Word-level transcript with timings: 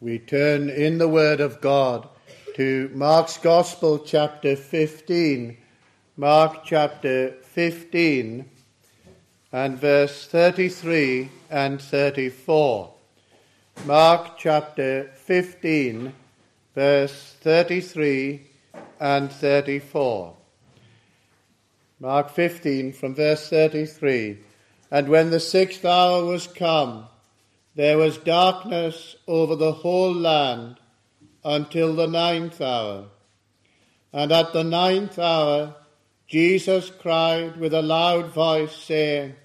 We 0.00 0.20
turn 0.20 0.70
in 0.70 0.98
the 0.98 1.08
Word 1.08 1.40
of 1.40 1.60
God 1.60 2.08
to 2.54 2.88
Mark's 2.94 3.36
Gospel, 3.36 3.98
chapter 3.98 4.54
15. 4.54 5.56
Mark 6.16 6.64
chapter 6.64 7.32
15 7.42 8.48
and 9.50 9.76
verse 9.76 10.24
33 10.28 11.30
and 11.50 11.82
34. 11.82 12.94
Mark 13.86 14.38
chapter 14.38 15.10
15, 15.16 16.14
verse 16.76 17.34
33 17.40 18.42
and 19.00 19.32
34. 19.32 20.36
Mark 21.98 22.30
15 22.30 22.92
from 22.92 23.16
verse 23.16 23.48
33. 23.48 24.38
And 24.92 25.08
when 25.08 25.30
the 25.30 25.40
sixth 25.40 25.84
hour 25.84 26.24
was 26.24 26.46
come, 26.46 27.08
there 27.78 27.96
was 27.96 28.18
darkness 28.18 29.14
over 29.28 29.54
the 29.54 29.70
whole 29.70 30.12
land 30.12 30.74
until 31.44 31.94
the 31.94 32.08
ninth 32.08 32.60
hour. 32.60 33.04
And 34.12 34.32
at 34.32 34.52
the 34.52 34.64
ninth 34.64 35.16
hour, 35.16 35.76
Jesus 36.26 36.90
cried 36.90 37.56
with 37.56 37.72
a 37.72 37.80
loud 37.80 38.32
voice, 38.34 38.74
saying, 38.74 39.36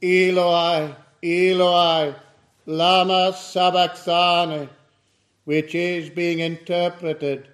Eloi, 0.00 0.94
Eloi, 1.24 2.14
lama 2.66 3.32
sabachthani, 3.36 4.68
which 5.44 5.74
is 5.74 6.08
being 6.08 6.38
interpreted, 6.38 7.48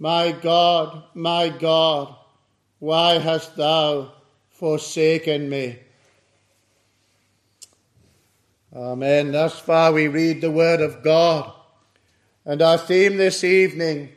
My 0.00 0.32
God, 0.32 1.04
my 1.14 1.50
God, 1.50 2.12
why 2.80 3.20
hast 3.20 3.54
thou 3.54 4.10
forsaken 4.50 5.48
me? 5.48 5.78
Amen. 8.74 9.32
Thus 9.32 9.58
far 9.58 9.92
we 9.92 10.08
read 10.08 10.40
the 10.40 10.50
Word 10.50 10.80
of 10.80 11.02
God. 11.02 11.52
And 12.46 12.62
our 12.62 12.78
theme 12.78 13.18
this 13.18 13.44
evening 13.44 14.08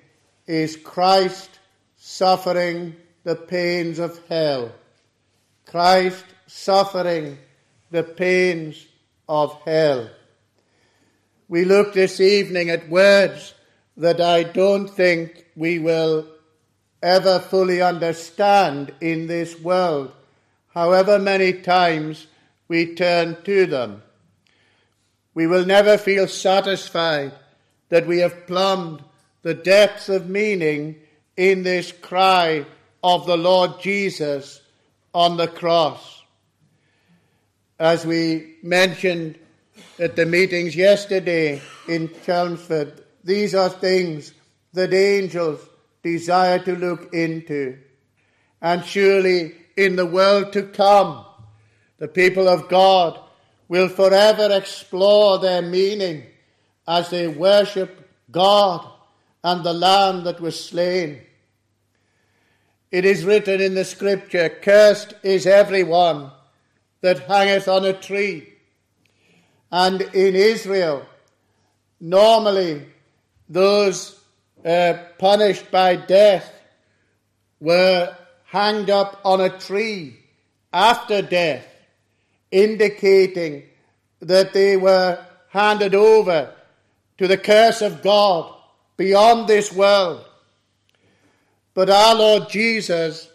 is 0.47 0.77
Christ 0.77 1.59
suffering 1.97 2.95
the 3.25 3.35
pains 3.35 3.99
of 3.99 4.25
hell. 4.29 4.71
Christ 5.65 6.23
suffering 6.47 7.37
the 7.91 8.03
pains 8.03 8.87
of 9.27 9.61
hell. 9.65 10.09
We 11.49 11.65
look 11.65 11.93
this 11.93 12.21
evening 12.21 12.69
at 12.69 12.87
words 12.87 13.55
that 13.97 14.21
I 14.21 14.43
don't 14.43 14.87
think 14.87 15.47
we 15.57 15.79
will 15.79 16.27
ever 17.03 17.39
fully 17.39 17.81
understand 17.81 18.93
in 19.01 19.27
this 19.27 19.59
world, 19.59 20.13
however 20.73 21.19
many 21.19 21.51
times 21.51 22.27
we 22.69 22.95
turn 22.95 23.43
to 23.43 23.65
them. 23.65 24.01
We 25.35 25.45
will 25.45 25.65
never 25.65 25.97
feel 25.97 26.27
satisfied 26.27 27.33
that 27.89 28.07
we 28.07 28.19
have 28.19 28.47
plumbed 28.47 29.03
the 29.43 29.53
depths 29.53 30.09
of 30.09 30.29
meaning 30.29 30.95
in 31.37 31.61
this 31.61 31.91
cry 31.91 32.65
of 33.03 33.27
the 33.27 33.37
Lord 33.37 33.79
Jesus 33.79 34.61
on 35.13 35.37
the 35.37 35.47
cross. 35.47 36.23
As 37.77 38.05
we 38.05 38.55
mentioned 38.63 39.37
at 39.99 40.15
the 40.15 40.25
meetings 40.25 40.75
yesterday 40.75 41.61
in 41.87 42.09
Chelmsford, 42.25 43.03
these 43.23 43.53
are 43.53 43.69
things 43.69 44.33
that 44.73 44.93
angels 44.93 45.59
desire 46.01 46.59
to 46.59 46.75
look 46.75 47.13
into. 47.13 47.77
And 48.61 48.85
surely 48.85 49.53
in 49.75 49.97
the 49.97 50.05
world 50.05 50.53
to 50.53 50.63
come, 50.63 51.25
the 51.97 52.07
people 52.07 52.47
of 52.47 52.69
God 52.69 53.19
will 53.67 53.89
forever 53.89 54.49
explore 54.51 55.39
their 55.39 55.61
meaning 55.61 56.23
as 56.87 57.09
they 57.09 57.27
worship 57.27 58.09
God 58.31 58.87
and 59.43 59.63
the 59.63 59.73
Lamb 59.73 60.23
that 60.23 60.39
was 60.39 60.63
slain. 60.63 61.21
It 62.91 63.05
is 63.05 63.25
written 63.25 63.61
in 63.61 63.75
the 63.75 63.85
Scripture, 63.85 64.49
Cursed 64.49 65.13
is 65.23 65.45
everyone 65.45 66.31
that 67.01 67.19
hangeth 67.19 67.67
on 67.67 67.85
a 67.85 67.93
tree. 67.93 68.53
And 69.71 70.01
in 70.01 70.35
Israel, 70.35 71.05
normally 71.99 72.85
those 73.49 74.19
uh, 74.63 74.93
punished 75.17 75.69
by 75.71 75.95
death 75.95 76.51
were 77.59 78.15
hanged 78.45 78.89
up 78.89 79.19
on 79.23 79.41
a 79.41 79.57
tree 79.59 80.17
after 80.71 81.21
death 81.21 81.74
indicating 82.55 83.63
that 84.21 84.53
they 84.53 84.77
were 84.77 85.19
handed 85.49 85.93
over 85.93 86.53
to 87.17 87.27
the 87.27 87.37
curse 87.37 87.81
of 87.81 88.01
God 88.01 88.53
beyond 88.95 89.47
this 89.47 89.73
world. 89.73 90.25
But 91.73 91.89
our 91.89 92.15
Lord 92.15 92.49
Jesus 92.49 93.29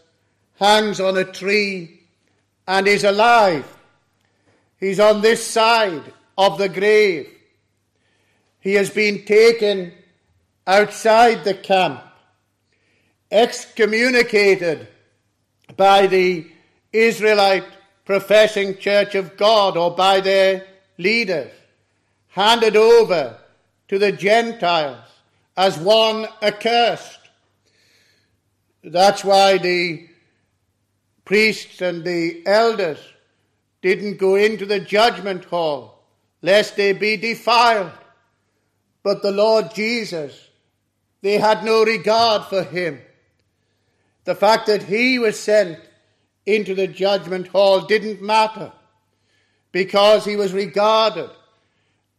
hangs 0.59 1.01
on 1.01 1.19
a 1.19 1.25
tree 1.25 2.01
and 2.67 2.89
is 2.89 3.05
alive. 3.05 3.67
He's 4.79 4.99
on 4.99 5.21
this 5.21 5.47
side 5.47 6.15
of 6.39 6.57
the 6.57 6.71
grave. 6.71 7.29
He 8.61 8.75
has 8.75 8.89
been 8.89 9.27
taken 9.27 9.93
outside 10.67 11.45
the 11.45 11.55
camp, 11.55 12.03
excommunicated 13.31 14.89
by 15.77 16.07
the 16.07 16.47
Israelite 16.91 17.65
professing 18.05 18.77
church 18.79 19.15
of 19.15 19.37
God 19.37 19.77
or 19.77 19.91
by 19.91 20.21
their 20.21 20.67
leaders, 20.99 21.51
handed 22.29 22.77
over 22.77 23.39
to 23.89 23.99
the 23.99 24.13
Gentiles 24.13 25.05
as 25.57 25.79
one 25.79 26.27
accursed. 26.43 27.19
That's 28.83 29.25
why 29.25 29.59
the 29.59 30.09
priests 31.25 31.81
and 31.81 32.05
the 32.05 32.43
elders 32.47 32.99
didn't 33.83 34.19
go 34.19 34.37
into 34.37 34.67
the 34.67 34.81
judgment 34.81 35.45
hall 35.45 36.03
lest 36.43 36.77
they 36.77 36.93
be 36.93 37.17
defiled. 37.17 37.93
But 39.03 39.23
the 39.23 39.33
Lord 39.33 39.75
Jesus, 39.75 40.49
they 41.23 41.39
had 41.39 41.65
no 41.65 41.85
regard 41.85 42.45
for 42.45 42.63
him. 42.63 43.01
The 44.25 44.35
fact 44.35 44.67
that 44.67 44.85
he 44.85 45.19
was 45.19 45.39
sent 45.39 45.79
into 46.55 46.75
the 46.75 46.87
judgment 46.87 47.49
hall 47.49 47.83
didn't 47.83 48.21
matter 48.21 48.73
because 49.73 50.25
he 50.25 50.37
was 50.37 50.53
regarded 50.53 51.31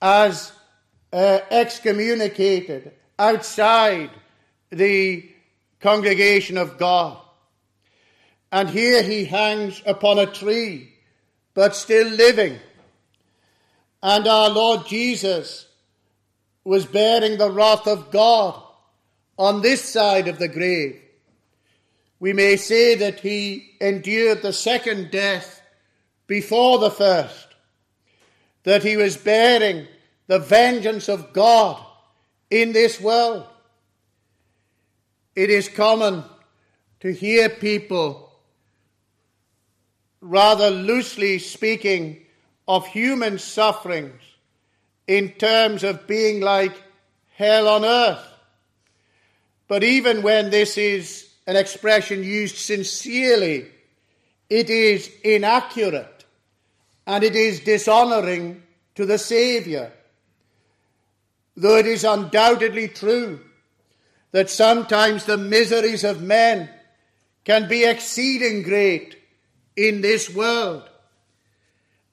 as 0.02 0.52
uh, 1.12 1.40
excommunicated 1.50 2.92
outside 3.20 4.10
the 4.70 5.30
congregation 5.80 6.58
of 6.58 6.78
God. 6.78 7.18
And 8.52 8.70
here 8.70 9.04
he 9.04 9.26
hangs 9.26 9.82
upon 9.86 10.20
a 10.20 10.26
tree, 10.26 10.94
but 11.54 11.76
still 11.76 12.08
living. 12.08 12.60
And 14.02 14.28
our 14.28 14.50
Lord 14.50 14.88
Jesus 14.88 15.68
was 16.64 16.86
bearing 16.86 17.38
the 17.38 17.52
wrath 17.52 17.88
of 17.88 18.12
God 18.12 18.62
on 19.38 19.62
this 19.62 19.84
side 19.84 20.28
of 20.28 20.40
the 20.40 20.48
grave 20.48 21.02
we 22.22 22.34
may 22.34 22.56
say 22.56 22.94
that 22.94 23.20
he 23.20 23.74
endured 23.82 24.44
the 24.44 24.54
second 24.54 25.10
death 25.10 25.60
before 26.28 26.78
the 26.78 26.92
first, 26.92 27.48
that 28.62 28.84
he 28.84 28.96
was 28.96 29.18
bearing 29.18 29.88
the 30.28 30.38
vengeance 30.38 31.10
of 31.10 31.34
God 31.34 31.84
in 32.52 32.74
this 32.74 33.02
world. 33.02 33.48
It 35.36 35.50
is 35.50 35.68
common 35.68 36.24
to 37.00 37.12
hear 37.12 37.50
people 37.50 38.32
rather 40.22 40.70
loosely 40.70 41.40
speaking 41.40 42.24
of 42.68 42.86
human 42.86 43.40
sufferings 43.40 44.22
in 45.08 45.32
terms 45.32 45.84
of 45.84 46.06
being 46.06 46.40
like 46.40 46.84
hell 47.34 47.68
on 47.68 47.84
earth. 47.84 48.28
But 49.68 49.84
even 49.84 50.22
when 50.22 50.52
this 50.52 50.78
is 50.78 51.31
an 51.48 51.56
expression 51.56 52.24
used 52.24 52.58
sincerely, 52.58 53.68
it 54.50 54.70
is 54.70 55.10
inaccurate 55.24 56.26
and 57.08 57.24
it 57.24 57.36
is 57.36 57.62
dishonoring 57.62 58.62
to 58.96 59.06
the 59.06 59.18
Saviour. 59.18 59.92
Though 61.56 61.78
it 61.78 61.86
is 61.86 62.04
undoubtedly 62.04 62.88
true 62.88 63.40
that 64.32 64.50
sometimes 64.50 65.26
the 65.26 65.38
miseries 65.38 66.04
of 66.04 66.22
men 66.22 66.70
can 67.44 67.68
be 67.68 67.84
exceeding 67.84 68.64
great 68.64 69.18
in 69.76 70.02
this 70.02 70.34
world 70.34 70.90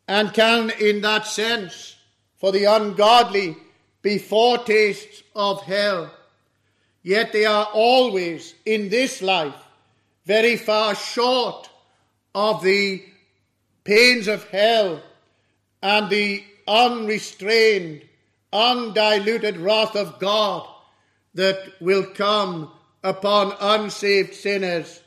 and 0.07 0.33
can, 0.33 0.71
in 0.81 1.03
that 1.03 1.27
sense, 1.27 1.97
for 2.39 2.51
the 2.51 2.65
ungodly, 2.65 3.57
be 4.01 4.19
foretastes 4.19 5.23
of 5.35 5.63
hell. 5.63 6.11
Yet 7.09 7.33
they 7.33 7.47
are 7.47 7.65
always 7.73 8.55
in 8.67 8.91
this 8.91 9.23
life 9.23 9.55
very 10.27 10.59
far 10.59 10.95
short 10.95 11.71
of 12.35 12.63
the 12.63 13.03
pains 13.83 14.29
of 14.29 14.47
hell 14.51 15.03
and 15.83 16.11
the 16.11 16.45
unrestrained 16.67 18.03
undiluted 18.53 19.57
wrath 19.57 19.97
of 19.97 20.19
God 20.19 20.69
that 21.33 21.81
will 21.81 22.05
come 22.05 22.73
upon 23.03 23.55
unsaved 23.59 24.35
sinners 24.35 25.01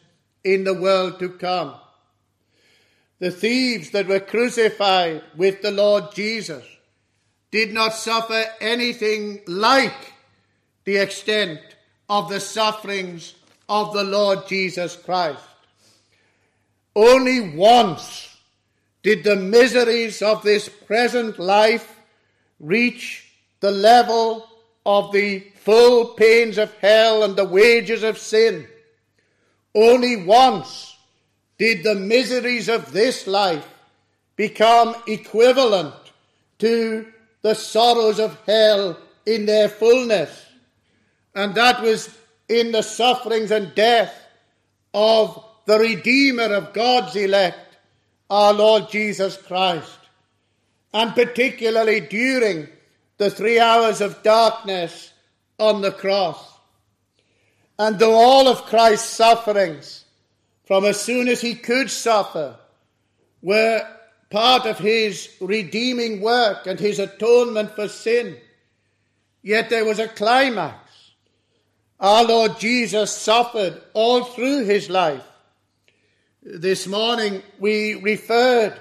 in 0.44 0.64
the 0.64 0.74
world 0.74 1.20
to 1.20 1.30
come. 1.30 1.76
The 3.20 3.30
thieves 3.30 3.92
that 3.92 4.08
were 4.08 4.20
crucified 4.20 5.22
with 5.36 5.62
the 5.62 5.70
Lord 5.70 6.16
Jesus 6.16 6.66
did 7.52 7.72
not 7.72 7.94
suffer 7.94 8.44
anything 8.60 9.42
like 9.46 10.14
the 10.84 10.98
extent 10.98 11.60
of 12.12 12.28
the 12.28 12.42
sufferings 12.42 13.36
of 13.70 13.94
the 13.94 14.04
Lord 14.04 14.46
Jesus 14.46 14.98
Christ. 14.98 15.40
Only 16.94 17.56
once 17.56 18.38
did 19.02 19.24
the 19.24 19.38
miseries 19.38 20.22
of 20.22 20.44
this 20.44 20.68
present 20.68 21.40
life 21.40 22.02
reach 22.60 23.32
the 23.62 23.72
level 23.72 24.46
of 24.86 25.14
the 25.14 25.40
full 25.56 26.08
pains 26.08 26.58
of 26.58 26.74
hell 26.80 27.24
and 27.24 27.38
the 27.38 27.46
wages 27.46 28.04
of 28.04 28.18
sin. 28.18 28.68
Only 29.74 30.18
once 30.18 30.98
did 31.58 31.82
the 31.82 31.96
miseries 31.96 32.68
of 32.68 32.92
this 32.92 33.26
life 33.26 33.70
become 34.36 34.98
equivalent 35.08 35.96
to 36.60 37.08
the 37.42 37.56
sorrows 37.56 38.20
of 38.20 38.38
hell 38.46 38.98
in 39.26 39.46
their 39.46 39.70
fullness. 39.70 40.51
And 41.34 41.56
that 41.56 41.82
was 41.82 42.10
in 42.50 42.72
the 42.72 42.82
sufferings 42.82 43.52
and 43.52 43.74
death 43.74 44.14
of 44.94 45.44
the 45.66 45.80
Redeemer 45.80 46.54
of 46.54 46.74
God's 46.74 47.16
elect, 47.16 47.78
our 48.30 48.54
Lord 48.54 48.90
Jesus 48.90 49.38
Christ. 49.38 50.00
And 50.94 51.14
particularly 51.14 52.02
during 52.02 52.68
the 53.18 53.30
three 53.30 53.60
hours 53.60 54.02
of 54.02 54.24
darkness 54.24 55.14
on 55.58 55.82
the 55.82 55.92
cross. 55.92 56.52
And 57.80 57.98
though 57.98 58.16
all 58.16 58.48
of 58.48 58.66
Christ's 58.66 59.10
sufferings, 59.10 60.06
from 60.66 60.86
as 60.86 61.00
soon 61.00 61.28
as 61.28 61.42
he 61.42 61.56
could 61.56 61.90
suffer, 61.90 62.58
were 63.42 63.88
part 64.30 64.66
of 64.66 64.78
his 64.78 65.30
redeeming 65.40 66.22
work 66.22 66.68
and 66.68 66.80
his 66.80 67.00
atonement 67.00 67.76
for 67.76 67.88
sin, 67.88 68.38
yet 69.42 69.70
there 69.70 69.86
was 69.86 70.00
a 70.00 70.08
climax. 70.08 70.91
Our 72.02 72.24
Lord 72.24 72.60
Jesus 72.60 73.16
suffered 73.16 73.80
all 73.94 74.24
through 74.24 74.66
his 74.66 74.90
life. 74.90 75.24
This 76.42 76.88
morning 76.88 77.44
we 77.60 77.94
referred 77.94 78.74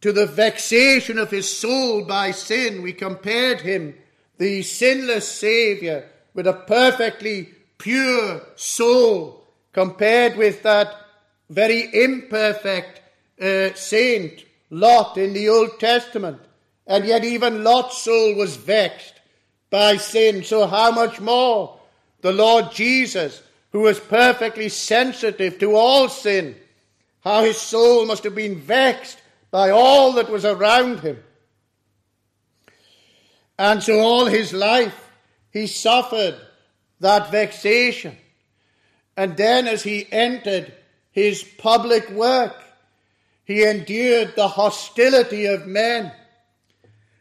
to 0.00 0.12
the 0.12 0.24
vexation 0.24 1.18
of 1.18 1.30
his 1.30 1.54
soul 1.54 2.06
by 2.06 2.30
sin. 2.30 2.80
We 2.80 2.94
compared 2.94 3.60
him, 3.60 3.94
the 4.38 4.62
sinless 4.62 5.28
Saviour, 5.28 6.04
with 6.32 6.46
a 6.46 6.54
perfectly 6.54 7.50
pure 7.76 8.40
soul, 8.56 9.46
compared 9.74 10.38
with 10.38 10.62
that 10.62 10.96
very 11.50 11.86
imperfect 11.92 13.02
uh, 13.42 13.74
saint, 13.74 14.46
Lot, 14.70 15.18
in 15.18 15.34
the 15.34 15.50
Old 15.50 15.78
Testament. 15.78 16.40
And 16.86 17.04
yet, 17.04 17.24
even 17.24 17.62
Lot's 17.62 17.98
soul 17.98 18.34
was 18.36 18.56
vexed 18.56 19.20
by 19.68 19.98
sin. 19.98 20.42
So, 20.44 20.66
how 20.66 20.90
much 20.92 21.20
more 21.20 21.78
the 22.22 22.32
Lord 22.32 22.72
Jesus, 22.72 23.42
who 23.72 23.80
was 23.80 24.00
perfectly 24.00 24.68
sensitive 24.68 25.58
to 25.58 25.76
all 25.76 26.08
sin, 26.08 26.56
how 27.20 27.44
his 27.44 27.58
soul 27.58 28.06
must 28.06 28.24
have 28.24 28.34
been 28.34 28.58
vexed 28.58 29.18
by 29.50 29.70
all 29.70 30.14
that 30.14 30.30
was 30.30 30.44
around 30.44 31.00
him. 31.00 31.22
And 33.58 33.82
so 33.82 34.00
all 34.00 34.26
his 34.26 34.52
life 34.52 35.10
he 35.52 35.66
suffered 35.66 36.36
that 37.00 37.30
vexation. 37.30 38.16
And 39.16 39.36
then 39.36 39.68
as 39.68 39.82
he 39.82 40.10
entered 40.10 40.72
his 41.10 41.42
public 41.42 42.08
work, 42.10 42.56
he 43.44 43.64
endured 43.64 44.34
the 44.34 44.48
hostility 44.48 45.46
of 45.46 45.66
men. 45.66 46.12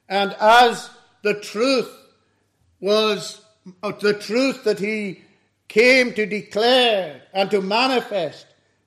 And 0.07 0.33
as 0.39 0.89
the 1.23 1.39
truth 1.39 1.91
was 2.79 3.41
the 3.65 4.13
truth 4.13 4.63
that 4.63 4.79
he 4.79 5.21
came 5.67 6.13
to 6.13 6.25
declare 6.25 7.21
and 7.33 7.49
to 7.51 7.61
manifest 7.61 8.45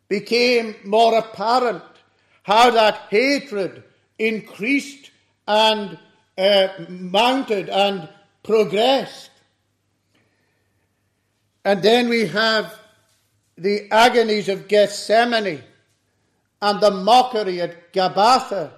became 0.08 0.74
more 0.84 1.16
apparent, 1.16 1.82
how 2.42 2.70
that 2.70 3.06
hatred 3.08 3.82
increased 4.18 5.10
and 5.48 5.98
uh, 6.36 6.68
mounted 6.88 7.68
and 7.68 8.08
progressed. 8.42 9.30
And 11.64 11.82
then 11.82 12.08
we 12.08 12.26
have 12.26 12.78
the 13.56 13.90
agonies 13.90 14.48
of 14.48 14.68
Gethsemane 14.68 15.62
and 16.60 16.80
the 16.80 16.90
mockery 16.90 17.60
at 17.60 17.92
Gabbatha, 17.92 18.72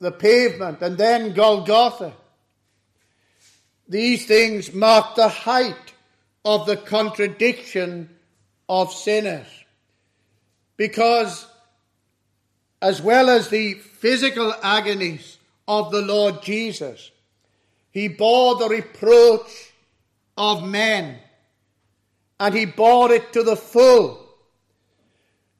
the 0.00 0.10
pavement, 0.10 0.82
and 0.82 0.98
then 0.98 1.32
Golgotha. 1.32 2.14
These 3.92 4.24
things 4.24 4.72
mark 4.72 5.16
the 5.16 5.28
height 5.28 5.92
of 6.46 6.64
the 6.64 6.78
contradiction 6.78 8.08
of 8.66 8.90
sinners. 8.90 9.46
Because, 10.78 11.46
as 12.80 13.02
well 13.02 13.28
as 13.28 13.48
the 13.48 13.74
physical 13.74 14.54
agonies 14.62 15.36
of 15.68 15.90
the 15.90 16.00
Lord 16.00 16.42
Jesus, 16.42 17.10
he 17.90 18.08
bore 18.08 18.56
the 18.56 18.70
reproach 18.70 19.74
of 20.38 20.66
men 20.66 21.18
and 22.40 22.54
he 22.54 22.64
bore 22.64 23.12
it 23.12 23.34
to 23.34 23.42
the 23.42 23.56
full. 23.56 24.26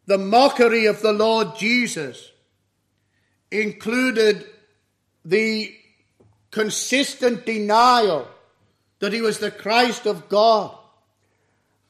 The 0.06 0.16
mockery 0.16 0.86
of 0.86 1.02
the 1.02 1.12
Lord 1.12 1.56
Jesus 1.58 2.32
included 3.50 4.46
the 5.22 5.76
consistent 6.52 7.44
denial 7.44 8.28
that 9.00 9.12
he 9.12 9.20
was 9.20 9.38
the 9.38 9.50
Christ 9.50 10.06
of 10.06 10.28
God 10.28 10.76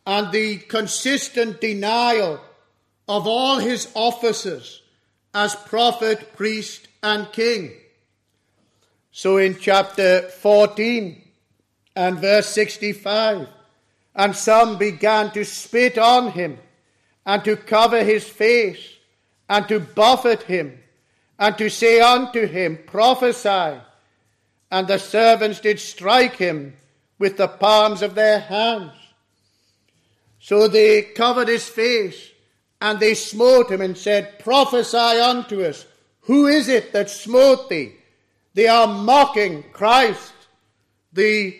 and 0.07 0.33
the 0.33 0.57
consistent 0.57 1.61
denial 1.61 2.41
of 3.07 3.27
all 3.27 3.59
his 3.59 3.91
offices 3.95 4.81
as 5.35 5.55
prophet, 5.55 6.35
priest, 6.35 6.89
and 7.03 7.31
king. 7.33 7.73
So 9.11 9.37
in 9.37 9.59
chapter 9.59 10.23
14 10.23 11.21
and 11.95 12.19
verse 12.19 12.47
65, 12.49 13.49
and 14.15 14.37
some 14.37 14.79
began 14.79 15.31
to 15.33 15.45
spit 15.45 15.99
on 15.99 16.33
him 16.33 16.59
and 17.27 17.45
to 17.45 17.57
cover 17.57 18.05
his 18.05 18.29
face 18.29 18.97
and 19.49 19.67
to 19.69 19.81
buffet 19.81 20.45
him 20.45 20.79
and 21.39 21.59
to 21.59 21.69
say 21.69 22.01
unto 22.01 22.47
him, 22.47 22.79
Prophesy. 22.87 23.81
And 24.73 24.89
the 24.89 24.99
servants 24.99 25.61
did 25.61 25.79
strike 25.79 26.37
him 26.37 26.73
with 27.19 27.37
the 27.37 27.47
palms 27.47 28.01
of 28.01 28.15
their 28.15 28.41
hands. 28.41 28.95
So 30.41 30.67
they 30.67 31.03
covered 31.03 31.49
his 31.49 31.69
face 31.69 32.31
and 32.81 32.99
they 32.99 33.13
smote 33.13 33.71
him 33.71 33.83
and 33.83 33.97
said, 33.97 34.39
Prophesy 34.39 34.97
unto 34.97 35.63
us, 35.63 35.85
who 36.23 36.47
is 36.47 36.69
it 36.69 36.95
that 36.95 37.11
smote 37.11 37.69
thee? 37.69 37.93
They 38.55 38.67
are 38.67 38.87
mocking 38.87 39.63
Christ, 39.75 40.33
the, 41.13 41.55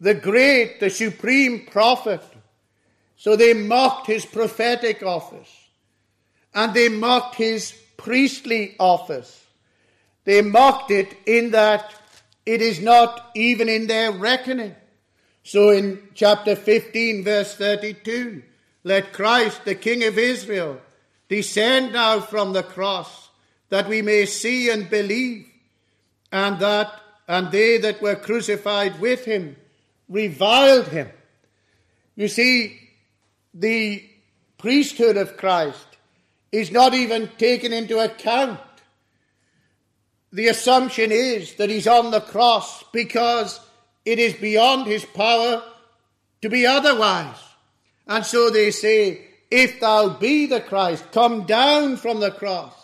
the 0.00 0.14
great, 0.14 0.78
the 0.78 0.90
supreme 0.90 1.66
prophet. 1.66 2.22
So 3.16 3.34
they 3.34 3.52
mocked 3.52 4.06
his 4.06 4.24
prophetic 4.24 5.02
office 5.02 5.50
and 6.54 6.72
they 6.72 6.88
mocked 6.88 7.34
his 7.34 7.74
priestly 7.96 8.76
office. 8.78 9.44
They 10.22 10.40
mocked 10.40 10.92
it 10.92 11.16
in 11.26 11.50
that 11.50 11.92
it 12.46 12.60
is 12.60 12.80
not 12.80 13.30
even 13.34 13.68
in 13.68 13.86
their 13.86 14.12
reckoning. 14.12 14.74
So 15.42 15.70
in 15.70 16.08
chapter 16.14 16.56
15, 16.56 17.24
verse 17.24 17.54
32, 17.54 18.42
let 18.82 19.12
Christ, 19.12 19.64
the 19.64 19.74
King 19.74 20.04
of 20.04 20.18
Israel, 20.18 20.80
descend 21.28 21.92
now 21.92 22.20
from 22.20 22.52
the 22.52 22.62
cross, 22.62 23.30
that 23.70 23.88
we 23.88 24.02
may 24.02 24.26
see 24.26 24.70
and 24.70 24.88
believe, 24.88 25.46
and 26.30 26.58
that 26.60 27.00
and 27.26 27.50
they 27.50 27.78
that 27.78 28.02
were 28.02 28.16
crucified 28.16 29.00
with 29.00 29.24
him 29.24 29.56
reviled 30.08 30.88
him. 30.88 31.08
You 32.16 32.28
see, 32.28 32.78
the 33.52 34.04
priesthood 34.58 35.16
of 35.16 35.36
Christ 35.36 35.86
is 36.52 36.70
not 36.70 36.94
even 36.94 37.30
taken 37.38 37.72
into 37.72 37.98
account 37.98 38.60
the 40.34 40.48
assumption 40.48 41.12
is 41.12 41.54
that 41.54 41.70
he's 41.70 41.86
on 41.86 42.10
the 42.10 42.20
cross 42.20 42.82
because 42.92 43.60
it 44.04 44.18
is 44.18 44.34
beyond 44.34 44.84
his 44.84 45.04
power 45.04 45.62
to 46.42 46.48
be 46.48 46.66
otherwise. 46.66 47.36
And 48.08 48.26
so 48.26 48.50
they 48.50 48.72
say, 48.72 49.28
If 49.48 49.78
thou 49.78 50.08
be 50.08 50.46
the 50.46 50.60
Christ, 50.60 51.12
come 51.12 51.44
down 51.44 51.96
from 51.98 52.18
the 52.18 52.32
cross. 52.32 52.74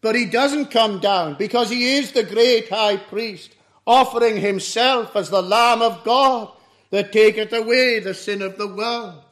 But 0.00 0.16
he 0.16 0.26
doesn't 0.26 0.72
come 0.72 0.98
down 0.98 1.36
because 1.38 1.70
he 1.70 1.94
is 1.94 2.10
the 2.10 2.24
great 2.24 2.68
high 2.68 2.96
priest 2.96 3.54
offering 3.86 4.36
himself 4.36 5.14
as 5.14 5.30
the 5.30 5.42
Lamb 5.42 5.82
of 5.82 6.02
God 6.02 6.50
that 6.90 7.12
taketh 7.12 7.52
away 7.52 8.00
the 8.00 8.12
sin 8.12 8.42
of 8.42 8.58
the 8.58 8.66
world. 8.66 9.22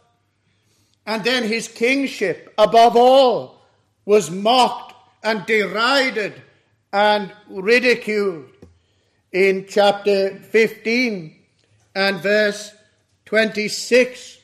And 1.04 1.25
then 1.25 1.42
his 1.42 1.66
kingship, 1.66 2.54
above 2.56 2.96
all, 2.96 3.60
was 4.04 4.30
mocked 4.30 4.94
and 5.25 5.44
derided 5.46 6.42
and 6.92 7.33
ridiculed 7.49 8.47
in 9.33 9.66
chapter 9.68 10.37
15 10.37 11.37
and 11.95 12.21
verse 12.21 12.73
26. 13.26 14.38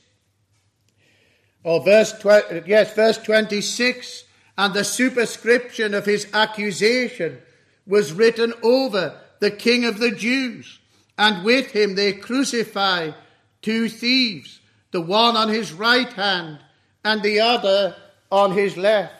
Or 1.63 1.83
verse, 1.83 2.13
tw- 2.13 2.67
yes, 2.67 2.93
verse 2.93 3.17
26. 3.17 4.25
And 4.57 4.73
the 4.73 4.83
superscription 4.83 5.93
of 5.93 6.05
his 6.05 6.27
accusation 6.33 7.39
was 7.87 8.13
written 8.13 8.53
over 8.63 9.19
the 9.39 9.51
king 9.51 9.85
of 9.85 9.99
the 9.99 10.11
Jews. 10.11 10.79
And 11.17 11.43
with 11.43 11.71
him 11.71 11.95
they 11.95 12.13
crucify 12.13 13.11
two 13.61 13.89
thieves, 13.89 14.59
the 14.91 15.01
one 15.01 15.35
on 15.35 15.49
his 15.49 15.73
right 15.73 16.11
hand 16.13 16.59
and 17.03 17.21
the 17.21 17.39
other 17.39 17.95
on 18.31 18.51
his 18.51 18.77
left. 18.77 19.13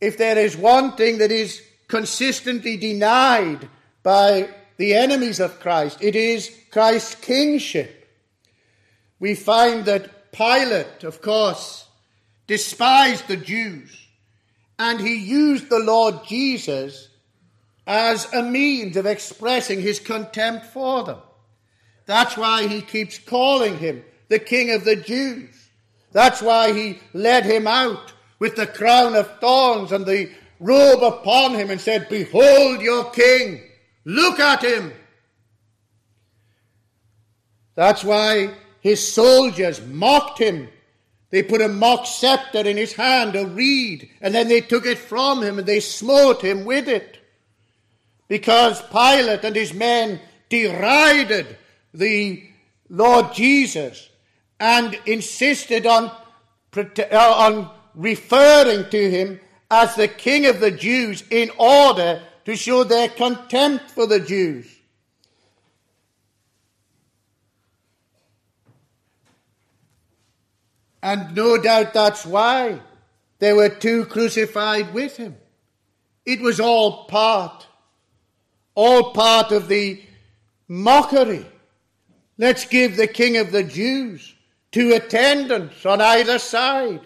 If 0.00 0.16
there 0.16 0.38
is 0.38 0.56
one 0.56 0.96
thing 0.96 1.18
that 1.18 1.30
is 1.30 1.62
consistently 1.88 2.76
denied 2.76 3.68
by 4.02 4.48
the 4.76 4.94
enemies 4.94 5.40
of 5.40 5.58
Christ, 5.58 5.98
it 6.00 6.14
is 6.14 6.54
Christ's 6.70 7.16
kingship. 7.16 8.08
We 9.18 9.34
find 9.34 9.84
that 9.86 10.30
Pilate, 10.30 11.02
of 11.02 11.20
course, 11.20 11.86
despised 12.46 13.26
the 13.26 13.36
Jews 13.36 14.06
and 14.78 15.00
he 15.00 15.16
used 15.16 15.68
the 15.68 15.80
Lord 15.80 16.24
Jesus 16.26 17.08
as 17.86 18.32
a 18.32 18.42
means 18.42 18.96
of 18.96 19.06
expressing 19.06 19.80
his 19.80 19.98
contempt 19.98 20.66
for 20.66 21.02
them. 21.02 21.18
That's 22.06 22.36
why 22.36 22.68
he 22.68 22.80
keeps 22.80 23.18
calling 23.18 23.78
him 23.78 24.04
the 24.28 24.38
King 24.38 24.70
of 24.72 24.84
the 24.84 24.96
Jews. 24.96 25.68
That's 26.12 26.40
why 26.40 26.72
he 26.72 27.00
led 27.12 27.44
him 27.44 27.66
out 27.66 28.12
with 28.38 28.56
the 28.56 28.66
crown 28.66 29.14
of 29.14 29.40
thorns 29.40 29.90
and 29.90 30.06
the 30.06 30.30
robe 30.60 31.02
upon 31.02 31.54
him 31.54 31.70
and 31.70 31.80
said, 31.80 32.08
Behold 32.08 32.80
your 32.80 33.10
king, 33.10 33.62
look 34.04 34.40
at 34.40 34.62
him. 34.62 34.92
That's 37.74 38.02
why 38.02 38.54
his 38.80 39.12
soldiers 39.12 39.80
mocked 39.80 40.38
him. 40.38 40.68
They 41.30 41.42
put 41.42 41.60
a 41.60 41.68
mock 41.68 42.06
scepter 42.06 42.60
in 42.60 42.76
his 42.76 42.94
hand, 42.94 43.36
a 43.36 43.46
reed, 43.46 44.10
and 44.20 44.34
then 44.34 44.48
they 44.48 44.60
took 44.60 44.86
it 44.86 44.98
from 44.98 45.42
him 45.42 45.58
and 45.58 45.68
they 45.68 45.80
smote 45.80 46.42
him 46.42 46.64
with 46.64 46.88
it. 46.88 47.18
Because 48.26 48.80
Pilate 48.82 49.44
and 49.44 49.54
his 49.54 49.72
men 49.72 50.20
derided 50.48 51.56
the 51.92 52.44
Lord 52.88 53.34
Jesus 53.34 54.08
and 54.58 54.98
insisted 55.06 55.86
on, 55.86 56.10
uh, 56.76 57.04
on 57.12 57.70
referring 57.94 58.90
to 58.90 59.10
him 59.10 59.40
as 59.70 59.94
the 59.94 60.08
King 60.08 60.46
of 60.46 60.60
the 60.60 60.70
Jews 60.70 61.22
in 61.30 61.50
order 61.58 62.22
to 62.44 62.56
show 62.56 62.84
their 62.84 63.08
contempt 63.08 63.90
for 63.90 64.06
the 64.06 64.20
Jews. 64.20 64.66
And 71.02 71.34
no 71.34 71.58
doubt 71.58 71.92
that's 71.94 72.26
why 72.26 72.80
there 73.38 73.54
were 73.54 73.68
two 73.68 74.04
crucified 74.06 74.92
with 74.92 75.16
him. 75.16 75.36
It 76.26 76.40
was 76.40 76.60
all 76.60 77.04
part, 77.04 77.66
all 78.74 79.12
part 79.12 79.52
of 79.52 79.68
the 79.68 80.02
mockery. 80.66 81.46
Let's 82.36 82.64
give 82.64 82.96
the 82.96 83.06
King 83.06 83.36
of 83.36 83.52
the 83.52 83.64
Jews 83.64 84.34
two 84.72 84.92
attendants 84.92 85.86
on 85.86 86.00
either 86.00 86.38
side. 86.38 87.00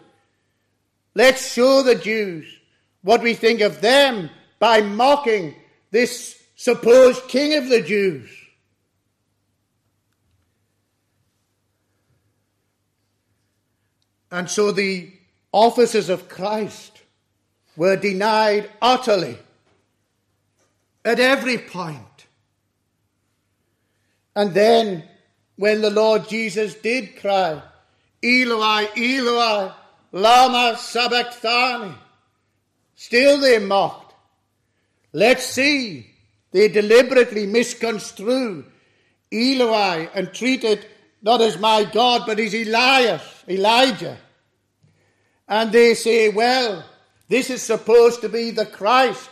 Let's 1.15 1.53
show 1.53 1.83
the 1.83 1.95
Jews 1.95 2.47
what 3.03 3.23
we 3.23 3.35
think 3.35 3.61
of 3.61 3.81
them 3.81 4.31
by 4.59 4.81
mocking 4.81 5.55
this 5.91 6.43
supposed 6.57 7.29
king 7.29 7.55
of 7.55 7.69
the 7.69 7.83
Jews. 7.83 8.31
And 14.31 14.49
so 14.49 14.73
the 14.73 15.13
offices 15.53 16.09
of 16.09 16.29
Christ 16.29 17.03
were 17.77 17.97
denied 17.97 18.71
utterly 18.81 19.37
at 21.05 21.21
every 21.21 21.59
point. 21.59 22.27
And 24.35 24.55
then, 24.55 25.05
when 25.57 25.83
the 25.83 25.91
Lord 25.91 26.29
Jesus 26.29 26.75
did 26.75 27.21
cry, 27.21 27.61
Eloi, 28.23 28.87
Eloi, 28.97 29.73
Lama 30.13 30.77
Sabachthani. 30.79 31.95
Still 32.95 33.41
they 33.41 33.59
mocked. 33.59 34.15
Let's 35.13 35.45
see. 35.47 36.07
They 36.53 36.69
deliberately 36.69 37.47
misconstrue 37.47 38.65
Eloi 39.33 40.09
and 40.15 40.33
treat 40.33 40.65
it 40.65 40.87
not 41.23 41.41
as 41.41 41.59
my 41.59 41.85
God, 41.85 42.25
but 42.27 42.39
as 42.39 42.55
Elias, 42.55 43.23
Elijah. 43.49 44.19
And 45.49 45.73
they 45.73 45.95
say, 45.95 46.29
well, 46.29 46.85
this 47.29 47.49
is 47.49 47.63
supposed 47.63 48.21
to 48.21 48.29
be 48.29 48.51
the 48.51 48.67
Christ. 48.67 49.31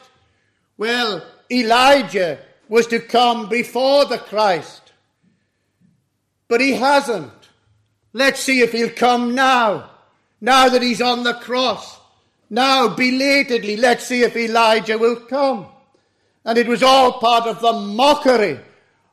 Well, 0.78 1.22
Elijah 1.50 2.38
was 2.68 2.86
to 2.88 3.00
come 3.00 3.48
before 3.48 4.06
the 4.06 4.18
Christ. 4.18 4.92
But 6.48 6.60
he 6.60 6.72
hasn't. 6.72 7.32
Let's 8.12 8.40
see 8.40 8.60
if 8.60 8.72
he'll 8.72 8.90
come 8.90 9.34
now 9.34 9.89
now 10.40 10.68
that 10.68 10.82
he's 10.82 11.02
on 11.02 11.24
the 11.24 11.34
cross. 11.34 11.98
Now, 12.48 12.88
belatedly, 12.88 13.76
let's 13.76 14.06
see 14.06 14.22
if 14.22 14.36
Elijah 14.36 14.98
will 14.98 15.16
come. 15.16 15.66
And 16.44 16.58
it 16.58 16.66
was 16.66 16.82
all 16.82 17.20
part 17.20 17.46
of 17.46 17.60
the 17.60 17.72
mockery 17.72 18.58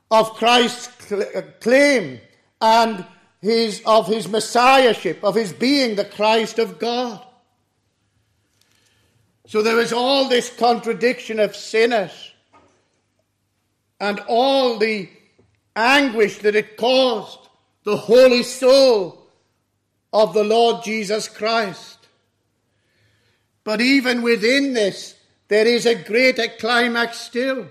of 0.10 0.34
Christ's 0.34 1.12
uh, 1.12 1.42
claim 1.60 2.20
and 2.62 3.06
his, 3.42 3.82
of 3.86 4.08
his 4.08 4.28
messiahship, 4.28 5.24
of 5.24 5.36
his 5.36 5.54
being 5.54 5.96
the 5.96 6.06
Christ 6.06 6.58
of 6.58 6.80
God. 6.80 7.24
So 9.46 9.62
there 9.62 9.76
was 9.76 9.94
all 9.94 10.28
this 10.28 10.50
contradiction 10.50 11.40
of 11.40 11.56
sinners 11.56 12.34
and 14.00 14.20
all 14.28 14.78
the 14.78 15.10
anguish 15.76 16.40
that 16.40 16.56
it 16.56 16.78
caused 16.78 17.40
the 17.84 17.98
holy 17.98 18.44
soul 18.44 19.27
of 20.12 20.34
the 20.34 20.44
Lord 20.44 20.84
Jesus 20.84 21.28
Christ. 21.28 21.98
But 23.64 23.82
even 23.82 24.22
within 24.22 24.74
this, 24.74 25.16
there 25.48 25.68
is 25.68 25.86
a 25.86 25.96
greater 25.96 26.48
climax 26.48 27.20
still. 27.20 27.68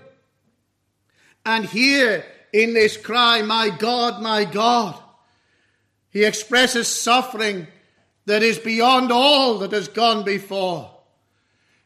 And 1.45 1.65
here 1.65 2.25
in 2.53 2.73
this 2.73 2.97
cry, 2.97 3.41
My 3.41 3.69
God, 3.69 4.21
my 4.21 4.45
God, 4.45 5.01
he 6.09 6.23
expresses 6.23 6.87
suffering 6.87 7.67
that 8.25 8.43
is 8.43 8.59
beyond 8.59 9.11
all 9.11 9.59
that 9.59 9.71
has 9.71 9.87
gone 9.87 10.23
before. 10.23 10.91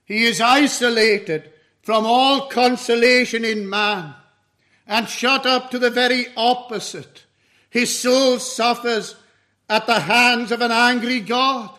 He 0.06 0.26
is 0.26 0.42
isolated 0.42 1.52
from 1.84 2.06
all 2.06 2.48
consolation 2.48 3.46
in 3.46 3.70
man 3.70 4.16
and 4.88 5.08
shut 5.08 5.46
up 5.46 5.72
to 5.72 5.80
the 5.80 5.90
very 5.90 6.28
opposite. 6.36 7.26
His 7.70 7.98
soul 7.98 8.40
suffers 8.40 9.16
at 9.72 9.86
the 9.86 10.02
hands 10.02 10.52
of 10.52 10.60
an 10.60 10.70
angry 10.70 11.22
God. 11.22 11.70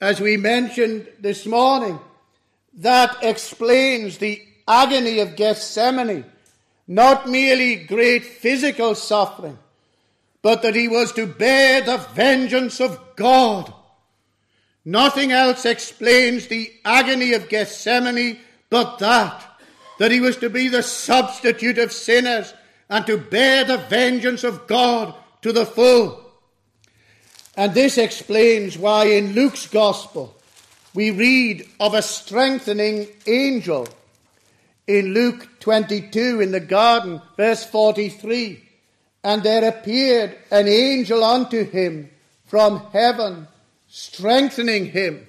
As 0.00 0.20
we 0.20 0.36
mentioned 0.36 1.08
this 1.18 1.44
morning, 1.44 1.98
that 2.74 3.16
explains 3.22 4.18
the 4.18 4.40
agony 4.68 5.18
of 5.18 5.34
Gethsemane, 5.34 6.24
not 6.86 7.28
merely 7.28 7.74
great 7.74 8.24
physical 8.24 8.94
suffering, 8.94 9.58
but 10.42 10.62
that 10.62 10.76
he 10.76 10.86
was 10.86 11.12
to 11.14 11.26
bear 11.26 11.80
the 11.80 11.98
vengeance 12.14 12.80
of 12.80 13.00
God. 13.16 13.74
Nothing 14.84 15.32
else 15.32 15.66
explains 15.66 16.46
the 16.46 16.72
agony 16.84 17.32
of 17.32 17.48
Gethsemane 17.48 18.38
but 18.70 19.00
that, 19.00 19.44
that 19.98 20.12
he 20.12 20.20
was 20.20 20.36
to 20.36 20.48
be 20.48 20.68
the 20.68 20.84
substitute 20.84 21.78
of 21.78 21.92
sinners 21.92 22.54
and 22.88 23.04
to 23.06 23.18
bear 23.18 23.64
the 23.64 23.78
vengeance 23.78 24.44
of 24.44 24.68
God 24.68 25.16
to 25.42 25.52
the 25.52 25.66
full. 25.66 26.19
And 27.60 27.74
this 27.74 27.98
explains 27.98 28.78
why 28.78 29.04
in 29.04 29.34
Luke's 29.34 29.66
Gospel 29.66 30.34
we 30.94 31.10
read 31.10 31.68
of 31.78 31.92
a 31.92 32.00
strengthening 32.00 33.06
angel. 33.26 33.86
In 34.86 35.12
Luke 35.12 35.46
22 35.60 36.40
in 36.40 36.52
the 36.52 36.60
garden, 36.60 37.20
verse 37.36 37.62
43, 37.62 38.64
and 39.22 39.42
there 39.42 39.68
appeared 39.68 40.38
an 40.50 40.68
angel 40.68 41.22
unto 41.22 41.70
him 41.70 42.08
from 42.46 42.78
heaven, 42.94 43.46
strengthening 43.88 44.86
him. 44.86 45.28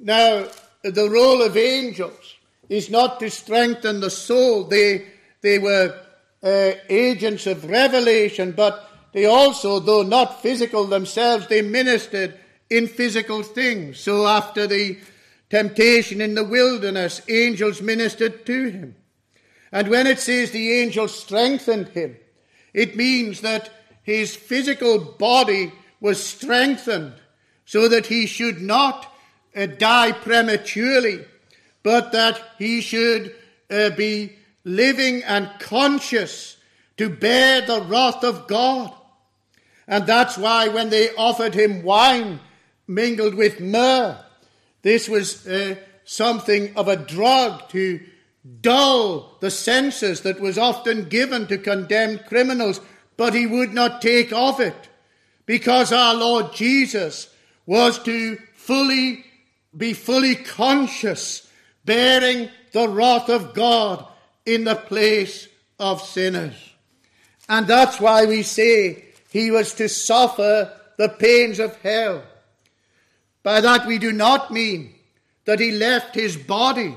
Now, 0.00 0.48
the 0.82 1.08
role 1.08 1.40
of 1.40 1.56
angels 1.56 2.34
is 2.68 2.90
not 2.90 3.20
to 3.20 3.30
strengthen 3.30 4.00
the 4.00 4.10
soul. 4.10 4.64
They, 4.64 5.06
they 5.40 5.60
were 5.60 5.96
uh, 6.42 6.72
agents 6.88 7.46
of 7.46 7.70
revelation, 7.70 8.50
but 8.50 8.82
they 9.16 9.24
also, 9.24 9.80
though 9.80 10.02
not 10.02 10.42
physical 10.42 10.84
themselves, 10.84 11.46
they 11.46 11.62
ministered 11.62 12.38
in 12.68 12.86
physical 12.86 13.42
things. 13.42 13.98
So 13.98 14.26
after 14.26 14.66
the 14.66 14.98
temptation 15.48 16.20
in 16.20 16.34
the 16.34 16.44
wilderness, 16.44 17.22
angels 17.26 17.80
ministered 17.80 18.44
to 18.44 18.68
him. 18.68 18.94
And 19.72 19.88
when 19.88 20.06
it 20.06 20.18
says 20.18 20.50
the 20.50 20.70
angels 20.70 21.18
strengthened 21.18 21.88
him, 21.88 22.18
it 22.74 22.94
means 22.94 23.40
that 23.40 23.70
his 24.02 24.36
physical 24.36 24.98
body 24.98 25.72
was 25.98 26.22
strengthened 26.22 27.14
so 27.64 27.88
that 27.88 28.04
he 28.04 28.26
should 28.26 28.60
not 28.60 29.10
uh, 29.56 29.64
die 29.64 30.12
prematurely, 30.12 31.24
but 31.82 32.12
that 32.12 32.38
he 32.58 32.82
should 32.82 33.34
uh, 33.70 33.88
be 33.88 34.36
living 34.64 35.22
and 35.22 35.48
conscious 35.58 36.58
to 36.98 37.08
bear 37.08 37.62
the 37.62 37.80
wrath 37.80 38.22
of 38.22 38.46
God. 38.46 38.92
And 39.88 40.06
that's 40.06 40.36
why 40.36 40.68
when 40.68 40.90
they 40.90 41.14
offered 41.14 41.54
him 41.54 41.82
wine 41.82 42.40
mingled 42.86 43.34
with 43.34 43.60
myrrh, 43.60 44.18
this 44.82 45.08
was 45.08 45.46
uh, 45.46 45.76
something 46.04 46.76
of 46.76 46.88
a 46.88 46.96
drug 46.96 47.68
to 47.70 48.00
dull 48.60 49.36
the 49.40 49.50
senses 49.50 50.20
that 50.22 50.40
was 50.40 50.58
often 50.58 51.08
given 51.08 51.46
to 51.48 51.58
condemned 51.58 52.24
criminals, 52.26 52.80
but 53.16 53.34
he 53.34 53.46
would 53.46 53.72
not 53.72 54.02
take 54.02 54.32
of 54.32 54.60
it 54.60 54.88
because 55.46 55.92
our 55.92 56.14
Lord 56.14 56.52
Jesus 56.52 57.28
was 57.64 57.98
to 58.04 58.36
fully 58.54 59.24
be 59.76 59.92
fully 59.92 60.34
conscious, 60.34 61.48
bearing 61.84 62.48
the 62.72 62.88
wrath 62.88 63.28
of 63.28 63.54
God 63.54 64.06
in 64.44 64.64
the 64.64 64.76
place 64.76 65.48
of 65.78 66.00
sinners. 66.02 66.54
And 67.48 67.66
that's 67.66 68.00
why 68.00 68.24
we 68.24 68.42
say 68.42 69.05
he 69.36 69.50
was 69.50 69.74
to 69.74 69.88
suffer 69.88 70.72
the 70.96 71.08
pains 71.08 71.58
of 71.58 71.76
hell. 71.82 72.22
By 73.42 73.60
that 73.60 73.86
we 73.86 73.98
do 73.98 74.12
not 74.12 74.50
mean 74.50 74.94
that 75.44 75.60
he 75.60 75.72
left 75.72 76.14
his 76.14 76.36
body 76.36 76.96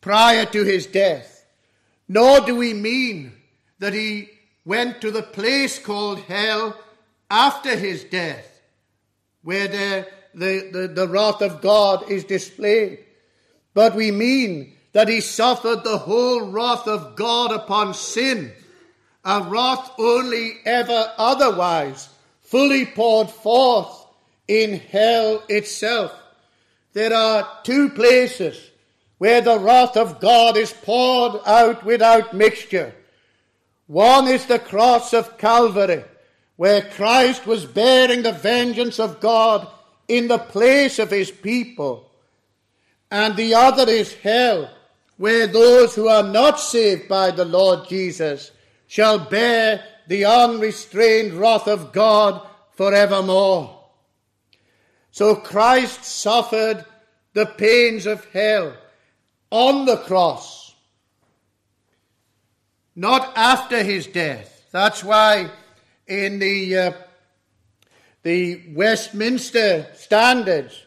prior 0.00 0.44
to 0.46 0.64
his 0.64 0.86
death, 0.86 1.46
nor 2.08 2.40
do 2.40 2.56
we 2.56 2.74
mean 2.74 3.32
that 3.78 3.94
he 3.94 4.28
went 4.64 5.00
to 5.00 5.10
the 5.10 5.22
place 5.22 5.78
called 5.78 6.20
hell 6.20 6.76
after 7.30 7.74
his 7.74 8.04
death, 8.04 8.60
where 9.42 9.66
the, 9.66 10.06
the, 10.34 10.70
the, 10.72 10.88
the 10.88 11.08
wrath 11.08 11.40
of 11.40 11.62
God 11.62 12.10
is 12.10 12.24
displayed. 12.24 12.98
But 13.74 13.94
we 13.94 14.10
mean 14.10 14.74
that 14.92 15.08
he 15.08 15.20
suffered 15.20 15.82
the 15.82 15.98
whole 15.98 16.42
wrath 16.42 16.86
of 16.86 17.16
God 17.16 17.50
upon 17.50 17.94
sin, 17.94 18.52
a 19.24 19.42
wrath 19.42 19.92
only 19.98 20.58
ever 20.64 21.12
otherwise 21.18 22.08
fully 22.40 22.86
poured 22.86 23.30
forth 23.30 24.06
in 24.48 24.78
hell 24.78 25.42
itself. 25.48 26.12
There 26.92 27.14
are 27.14 27.48
two 27.64 27.90
places 27.90 28.70
where 29.18 29.40
the 29.40 29.58
wrath 29.58 29.96
of 29.96 30.20
God 30.20 30.56
is 30.56 30.72
poured 30.72 31.40
out 31.46 31.84
without 31.84 32.34
mixture. 32.34 32.94
One 33.86 34.28
is 34.28 34.46
the 34.46 34.58
cross 34.58 35.12
of 35.12 35.38
Calvary, 35.38 36.04
where 36.56 36.82
Christ 36.82 37.46
was 37.46 37.64
bearing 37.64 38.22
the 38.22 38.32
vengeance 38.32 38.98
of 38.98 39.20
God 39.20 39.68
in 40.08 40.28
the 40.28 40.38
place 40.38 40.98
of 40.98 41.10
his 41.10 41.30
people. 41.30 42.10
And 43.10 43.36
the 43.36 43.54
other 43.54 43.90
is 43.90 44.14
hell, 44.14 44.70
where 45.16 45.46
those 45.46 45.94
who 45.94 46.08
are 46.08 46.22
not 46.22 46.58
saved 46.58 47.08
by 47.08 47.30
the 47.30 47.44
Lord 47.44 47.88
Jesus 47.88 48.50
shall 48.92 49.18
bear 49.18 49.82
the 50.06 50.22
unrestrained 50.22 51.32
wrath 51.32 51.66
of 51.66 51.94
God 51.94 52.46
forevermore. 52.72 53.84
So 55.10 55.34
Christ 55.34 56.04
suffered 56.04 56.84
the 57.32 57.46
pains 57.46 58.04
of 58.04 58.22
hell 58.34 58.76
on 59.50 59.86
the 59.86 59.96
cross, 59.96 60.74
not 62.94 63.32
after 63.34 63.82
his 63.82 64.06
death. 64.06 64.66
That's 64.72 65.02
why 65.02 65.48
in 66.06 66.38
the, 66.38 66.76
uh, 66.76 66.92
the 68.22 68.60
Westminster 68.74 69.86
Standards, 69.94 70.84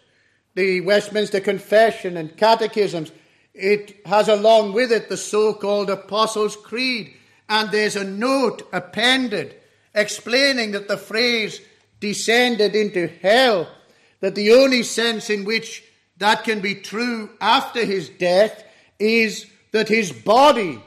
the 0.54 0.82
Westminster 0.82 1.40
Confession 1.40 2.18
and 2.18 2.38
Catechisms, 2.38 3.12
it 3.56 4.06
has 4.06 4.28
along 4.28 4.74
with 4.74 4.92
it 4.92 5.10
the 5.10 5.18
so 5.18 5.56
called 5.56 5.90
Apostles' 5.90 6.56
Creed. 6.56 7.16
And 7.48 7.72
there's 7.72 7.96
a 7.96 8.04
note 8.04 8.68
appended 8.74 9.56
explaining 9.94 10.72
that 10.72 10.88
the 10.88 10.98
phrase 10.98 11.62
descended 12.00 12.76
into 12.76 13.08
hell, 13.22 13.68
that 14.20 14.36
the 14.36 14.52
only 14.54 14.84
sense 14.84 15.30
in 15.30 15.46
which 15.46 15.84
that 16.18 16.44
can 16.44 16.60
be 16.60 16.76
true 16.76 17.30
after 17.42 17.86
his 17.86 18.10
death 18.10 18.64
is 19.00 19.46
that 19.72 19.88
his 19.90 20.12
body 20.12 20.82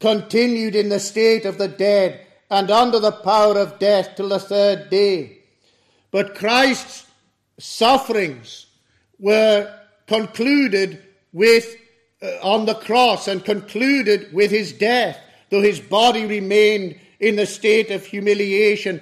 continued 0.00 0.74
in 0.74 0.88
the 0.88 1.00
state 1.00 1.44
of 1.44 1.58
the 1.58 1.68
dead 1.68 2.26
and 2.50 2.70
under 2.70 2.98
the 2.98 3.12
power 3.12 3.58
of 3.58 3.78
death 3.78 4.14
till 4.16 4.28
the 4.28 4.38
third 4.38 4.90
day. 4.90 5.38
But 6.10 6.34
Christ's 6.34 7.06
sufferings 7.58 8.66
were 9.18 9.72
concluded 10.06 11.02
with 11.32 11.76
uh, 12.22 12.26
on 12.42 12.66
the 12.66 12.74
cross 12.74 13.28
and 13.28 13.44
concluded 13.44 14.32
with 14.32 14.50
his 14.50 14.72
death, 14.72 15.18
though 15.50 15.62
his 15.62 15.80
body 15.80 16.26
remained 16.26 16.98
in 17.20 17.36
the 17.36 17.46
state 17.46 17.90
of 17.90 18.04
humiliation 18.04 19.00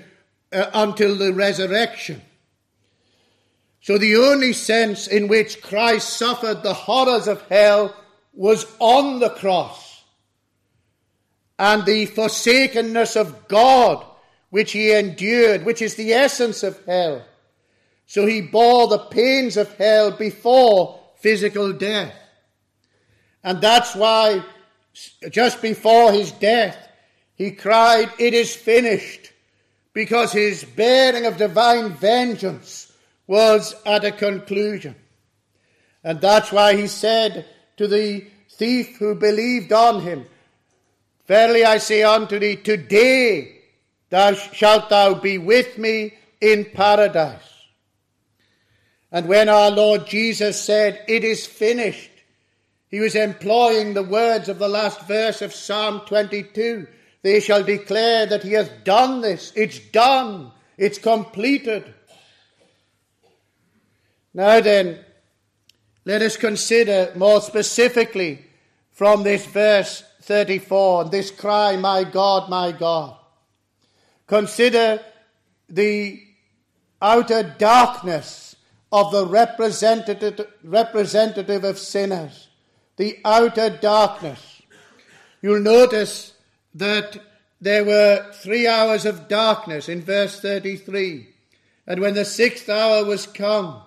uh, 0.53 0.67
until 0.75 1.17
the 1.17 1.33
resurrection. 1.33 2.23
So 3.81 3.99
the 3.99 4.17
only 4.17 4.53
sense 4.53 5.07
in 5.07 5.29
which 5.29 5.61
Christ 5.61 6.17
suffered 6.17 6.63
the 6.63 6.75
horrors 6.75 7.29
of 7.29 7.43
hell 7.49 7.95
was 8.33 8.67
on 8.79 9.21
the 9.21 9.31
cross. 9.31 10.03
And 11.59 11.85
the 11.85 12.07
forsakenness 12.07 13.17
of 13.17 13.47
God 13.49 14.05
which 14.55 14.71
he 14.71 14.93
endured, 14.93 15.65
which 15.65 15.83
is 15.83 15.97
the 15.97 16.13
essence 16.13 16.63
of 16.63 16.81
hell. 16.87 17.27
So 18.07 18.25
he 18.25 18.41
bore 18.41 18.87
the 18.87 19.01
pains 19.01 19.57
of 19.57 19.75
hell 19.75 20.13
before 20.13 21.01
physical 21.19 21.73
death. 21.73 22.15
And 23.43 23.61
that's 23.61 23.97
why 23.97 24.45
just 25.31 25.61
before 25.61 26.13
his 26.13 26.33
death, 26.33 26.77
he 27.35 27.51
cried, 27.51 28.11
It 28.19 28.35
is 28.35 28.55
finished, 28.55 29.33
because 29.93 30.33
his 30.33 30.65
bearing 30.65 31.27
of 31.27 31.37
divine 31.37 31.91
vengeance 31.91 32.93
was 33.27 33.75
at 33.85 34.05
a 34.05 34.13
conclusion. 34.13 34.95
And 36.03 36.21
that's 36.21 36.53
why 36.53 36.77
he 36.77 36.87
said 36.87 37.47
to 37.77 37.89
the 37.89 38.25
thief 38.51 38.99
who 38.99 39.15
believed 39.15 39.73
on 39.73 40.03
him, 40.03 40.27
Verily 41.27 41.65
I 41.65 41.79
say 41.79 42.03
unto 42.03 42.39
thee, 42.39 42.57
today 42.57 43.63
thou 44.11 44.35
shalt 44.35 44.91
thou 44.91 45.15
be 45.15 45.39
with 45.39 45.79
me 45.79 46.15
in 46.41 46.67
paradise. 46.67 47.41
And 49.11 49.27
when 49.27 49.49
our 49.49 49.71
Lord 49.71 50.07
Jesus 50.07 50.61
said, 50.61 51.03
It 51.09 51.25
is 51.25 51.47
finished, 51.47 52.11
he 52.95 53.01
was 53.01 53.17
employing 53.17 53.93
the 53.93 54.05
words 54.05 54.49
of 54.49 54.61
the 54.61 54.69
last 54.69 55.01
verse 55.09 55.43
of 55.43 55.53
Psalm 55.53 56.03
22. 56.07 56.87
They 57.23 57.41
shall 57.41 57.65
declare 57.65 58.25
that 58.27 58.45
he 58.45 58.53
hath 58.53 58.85
done 58.85 59.21
this. 59.21 59.53
It's 59.57 59.81
done. 59.81 60.53
It's 60.79 60.99
completed. 60.99 61.93
Now 64.33 64.61
then, 64.61 65.01
let 66.05 66.23
us 66.23 66.37
consider 66.37 67.11
more 67.17 67.41
specifically 67.41 68.45
from 68.93 69.25
this 69.25 69.45
verse 69.45 70.05
34, 70.23 71.03
and 71.03 71.11
this 71.11 71.33
cry, 71.33 71.77
My 71.77 72.05
God, 72.05 72.49
my 72.49 72.71
God. 72.71 73.19
Consider 74.29 75.01
the 75.69 76.23
outer 77.03 77.43
darkness 77.59 78.55
of 78.93 79.11
the 79.11 79.27
representative, 79.27 80.47
representative 80.63 81.65
of 81.65 81.77
sinners, 81.77 82.51
the 82.97 83.19
outer 83.25 83.71
darkness. 83.71 84.63
You'll 85.43 85.61
notice 85.61 86.33
that 86.75 87.19
there 87.61 87.85
were 87.85 88.31
three 88.33 88.67
hours 88.67 89.07
of 89.07 89.29
darkness 89.29 89.89
in 89.89 90.03
verse 90.03 90.41
33. 90.41 91.29
And 91.87 92.01
when 92.01 92.15
the 92.15 92.25
sixth 92.25 92.69
hour 92.69 93.05
was 93.05 93.27
come, 93.27 93.83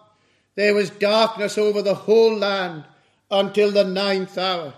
there 0.56 0.74
was 0.74 0.90
darkness 0.90 1.58
over 1.58 1.82
the 1.82 1.96
whole 1.96 2.36
land 2.36 2.84
until 3.30 3.72
the 3.72 3.84
ninth 3.84 4.38
hour. 4.38 4.74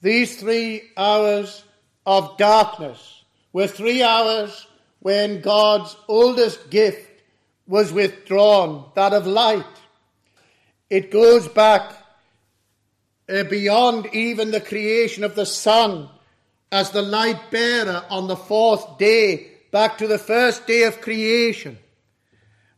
These 0.00 0.38
three 0.38 0.90
hours 0.96 1.64
of 2.06 2.36
darkness 2.38 3.24
were 3.52 3.66
three 3.66 4.02
hours 4.02 4.66
when 5.00 5.40
God's 5.40 5.96
oldest 6.06 6.70
gift 6.70 7.22
was 7.66 7.92
withdrawn, 7.92 8.90
that 8.94 9.12
of 9.12 9.26
light. 9.26 9.64
It 10.88 11.10
goes 11.10 11.48
back 11.48 11.92
uh, 13.28 13.44
beyond 13.44 14.06
even 14.12 14.50
the 14.50 14.60
creation 14.60 15.24
of 15.24 15.34
the 15.34 15.46
sun 15.46 16.08
as 16.70 16.90
the 16.90 17.02
light 17.02 17.50
bearer 17.50 18.04
on 18.10 18.28
the 18.28 18.36
fourth 18.36 18.98
day, 18.98 19.48
back 19.70 19.98
to 19.98 20.06
the 20.06 20.18
first 20.18 20.66
day 20.66 20.84
of 20.84 21.00
creation, 21.00 21.78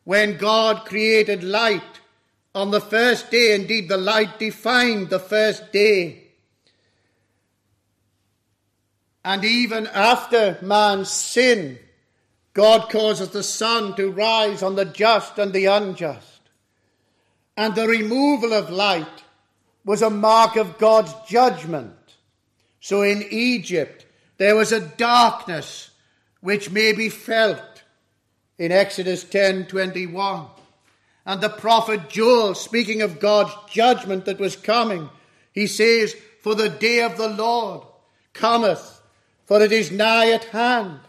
when 0.05 0.37
God 0.37 0.85
created 0.85 1.45
light 1.45 2.01
on 2.55 2.71
the 2.71 2.81
first 2.81 3.31
day. 3.31 3.55
Indeed, 3.55 3.89
the 3.89 3.97
light 3.97 4.39
defined 4.39 5.09
the 5.09 5.19
first 5.19 5.73
day. 5.73 6.25
And 9.25 9.45
even 9.45 9.87
after 9.89 10.59
man's 10.63 11.11
sin, 11.11 11.79
God 12.55 12.89
causes 12.91 13.29
the 13.29 13.43
sun 13.43 13.95
to 13.97 14.11
rise 14.11 14.63
on 14.63 14.77
the 14.77 14.85
just 14.85 15.39
and 15.39 15.53
the 15.53 15.67
unjust. 15.67 16.41
And 17.57 17.75
the 17.75 17.87
removal 17.87 18.53
of 18.53 18.71
light 18.71 19.25
was 19.91 20.03
a 20.03 20.09
mark 20.09 20.55
of 20.55 20.79
God's 20.79 21.13
judgment. 21.27 22.15
So 22.79 23.03
in 23.03 23.25
Egypt, 23.29 24.07
there 24.37 24.55
was 24.55 24.71
a 24.71 24.79
darkness 24.79 25.91
which 26.41 26.71
may 26.71 26.93
be 26.93 27.09
felt 27.09 27.83
in 28.57 28.71
Exodus 28.71 29.25
10:21. 29.25 30.47
And 31.27 31.41
the 31.41 31.49
prophet 31.49 32.09
Joel, 32.09 32.55
speaking 32.55 33.03
of 33.03 33.19
God's 33.19 33.53
judgment 33.69 34.27
that 34.27 34.39
was 34.39 34.55
coming, 34.55 35.11
he 35.51 35.67
says, 35.67 36.15
For 36.41 36.55
the 36.55 36.69
day 36.69 37.03
of 37.03 37.17
the 37.17 37.29
Lord 37.29 37.83
cometh, 38.33 39.03
for 39.45 39.61
it 39.61 39.73
is 39.73 39.91
nigh 39.91 40.31
at 40.31 40.45
hand, 40.45 41.01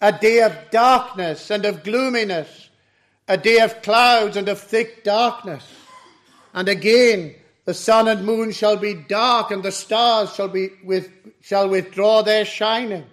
a 0.00 0.12
day 0.12 0.40
of 0.40 0.70
darkness 0.70 1.50
and 1.50 1.66
of 1.66 1.84
gloominess, 1.84 2.70
a 3.28 3.36
day 3.36 3.58
of 3.58 3.82
clouds 3.82 4.38
and 4.38 4.48
of 4.48 4.58
thick 4.58 5.04
darkness. 5.04 5.64
And 6.54 6.66
again, 6.66 7.34
the 7.70 7.74
sun 7.74 8.08
and 8.08 8.26
moon 8.26 8.50
shall 8.50 8.76
be 8.76 8.94
dark, 8.94 9.52
and 9.52 9.62
the 9.62 9.70
stars 9.70 10.34
shall, 10.34 10.48
be 10.48 10.70
with, 10.82 11.08
shall 11.40 11.68
withdraw 11.68 12.20
their 12.20 12.44
shining. 12.44 13.06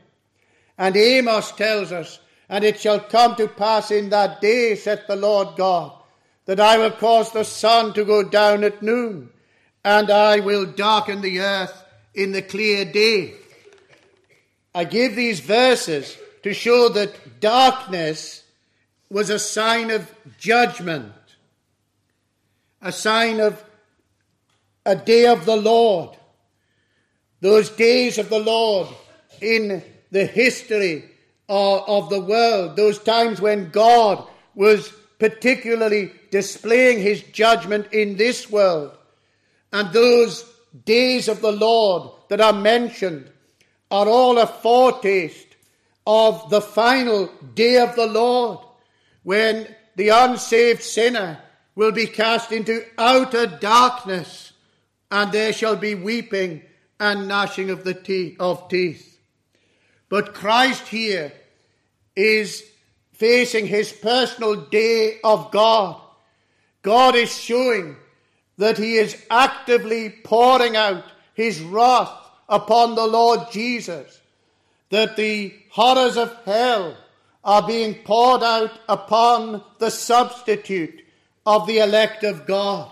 And 0.80 0.98
Amos 0.98 1.52
tells 1.52 1.92
us, 1.92 2.18
And 2.50 2.64
it 2.64 2.80
shall 2.80 3.00
come 3.00 3.36
to 3.36 3.48
pass 3.48 3.92
in 3.92 4.10
that 4.10 4.42
day, 4.42 4.74
saith 4.74 5.06
the 5.08 5.16
Lord 5.16 5.50
God, 5.58 5.92
that 6.46 6.60
I 6.60 6.80
will 6.80 6.90
cause 6.90 7.32
the 7.32 7.44
sun 7.44 7.94
to 7.94 8.04
go 8.04 8.24
down 8.24 8.64
at 8.64 8.82
noon, 8.82 9.30
and 9.86 10.10
I 10.10 10.40
will 10.40 10.66
darken 10.66 11.22
the 11.22 11.40
earth 11.40 11.84
in 12.16 12.32
the 12.32 12.42
clear 12.42 12.84
day. 12.84 13.36
I 14.74 14.86
give 14.86 15.16
these 15.16 15.40
verses 15.40 16.18
to 16.42 16.52
show 16.52 16.90
that 16.90 17.40
darkness 17.40 18.42
was 19.12 19.30
a 19.30 19.38
sign 19.38 19.92
of 19.92 20.12
judgment, 20.40 21.14
a 22.82 22.92
sign 22.92 23.40
of 23.40 23.64
a 24.88 24.96
day 24.96 25.28
of 25.28 25.46
the 25.46 25.56
Lord. 25.56 26.18
Those 27.42 27.70
days 27.70 28.18
of 28.18 28.30
the 28.30 28.40
Lord 28.40 28.88
in 29.42 29.84
the 30.12 30.26
history 30.26 31.04
of, 31.50 31.84
of 31.88 32.10
the 32.10 32.22
world, 32.22 32.78
those 32.78 32.98
times 32.98 33.42
when 33.42 33.70
God 33.70 34.26
was 34.56 34.92
particularly 35.20 36.14
displaying 36.32 37.00
his 37.00 37.22
judgment 37.22 37.92
in 37.92 38.16
this 38.16 38.50
world. 38.50 38.98
And 39.74 39.92
those 39.92 40.46
days 40.86 41.28
of 41.28 41.42
the 41.42 41.52
Lord 41.52 42.10
that 42.30 42.40
are 42.40 42.54
mentioned 42.54 43.30
are 43.92 44.08
all 44.08 44.38
a 44.38 44.48
foretaste 44.48 45.56
of 46.06 46.50
the 46.50 46.62
final 46.62 47.30
day 47.54 47.78
of 47.78 47.94
the 47.98 48.08
Lord 48.08 48.60
when 49.24 49.68
the 49.98 50.10
unsaved 50.10 50.82
sinner 50.82 51.40
will 51.76 51.92
be 51.92 52.08
cast 52.08 52.54
into 52.54 52.86
outer 52.98 53.48
darkness 53.48 54.47
and 55.12 55.32
there 55.32 55.54
shall 55.54 55.76
be 55.76 55.96
weeping 55.96 56.62
and 57.00 57.28
gnashing 57.28 57.70
of 57.70 57.84
the 57.84 58.36
of 58.40 58.68
teeth. 58.70 59.20
But 60.10 60.34
Christ 60.34 60.88
here 60.88 61.32
is 62.16 62.64
facing 63.14 63.68
his 63.68 63.92
personal 63.92 64.56
day 64.56 65.20
of 65.24 65.52
God. 65.52 66.02
God 66.82 67.16
is 67.16 67.36
showing 67.36 67.96
that 68.58 68.78
he 68.78 68.96
is 68.96 69.22
actively 69.30 70.10
pouring 70.10 70.76
out 70.76 71.04
his 71.34 71.62
wrath 71.62 72.12
upon 72.50 72.96
the 72.96 73.06
Lord 73.06 73.52
Jesus, 73.52 74.22
that 74.90 75.16
the 75.16 75.54
horrors 75.70 76.18
of 76.18 76.36
hell 76.46 76.98
are 77.44 77.68
being 77.68 77.96
poured 78.04 78.44
out 78.44 78.72
upon 78.90 79.64
the 79.80 79.92
substitute 79.92 81.02
of 81.46 81.68
the 81.68 81.80
elect 81.80 82.24
of 82.24 82.48
God 82.48 82.92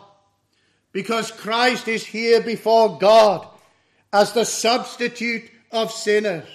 because 0.96 1.30
Christ 1.30 1.90
is 1.90 2.06
here 2.06 2.40
before 2.40 2.98
God 2.98 3.46
as 4.14 4.32
the 4.32 4.46
substitute 4.46 5.44
of 5.70 5.92
sinners. 5.92 6.48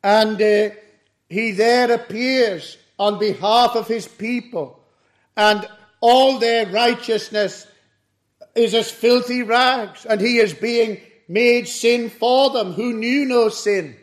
And 0.00 0.40
uh, 0.40 0.70
he 1.28 1.50
there 1.50 1.90
appears 1.90 2.78
on 3.00 3.18
behalf 3.18 3.74
of 3.74 3.88
his 3.88 4.06
people, 4.06 4.78
and 5.36 5.68
all 6.00 6.38
their 6.38 6.66
righteousness 6.66 7.66
is 8.54 8.74
as 8.74 8.92
filthy 8.92 9.42
rags, 9.42 10.06
and 10.06 10.20
he 10.20 10.38
is 10.38 10.54
being 10.54 11.00
made 11.26 11.66
sin 11.66 12.10
for 12.10 12.50
them 12.50 12.74
who 12.74 12.92
knew 12.92 13.24
no 13.24 13.48
sin. 13.48 13.96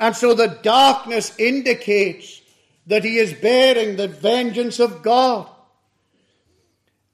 And 0.00 0.16
so 0.16 0.34
the 0.34 0.58
darkness 0.64 1.32
indicates 1.38 2.42
that 2.88 3.04
he 3.04 3.18
is 3.18 3.34
bearing 3.34 3.94
the 3.94 4.08
vengeance 4.08 4.80
of 4.80 5.00
God. 5.04 5.48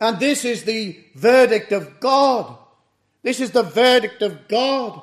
And 0.00 0.18
this 0.18 0.44
is 0.44 0.64
the 0.64 0.98
verdict 1.14 1.72
of 1.72 2.00
God. 2.00 2.56
This 3.22 3.40
is 3.40 3.50
the 3.50 3.62
verdict 3.62 4.22
of 4.22 4.48
God 4.48 5.02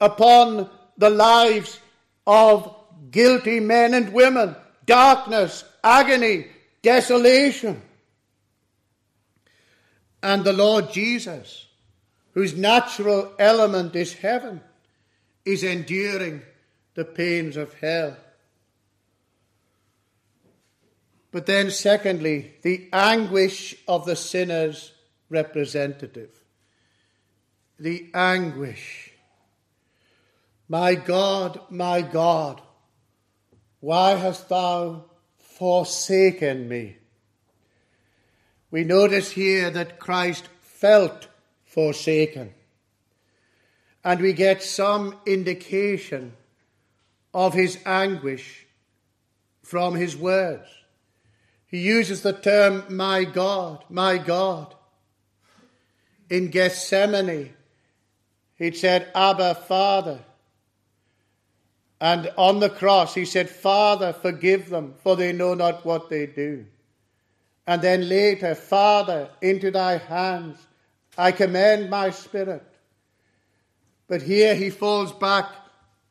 upon 0.00 0.68
the 0.98 1.10
lives 1.10 1.80
of 2.26 2.74
guilty 3.10 3.60
men 3.60 3.94
and 3.94 4.12
women. 4.12 4.54
Darkness, 4.84 5.64
agony, 5.82 6.46
desolation. 6.82 7.80
And 10.22 10.44
the 10.44 10.52
Lord 10.52 10.92
Jesus, 10.92 11.66
whose 12.32 12.54
natural 12.54 13.32
element 13.38 13.96
is 13.96 14.12
heaven, 14.12 14.60
is 15.44 15.62
enduring 15.62 16.42
the 16.94 17.04
pains 17.04 17.56
of 17.56 17.72
hell. 17.74 18.16
But 21.34 21.46
then, 21.46 21.72
secondly, 21.72 22.52
the 22.62 22.88
anguish 22.92 23.74
of 23.88 24.06
the 24.06 24.14
sinner's 24.14 24.92
representative. 25.28 26.30
The 27.76 28.08
anguish. 28.14 29.10
My 30.68 30.94
God, 30.94 31.58
my 31.70 32.02
God, 32.02 32.62
why 33.80 34.12
hast 34.12 34.48
thou 34.48 35.06
forsaken 35.38 36.68
me? 36.68 36.98
We 38.70 38.84
notice 38.84 39.32
here 39.32 39.70
that 39.70 39.98
Christ 39.98 40.48
felt 40.60 41.26
forsaken. 41.64 42.54
And 44.04 44.20
we 44.20 44.34
get 44.34 44.62
some 44.62 45.16
indication 45.26 46.34
of 47.34 47.54
his 47.54 47.76
anguish 47.84 48.68
from 49.64 49.96
his 49.96 50.16
words. 50.16 50.68
He 51.74 51.80
uses 51.80 52.22
the 52.22 52.32
term, 52.32 52.84
my 52.88 53.24
God, 53.24 53.84
my 53.88 54.16
God. 54.16 54.72
In 56.30 56.46
Gethsemane, 56.46 57.52
he 58.54 58.70
said, 58.70 59.10
Abba, 59.12 59.56
Father. 59.56 60.20
And 62.00 62.30
on 62.38 62.60
the 62.60 62.70
cross, 62.70 63.16
he 63.16 63.24
said, 63.24 63.50
Father, 63.50 64.12
forgive 64.12 64.70
them, 64.70 64.94
for 65.02 65.16
they 65.16 65.32
know 65.32 65.54
not 65.54 65.84
what 65.84 66.08
they 66.08 66.26
do. 66.26 66.64
And 67.66 67.82
then 67.82 68.08
later, 68.08 68.54
Father, 68.54 69.28
into 69.42 69.72
thy 69.72 69.96
hands 69.96 70.56
I 71.18 71.32
commend 71.32 71.90
my 71.90 72.10
spirit. 72.10 72.62
But 74.06 74.22
here 74.22 74.54
he 74.54 74.70
falls 74.70 75.10
back 75.10 75.50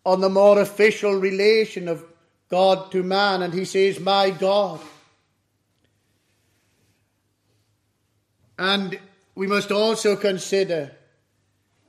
on 0.06 0.20
the 0.20 0.28
more 0.28 0.60
official 0.60 1.14
relation 1.16 1.88
of 1.88 2.04
God 2.50 2.92
to 2.92 3.02
man, 3.02 3.42
and 3.42 3.54
he 3.54 3.64
says, 3.64 4.02
My 4.02 4.30
God. 4.30 4.82
And 8.58 9.00
we 9.36 9.48
must 9.48 9.72
also 9.72 10.16
consider 10.16 10.92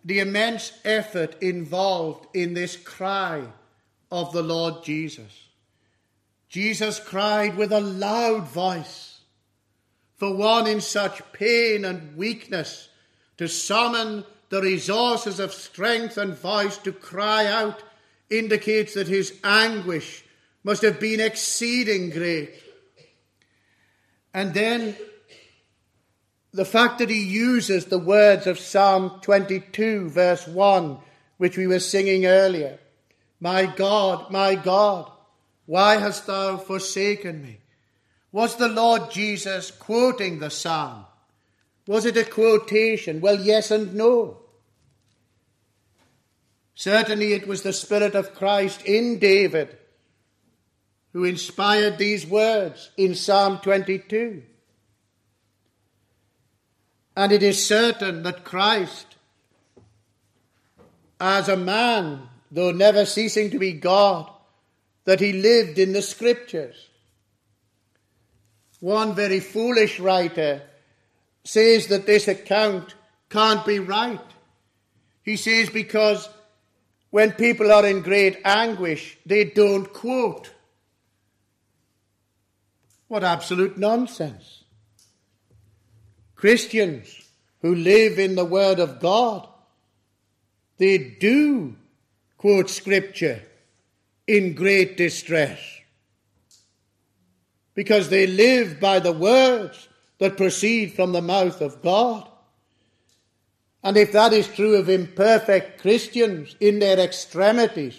the 0.05 0.21
immense 0.21 0.73
effort 0.85 1.43
involved 1.43 2.27
in 2.35 2.55
this 2.55 2.77
cry 2.77 3.45
of 4.11 4.33
the 4.33 4.43
Lord 4.43 4.85
Jesus. 4.85 5.49
Jesus 6.49 7.01
cried 7.01 7.57
with 7.57 7.73
a 7.73 7.81
loud 7.81 8.47
voice 8.47 9.21
for 10.17 10.35
one 10.35 10.67
in 10.67 10.81
such 10.81 11.21
pain 11.33 11.85
and 11.85 12.17
weakness 12.17 12.89
to 13.39 13.49
summon 13.49 14.25
the 14.51 14.63
resources 14.63 15.41
of 15.41 15.53
strength 15.53 16.17
and 16.17 16.35
voice 16.35 16.79
to 16.79 16.93
cry 16.93 17.47
out 17.47 17.83
indicates 18.31 18.95
that 18.95 19.09
his 19.09 19.39
anguish 19.43 20.25
must 20.63 20.83
have 20.83 21.01
been 21.01 21.21
exceeding 21.21 22.11
great. 22.11 22.55
And 24.33 24.55
then 24.55 24.97
the 26.55 26.65
fact 26.65 27.01
that 27.01 27.11
he 27.11 27.21
uses 27.21 27.87
the 27.87 27.99
words 27.99 28.47
of 28.47 28.61
Psalm 28.61 29.19
22, 29.23 30.09
verse 30.09 30.47
1, 30.47 30.99
which 31.37 31.59
we 31.59 31.67
were 31.67 31.81
singing 31.81 32.27
earlier 32.27 32.79
My 33.41 33.67
God, 33.67 34.31
my 34.31 34.55
God, 34.55 35.11
why 35.67 35.97
hast 35.97 36.29
thou 36.29 36.57
forsaken 36.57 37.43
me? 37.43 37.59
Was 38.31 38.57
the 38.57 38.69
Lord 38.69 39.11
Jesus 39.11 39.73
quoting 39.73 40.39
the 40.39 40.51
psalm? 40.51 41.07
Was 41.89 42.07
it 42.07 42.17
a 42.17 42.25
quotation? 42.25 43.21
Well, 43.21 43.41
yes 43.41 43.73
and 43.73 43.95
no. 43.95 44.39
Certainly, 46.77 47.33
it 47.33 47.49
was 47.49 47.63
the 47.63 47.73
Spirit 47.73 48.15
of 48.15 48.35
Christ 48.35 48.83
in 48.85 49.19
David 49.19 49.77
who 51.13 51.25
inspired 51.25 51.99
these 51.99 52.27
words 52.27 52.91
in 52.97 53.15
Psalm 53.15 53.59
22. 53.59 54.43
And 57.17 57.33
it 57.33 57.43
is 57.43 57.67
certain 57.67 58.23
that 58.25 58.45
Christ, 58.45 59.17
as 61.21 61.49
a 61.49 61.57
man, 61.57 62.29
though 62.51 62.73
never 62.73 63.05
ceasing 63.05 63.51
to 63.51 63.59
be 63.59 63.73
God, 63.73 64.31
that 65.05 65.21
he 65.21 65.33
lived 65.33 65.79
in 65.79 65.93
the 65.93 66.03
Scriptures. 66.03 66.89
One 68.81 69.15
very 69.15 69.41
foolish 69.41 70.01
writer 70.01 70.63
says 71.45 71.87
that 71.89 72.07
this 72.07 72.27
account 72.27 72.95
can't 73.31 73.65
be 73.65 73.79
right. 73.79 74.21
He 75.23 75.37
says 75.37 75.71
because 75.71 76.29
when 77.11 77.33
people 77.33 77.71
are 77.73 77.87
in 77.87 78.03
great 78.03 78.41
anguish, 78.45 79.17
they 79.25 79.45
don't 79.45 79.93
quote. 79.93 80.51
What 83.09 83.23
absolute 83.23 83.79
nonsense. 83.79 84.64
Christians 86.45 87.27
who 87.63 87.75
live 87.75 88.19
in 88.19 88.35
the 88.35 88.45
Word 88.45 88.79
of 88.79 89.01
God, 89.01 89.49
they 90.77 90.99
do 90.99 91.75
quote 92.37 92.69
Scripture 92.69 93.41
in 94.27 94.53
great 94.53 94.99
distress 94.99 95.59
because 97.73 98.11
they 98.11 98.27
live 98.27 98.79
by 98.79 98.99
the 98.99 99.11
words 99.11 99.89
that 100.19 100.37
proceed 100.37 100.93
from 100.93 101.13
the 101.13 101.23
mouth 101.23 101.63
of 101.63 101.81
God. 101.81 102.29
And 103.83 103.97
if 103.97 104.13
that 104.13 104.35
is 104.35 104.47
true 104.47 104.77
of 104.77 104.91
imperfect 104.91 105.81
Christians 105.81 106.57
in 106.61 106.79
their 106.79 106.99
extremities, 106.99 107.99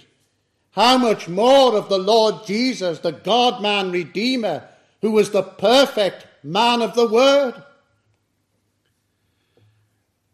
how 0.70 1.00
much 1.00 1.28
more 1.28 1.76
of 1.76 1.90
the 1.90 1.98
Lord 1.98 2.46
Jesus, 2.46 3.00
the 3.00 3.12
God 3.12 3.64
man 3.64 3.92
Redeemer, 3.92 4.70
who 5.02 5.10
was 5.10 5.32
the 5.32 5.42
perfect 5.42 6.28
man 6.44 6.84
of 6.84 6.94
the 6.94 7.08
Word? 7.08 7.64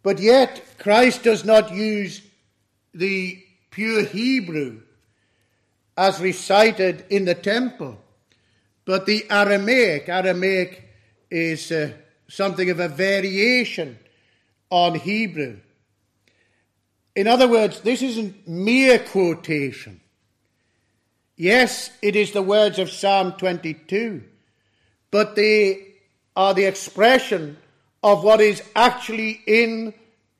But 0.03 0.19
yet, 0.19 0.63
Christ 0.79 1.23
does 1.23 1.45
not 1.45 1.73
use 1.73 2.21
the 2.93 3.43
pure 3.69 4.03
Hebrew 4.03 4.81
as 5.97 6.19
recited 6.19 7.05
in 7.09 7.25
the 7.25 7.35
temple, 7.35 8.01
but 8.85 9.05
the 9.05 9.25
Aramaic. 9.29 10.09
Aramaic 10.09 10.89
is 11.29 11.71
uh, 11.71 11.91
something 12.27 12.69
of 12.69 12.79
a 12.79 12.87
variation 12.87 13.99
on 14.69 14.95
Hebrew. 14.95 15.57
In 17.15 17.27
other 17.27 17.47
words, 17.47 17.81
this 17.81 18.01
isn't 18.01 18.47
mere 18.47 18.97
quotation. 18.97 19.99
Yes, 21.35 21.91
it 22.01 22.15
is 22.15 22.31
the 22.31 22.41
words 22.41 22.79
of 22.79 22.89
Psalm 22.89 23.33
22, 23.33 24.23
but 25.11 25.35
they 25.35 25.87
are 26.35 26.53
the 26.53 26.65
expression 26.65 27.57
of 28.03 28.23
what 28.23 28.41
is 28.41 28.63
actually 28.75 29.41
in 29.45 29.93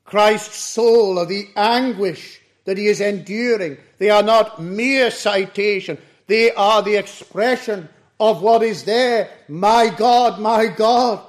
Christ's 0.04 0.56
soul, 0.56 1.18
of 1.18 1.28
the 1.28 1.48
anguish 1.56 2.40
that 2.64 2.78
he 2.78 2.86
is 2.86 3.00
enduring. 3.00 3.78
They 3.98 4.10
are 4.10 4.22
not 4.22 4.60
mere 4.60 5.10
citation, 5.10 5.98
they 6.26 6.52
are 6.52 6.82
the 6.82 6.96
expression 6.96 7.88
of 8.18 8.42
what 8.42 8.62
is 8.62 8.84
there. 8.84 9.30
My 9.48 9.88
God, 9.88 10.40
my 10.40 10.66
God, 10.66 11.24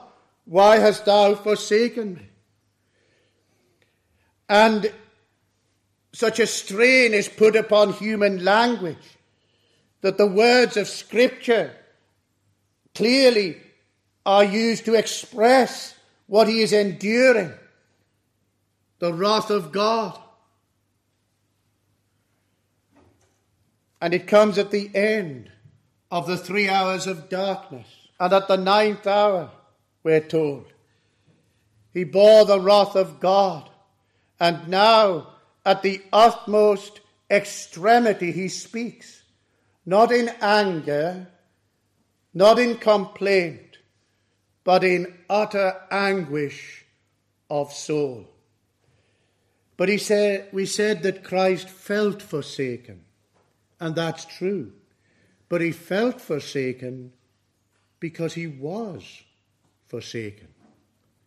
why 0.46 0.78
hast 0.78 1.06
thou 1.06 1.36
forsaken 1.36 2.16
me? 2.16 2.28
And 4.50 4.92
such 6.14 6.40
a 6.40 6.46
strain 6.46 7.14
is 7.14 7.28
put 7.28 7.56
upon 7.56 7.94
human 7.94 8.44
language 8.44 9.18
that 10.02 10.18
the 10.18 10.28
words 10.28 10.78
of 10.78 10.88
Scripture 10.88 11.72
clearly 12.94 13.58
are 14.26 14.44
used 14.44 14.86
to 14.86 14.94
express 14.94 15.96
what 16.28 16.48
he 16.48 16.62
is 16.62 16.74
enduring 16.74 17.54
the 19.00 19.14
wrath 19.14 19.50
of 19.50 19.72
God. 19.72 20.20
And 24.02 24.14
it 24.14 24.28
comes 24.28 24.58
at 24.58 24.72
the 24.72 24.90
end 24.94 25.52
of 26.12 26.28
the 26.28 26.38
three 26.38 26.70
hours 26.70 27.08
of 27.08 27.30
darkness. 27.30 27.88
And 28.20 28.32
at 28.34 28.48
the 28.48 28.58
ninth 28.58 29.08
hour, 29.08 29.52
we're 30.04 30.20
told, 30.20 30.66
he 31.94 32.04
bore 32.04 32.46
the 32.46 32.60
wrath 32.60 32.96
of 32.96 33.20
God. 33.20 33.70
And 34.40 34.68
now, 34.68 35.30
at 35.66 35.82
the 35.84 36.02
utmost 36.12 37.02
extremity, 37.30 38.32
he 38.32 38.50
speaks, 38.50 39.24
not 39.86 40.12
in 40.12 40.30
anger, 40.42 41.28
not 42.34 42.60
in 42.60 42.78
complaint, 42.78 43.73
but 44.64 44.84
in 44.84 45.14
utter 45.30 45.76
anguish 45.92 46.86
of 47.50 47.74
soul. 47.74 48.30
But 49.76 49.90
he 49.90 49.98
said, 49.98 50.50
we 50.52 50.66
said 50.66 51.04
that 51.04 51.24
Christ 51.24 51.70
felt 51.70 52.22
forsaken, 52.22 53.02
and 53.80 53.96
that's 53.96 54.26
true. 54.26 54.72
But 55.50 55.62
he 55.62 55.72
felt 55.72 56.22
forsaken 56.22 57.12
because 58.00 58.34
he 58.34 58.48
was 58.48 59.24
forsaken. 59.88 60.48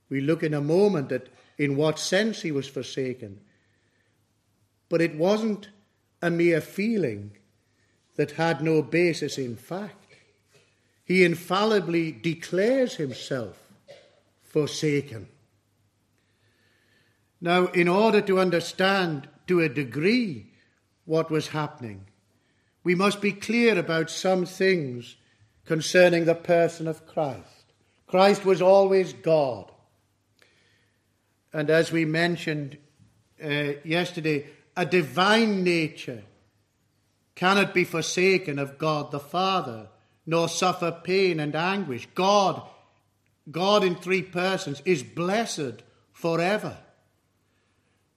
We 0.09 0.21
look 0.21 0.43
in 0.43 0.55
a 0.55 0.61
moment 0.61 1.13
at 1.13 1.29
in 1.59 1.77
what 1.77 1.99
sense 1.99 2.43
he 2.43 2.53
was 2.53 2.69
forsaken. 2.69 3.41
But 4.89 5.01
it 5.01 5.17
wasn't 5.17 5.71
a 6.23 6.31
mere 6.31 6.61
feeling 6.61 7.33
that 8.17 8.33
had 8.33 8.63
no 8.63 8.83
basis 8.83 9.39
in 9.39 9.57
fact. 9.57 10.06
He 11.07 11.23
infallibly 11.23 12.11
declares 12.11 12.97
himself 12.97 13.57
forsaken. 14.43 15.29
Now, 17.41 17.67
in 17.67 17.87
order 17.87 18.21
to 18.23 18.41
understand 18.41 19.29
to 19.47 19.61
a 19.61 19.69
degree 19.69 20.51
what 21.05 21.31
was 21.31 21.49
happening, 21.49 22.07
we 22.83 22.97
must 22.97 23.21
be 23.21 23.31
clear 23.31 23.79
about 23.79 24.11
some 24.11 24.47
things 24.47 25.15
concerning 25.65 26.25
the 26.25 26.35
person 26.35 26.89
of 26.89 27.07
Christ. 27.07 27.73
Christ 28.09 28.45
was 28.45 28.61
always 28.61 29.13
God. 29.13 29.71
And 31.53 31.71
as 31.71 31.93
we 31.93 32.05
mentioned 32.05 32.79
uh, 33.43 33.75
yesterday, 33.85 34.47
a 34.77 34.85
divine 34.85 35.63
nature 35.63 36.25
cannot 37.37 37.73
be 37.75 37.85
forsaken 37.85 38.59
of 38.59 38.77
God 38.77 39.13
the 39.13 39.21
Father, 39.21 39.89
nor 40.27 40.49
suffer 40.49 40.91
pain 40.91 41.39
and 41.39 41.55
anguish. 41.55 42.09
God, 42.15 42.63
God 43.51 43.85
in 43.85 43.95
three 43.95 44.23
persons, 44.23 44.83
is 44.85 45.03
blessed 45.03 45.83
forever. 46.13 46.77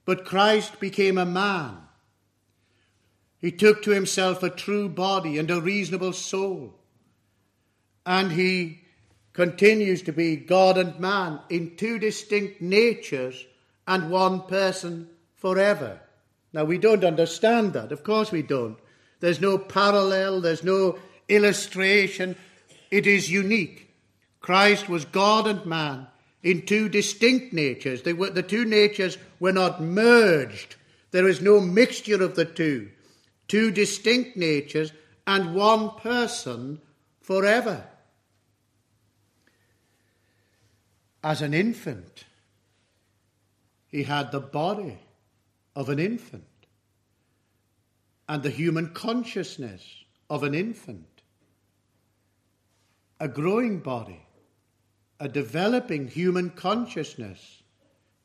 But 0.06 0.26
Christ 0.26 0.80
became 0.80 1.18
a 1.18 1.26
man. 1.26 1.78
He 3.40 3.52
took 3.52 3.84
to 3.84 3.92
himself 3.92 4.42
a 4.42 4.50
true 4.50 4.90
body 4.90 5.38
and 5.38 5.50
a 5.52 5.62
reasonable 5.62 6.14
soul. 6.14 6.74
And 8.06 8.32
he 8.32 8.82
continues 9.34 10.02
to 10.02 10.12
be 10.12 10.36
God 10.36 10.78
and 10.78 11.00
man 11.00 11.40
in 11.50 11.76
two 11.78 12.00
distinct 12.00 12.60
natures 12.60 13.46
and 13.88 14.10
one 14.10 14.42
person 14.42 15.10
forever. 15.36 16.00
Now, 16.52 16.64
we 16.66 16.78
don't 16.78 17.04
understand 17.04 17.74
that. 17.74 17.92
Of 17.92 18.04
course, 18.04 18.32
we 18.32 18.42
don't. 18.42 18.78
There's 19.20 19.40
no 19.40 19.58
parallel, 19.58 20.42
there's 20.42 20.64
no 20.64 20.98
illustration. 21.30 22.36
It 22.92 23.08
is 23.08 23.32
unique. 23.32 23.94
Christ 24.42 24.90
was 24.90 25.06
God 25.06 25.48
and 25.48 25.66
man 25.66 26.08
in 26.42 26.66
two 26.66 26.90
distinct 26.90 27.54
natures. 27.54 28.02
They 28.02 28.14
were, 28.14 28.30
the 28.30 28.44
two 28.44 28.66
natures 28.66 29.18
were 29.40 29.52
not 29.52 29.82
merged. 29.82 30.76
There 31.12 31.28
is 31.28 31.42
no 31.42 31.60
mixture 31.60 32.24
of 32.24 32.36
the 32.36 32.46
two. 32.46 32.90
Two 33.48 33.72
distinct 33.72 34.38
natures 34.38 34.92
and 35.26 35.56
one 35.56 35.92
person 35.92 36.82
forever. 37.22 37.84
As 41.24 41.42
an 41.42 41.54
infant, 41.54 42.26
he 43.88 44.04
had 44.04 44.32
the 44.32 44.40
body 44.40 45.00
of 45.76 45.90
an 45.90 46.00
infant 46.00 46.46
and 48.28 48.44
the 48.44 48.50
human 48.50 48.94
consciousness 48.94 49.84
of 50.30 50.44
an 50.44 50.54
infant, 50.54 51.09
a 53.20 53.28
growing 53.28 53.80
body 53.80 54.26
a 55.20 55.28
developing 55.28 56.08
human 56.08 56.50
consciousness 56.50 57.62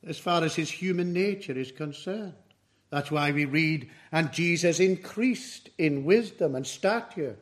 as 0.07 0.19
far 0.19 0.45
as 0.45 0.55
his 0.55 0.71
human 0.71 1.13
nature 1.13 1.59
is 1.59 1.73
concerned. 1.73 2.35
That's 2.91 3.11
why 3.11 3.33
we 3.33 3.45
read, 3.47 3.91
and 4.13 4.33
Jesus 4.33 4.79
increased 4.79 5.71
in 5.79 6.05
wisdom 6.05 6.55
and 6.55 6.67
stature 6.67 7.37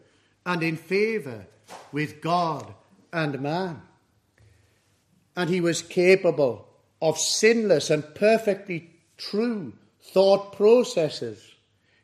and 0.47 0.63
in 0.63 0.77
favour 0.77 1.47
with 1.91 2.23
God 2.23 2.73
and 3.13 3.41
man. 3.41 3.83
And 5.37 5.51
he 5.51 5.61
was 5.61 5.83
capable 5.83 6.69
of 7.03 7.19
sinless 7.19 7.91
and 7.91 8.15
perfectly 8.15 8.91
true 9.19 9.75
thought 10.01 10.57
processes. 10.57 11.55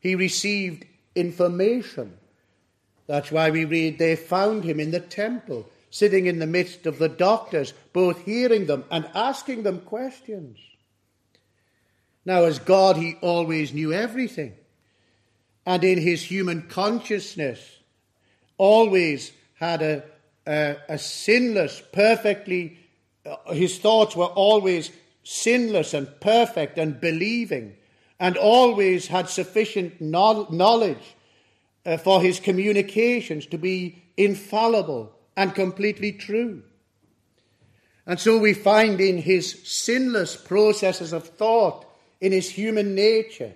He 0.01 0.15
received 0.15 0.85
information. 1.15 2.19
That's 3.09 3.33
why 3.33 3.51
we 3.51 3.65
read 3.65 3.99
they 3.99 4.15
found 4.15 4.65
him 4.65 4.79
in 4.79 4.93
the 4.93 5.01
temple, 5.01 5.69
sitting 5.91 6.27
in 6.27 6.39
the 6.39 6.47
midst 6.47 6.87
of 6.87 6.99
the 6.99 7.09
doctors, 7.09 7.73
both 7.93 8.25
hearing 8.25 8.67
them 8.67 8.85
and 8.91 9.09
asking 9.15 9.63
them 9.63 9.81
questions. 9.81 10.59
Now, 12.25 12.45
as 12.45 12.59
God, 12.59 12.99
he 12.99 13.17
always 13.23 13.73
knew 13.73 13.93
everything. 13.93 14.53
And 15.65 15.83
in 15.83 15.99
his 15.99 16.23
human 16.23 16.69
consciousness, 16.69 17.79
always 18.59 19.33
had 19.55 19.81
a, 19.81 20.05
a, 20.47 20.77
a 20.91 20.99
sinless, 20.99 21.83
perfectly, 21.93 22.79
uh, 23.25 23.55
his 23.55 23.79
thoughts 23.79 24.15
were 24.15 24.27
always 24.27 24.91
sinless 25.25 25.95
and 25.95 26.09
perfect 26.21 26.77
and 26.77 27.01
believing, 27.01 27.77
and 28.21 28.37
always 28.37 29.07
had 29.07 29.31
sufficient 29.31 29.99
knowledge 29.99 31.17
uh, 31.89 31.97
for 31.97 32.21
his 32.21 32.39
communications 32.39 33.47
to 33.47 33.57
be 33.57 34.03
infallible 34.19 35.11
and 35.37 35.55
completely 35.55 36.13
true. 36.13 36.63
And 38.07 38.21
so 38.21 38.39
we 38.39 38.53
find 38.53 39.01
in 39.01 39.17
his 39.17 39.63
sinless 39.65 40.37
processes 40.37 41.15
of 41.15 41.27
thought, 41.27 41.87
in 42.21 42.33
his 42.33 42.51
human 42.51 42.95
nature, 42.95 43.55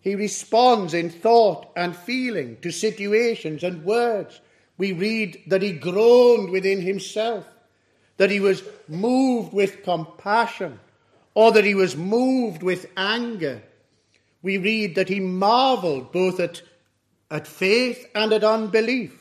he 0.00 0.16
responds 0.16 0.94
in 0.94 1.10
thought 1.10 1.70
and 1.76 1.94
feeling 1.94 2.56
to 2.62 2.72
situations 2.72 3.62
and 3.62 3.84
words. 3.84 4.40
We 4.76 4.92
read 4.92 5.40
that 5.46 5.62
he 5.62 5.72
groaned 5.72 6.50
within 6.50 6.80
himself, 6.80 7.46
that 8.16 8.30
he 8.30 8.40
was 8.40 8.64
moved 8.88 9.52
with 9.52 9.84
compassion, 9.84 10.80
or 11.34 11.52
that 11.52 11.64
he 11.64 11.74
was 11.74 11.96
moved 11.96 12.64
with 12.64 12.90
anger. 12.96 13.62
We 14.42 14.58
read 14.58 14.96
that 14.96 15.08
he 15.08 15.20
marveled 15.20 16.10
both 16.10 16.40
at, 16.40 16.62
at 17.34 17.48
faith 17.48 18.06
and 18.14 18.32
at 18.32 18.44
unbelief. 18.44 19.20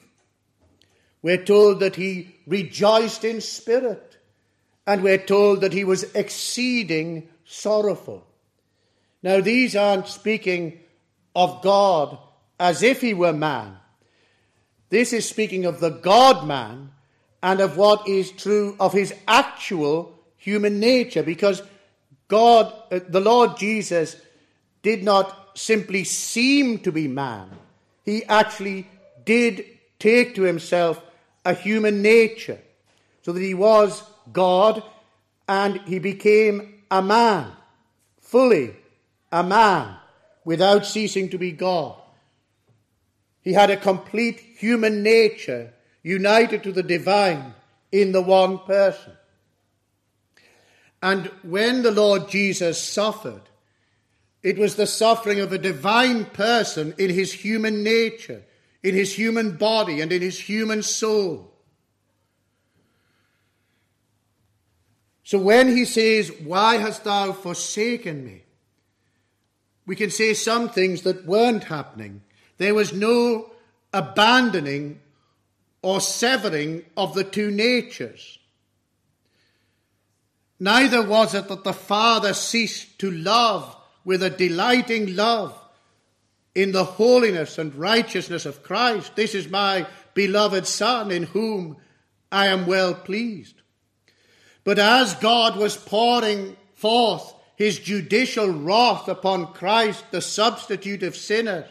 We're 1.23 1.43
told 1.43 1.79
that 1.79 1.95
he 1.95 2.35
rejoiced 2.45 3.23
in 3.23 3.41
spirit, 3.41 4.17
and 4.85 5.01
we're 5.01 5.17
told 5.17 5.61
that 5.61 5.73
he 5.73 5.83
was 5.83 6.03
exceeding 6.13 7.27
sorrowful. 7.43 8.23
Now, 9.23 9.41
these 9.41 9.75
aren't 9.75 10.07
speaking 10.07 10.79
of 11.35 11.63
God 11.63 12.19
as 12.59 12.83
if 12.83 13.01
he 13.01 13.15
were 13.15 13.33
man. 13.33 13.77
This 14.89 15.11
is 15.11 15.27
speaking 15.27 15.65
of 15.65 15.79
the 15.79 15.89
God 15.89 16.45
man 16.45 16.91
and 17.41 17.59
of 17.61 17.77
what 17.77 18.07
is 18.07 18.31
true 18.31 18.75
of 18.79 18.93
his 18.93 19.11
actual 19.27 20.19
human 20.37 20.79
nature, 20.79 21.23
because 21.23 21.63
God, 22.27 22.71
uh, 22.91 22.99
the 23.09 23.21
Lord 23.21 23.57
Jesus, 23.57 24.15
did 24.83 25.03
not 25.03 25.57
simply 25.57 26.03
seem 26.03 26.77
to 26.79 26.91
be 26.91 27.07
man, 27.07 27.49
he 28.03 28.23
actually 28.25 28.87
did 29.25 29.65
take 29.99 30.35
to 30.35 30.43
himself 30.43 31.01
a 31.45 31.53
human 31.53 32.01
nature, 32.01 32.59
so 33.21 33.31
that 33.31 33.41
he 33.41 33.53
was 33.53 34.03
God 34.31 34.83
and 35.47 35.81
he 35.81 35.99
became 35.99 36.83
a 36.89 37.01
man, 37.01 37.51
fully 38.21 38.75
a 39.31 39.43
man 39.43 39.95
without 40.45 40.85
ceasing 40.85 41.29
to 41.29 41.37
be 41.37 41.51
God. 41.51 41.95
He 43.41 43.53
had 43.53 43.69
a 43.69 43.77
complete 43.77 44.39
human 44.39 45.03
nature 45.03 45.73
united 46.01 46.63
to 46.63 46.71
the 46.71 46.83
divine 46.83 47.53
in 47.91 48.11
the 48.11 48.21
one 48.21 48.59
person. 48.59 49.13
And 51.01 51.27
when 51.41 51.83
the 51.83 51.91
Lord 51.91 52.29
Jesus 52.29 52.81
suffered, 52.81 53.41
it 54.43 54.57
was 54.57 54.75
the 54.75 54.85
suffering 54.85 55.39
of 55.39 55.51
a 55.51 55.57
divine 55.57 56.25
person 56.25 56.93
in 56.97 57.09
his 57.09 57.33
human 57.33 57.81
nature, 57.81 58.43
in 58.83 58.93
his 58.93 59.17
human 59.17 59.57
body, 59.57 60.01
and 60.01 60.11
in 60.11 60.21
his 60.21 60.39
human 60.39 60.83
soul. 60.83 61.53
So 65.23 65.39
when 65.39 65.69
he 65.69 65.85
says, 65.85 66.31
Why 66.43 66.77
hast 66.77 67.05
thou 67.05 67.31
forsaken 67.31 68.25
me? 68.25 68.43
we 69.85 69.95
can 69.95 70.09
say 70.09 70.33
some 70.33 70.69
things 70.69 71.01
that 71.01 71.25
weren't 71.25 71.65
happening. 71.65 72.21
There 72.57 72.73
was 72.73 72.93
no 72.93 73.51
abandoning 73.93 75.01
or 75.81 75.99
severing 75.99 76.85
of 76.95 77.13
the 77.13 77.23
two 77.23 77.51
natures. 77.51 78.39
Neither 80.59 81.01
was 81.01 81.33
it 81.33 81.49
that 81.49 81.65
the 81.65 81.73
Father 81.73 82.33
ceased 82.33 82.97
to 82.99 83.11
love 83.11 83.75
with 84.05 84.23
a 84.23 84.29
delighting 84.29 85.15
love 85.15 85.57
in 86.55 86.71
the 86.71 86.83
holiness 86.83 87.57
and 87.57 87.73
righteousness 87.75 88.45
of 88.45 88.63
Christ. 88.63 89.15
This 89.15 89.33
is 89.33 89.49
my 89.49 89.87
beloved 90.13 90.67
Son 90.67 91.11
in 91.11 91.23
whom 91.23 91.77
I 92.31 92.47
am 92.47 92.65
well 92.65 92.93
pleased. 92.93 93.55
But 94.63 94.79
as 94.79 95.15
God 95.15 95.57
was 95.57 95.75
pouring 95.75 96.55
forth 96.73 97.33
his 97.55 97.79
judicial 97.79 98.49
wrath 98.49 99.07
upon 99.07 99.53
Christ, 99.53 100.03
the 100.11 100.21
substitute 100.21 101.03
of 101.03 101.15
sinners. 101.15 101.69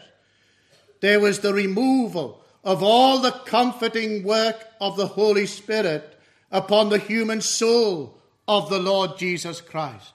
There 1.01 1.19
was 1.19 1.39
the 1.39 1.53
removal 1.53 2.41
of 2.63 2.81
all 2.81 3.19
the 3.19 3.31
comforting 3.31 4.23
work 4.23 4.65
of 4.79 4.95
the 4.95 5.07
Holy 5.07 5.45
Spirit 5.45 6.17
upon 6.51 6.89
the 6.89 6.97
human 6.97 7.41
soul 7.41 8.17
of 8.47 8.69
the 8.69 8.79
Lord 8.79 9.17
Jesus 9.17 9.59
Christ. 9.59 10.12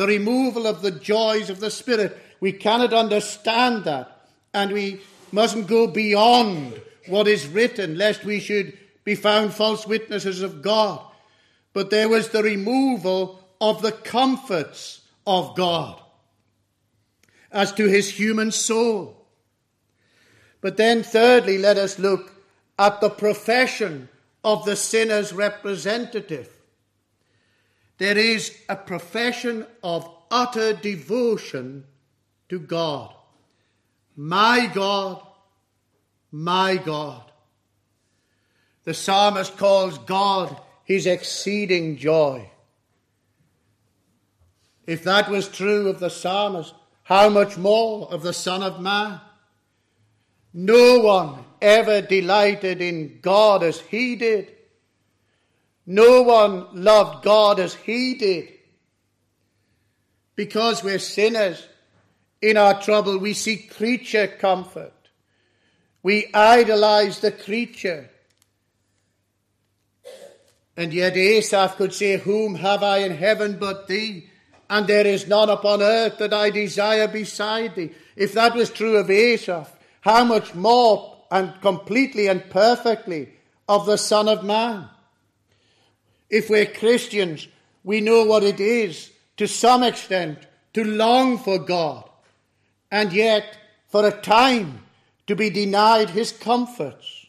The 0.00 0.06
removal 0.06 0.66
of 0.66 0.80
the 0.80 0.92
joys 0.92 1.50
of 1.50 1.60
the 1.60 1.70
Spirit. 1.70 2.16
We 2.40 2.52
cannot 2.52 2.94
understand 2.94 3.84
that, 3.84 4.24
and 4.54 4.72
we 4.72 5.02
mustn't 5.30 5.66
go 5.66 5.86
beyond 5.86 6.80
what 7.06 7.28
is 7.28 7.46
written, 7.46 7.98
lest 7.98 8.24
we 8.24 8.40
should 8.40 8.78
be 9.04 9.14
found 9.14 9.52
false 9.52 9.86
witnesses 9.86 10.40
of 10.40 10.62
God. 10.62 11.04
But 11.74 11.90
there 11.90 12.08
was 12.08 12.30
the 12.30 12.42
removal 12.42 13.46
of 13.60 13.82
the 13.82 13.92
comforts 13.92 15.02
of 15.26 15.54
God 15.54 16.00
as 17.52 17.70
to 17.72 17.86
his 17.86 18.08
human 18.08 18.52
soul. 18.52 19.26
But 20.62 20.78
then, 20.78 21.02
thirdly, 21.02 21.58
let 21.58 21.76
us 21.76 21.98
look 21.98 22.32
at 22.78 23.02
the 23.02 23.10
profession 23.10 24.08
of 24.42 24.64
the 24.64 24.76
sinner's 24.76 25.34
representative. 25.34 26.48
There 28.00 28.16
is 28.16 28.56
a 28.66 28.76
profession 28.76 29.66
of 29.82 30.10
utter 30.30 30.72
devotion 30.72 31.84
to 32.48 32.58
God. 32.58 33.14
My 34.16 34.70
God, 34.72 35.22
my 36.32 36.78
God. 36.78 37.30
The 38.84 38.94
psalmist 38.94 39.58
calls 39.58 39.98
God 39.98 40.58
his 40.84 41.06
exceeding 41.06 41.98
joy. 41.98 42.50
If 44.86 45.04
that 45.04 45.28
was 45.28 45.46
true 45.50 45.90
of 45.90 46.00
the 46.00 46.08
psalmist, 46.08 46.72
how 47.02 47.28
much 47.28 47.58
more 47.58 48.10
of 48.10 48.22
the 48.22 48.32
Son 48.32 48.62
of 48.62 48.80
Man? 48.80 49.20
No 50.54 51.00
one 51.00 51.44
ever 51.60 52.00
delighted 52.00 52.80
in 52.80 53.18
God 53.20 53.62
as 53.62 53.78
he 53.78 54.16
did. 54.16 54.56
No 55.90 56.22
one 56.22 56.68
loved 56.72 57.24
God 57.24 57.58
as 57.58 57.74
he 57.74 58.14
did. 58.14 58.48
Because 60.36 60.84
we're 60.84 61.00
sinners, 61.00 61.66
in 62.40 62.56
our 62.56 62.80
trouble 62.80 63.18
we 63.18 63.34
seek 63.34 63.74
creature 63.74 64.28
comfort. 64.28 64.92
We 66.00 66.30
idolize 66.32 67.18
the 67.18 67.32
creature. 67.32 68.08
And 70.76 70.94
yet 70.94 71.16
Asaph 71.16 71.76
could 71.76 71.92
say, 71.92 72.18
Whom 72.18 72.54
have 72.54 72.84
I 72.84 72.98
in 72.98 73.16
heaven 73.16 73.56
but 73.58 73.88
thee? 73.88 74.28
and 74.68 74.86
there 74.86 75.08
is 75.08 75.26
none 75.26 75.50
upon 75.50 75.82
earth 75.82 76.18
that 76.18 76.32
I 76.32 76.50
desire 76.50 77.08
beside 77.08 77.74
thee. 77.74 77.90
If 78.14 78.34
that 78.34 78.54
was 78.54 78.70
true 78.70 78.96
of 78.96 79.10
Asaph, 79.10 79.76
how 80.02 80.22
much 80.22 80.54
more 80.54 81.24
and 81.32 81.60
completely 81.60 82.28
and 82.28 82.48
perfectly 82.48 83.30
of 83.68 83.86
the 83.86 83.98
Son 83.98 84.28
of 84.28 84.44
Man? 84.44 84.88
If 86.30 86.48
we're 86.48 86.66
Christians, 86.66 87.48
we 87.84 88.00
know 88.00 88.24
what 88.24 88.42
it 88.42 88.60
is, 88.60 89.10
to 89.36 89.48
some 89.48 89.82
extent, 89.82 90.38
to 90.74 90.84
long 90.84 91.38
for 91.38 91.58
God, 91.58 92.08
and 92.90 93.12
yet, 93.12 93.58
for 93.88 94.06
a 94.06 94.12
time, 94.12 94.82
to 95.26 95.34
be 95.34 95.50
denied 95.50 96.10
his 96.10 96.32
comforts. 96.32 97.26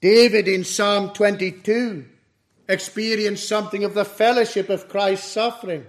David 0.00 0.48
in 0.48 0.64
Psalm 0.64 1.10
22 1.14 2.04
experienced 2.68 3.48
something 3.48 3.84
of 3.84 3.94
the 3.94 4.04
fellowship 4.04 4.68
of 4.68 4.88
Christ's 4.88 5.30
suffering 5.30 5.86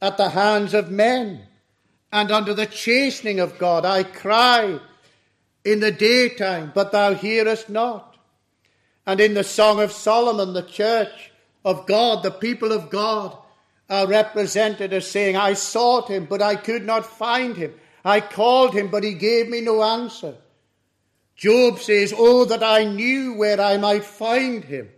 at 0.00 0.16
the 0.16 0.30
hands 0.30 0.74
of 0.74 0.90
men 0.90 1.42
and 2.12 2.30
under 2.30 2.54
the 2.54 2.66
chastening 2.66 3.40
of 3.40 3.58
God. 3.58 3.84
I 3.84 4.04
cry 4.04 4.78
in 5.64 5.80
the 5.80 5.92
daytime, 5.92 6.72
but 6.74 6.92
thou 6.92 7.14
hearest 7.14 7.68
not. 7.68 8.13
And 9.06 9.20
in 9.20 9.34
the 9.34 9.44
Song 9.44 9.80
of 9.80 9.92
Solomon, 9.92 10.54
the 10.54 10.62
church 10.62 11.32
of 11.64 11.86
God, 11.86 12.22
the 12.22 12.30
people 12.30 12.72
of 12.72 12.90
God, 12.90 13.36
are 13.90 14.06
represented 14.06 14.92
as 14.92 15.10
saying, 15.10 15.36
I 15.36 15.52
sought 15.54 16.08
him, 16.08 16.24
but 16.24 16.40
I 16.40 16.56
could 16.56 16.84
not 16.86 17.04
find 17.04 17.56
him. 17.56 17.74
I 18.04 18.20
called 18.20 18.74
him, 18.74 18.88
but 18.88 19.04
he 19.04 19.14
gave 19.14 19.48
me 19.48 19.60
no 19.60 19.82
answer. 19.82 20.34
Job 21.36 21.80
says, 21.80 22.14
Oh, 22.16 22.44
that 22.46 22.62
I 22.62 22.84
knew 22.84 23.34
where 23.34 23.60
I 23.60 23.76
might 23.76 24.04
find 24.04 24.64
him. 24.64 24.90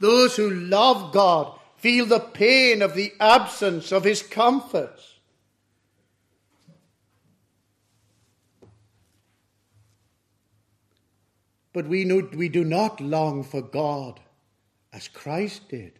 Those 0.00 0.36
who 0.36 0.50
love 0.50 1.12
God 1.12 1.58
feel 1.76 2.06
the 2.06 2.20
pain 2.20 2.82
of 2.82 2.94
the 2.94 3.12
absence 3.20 3.92
of 3.92 4.04
his 4.04 4.22
comforts. 4.22 5.15
But 11.76 11.88
we, 11.88 12.06
know, 12.06 12.26
we 12.34 12.48
do 12.48 12.64
not 12.64 13.02
long 13.02 13.44
for 13.44 13.60
God 13.60 14.18
as 14.94 15.08
Christ 15.08 15.68
did. 15.68 15.92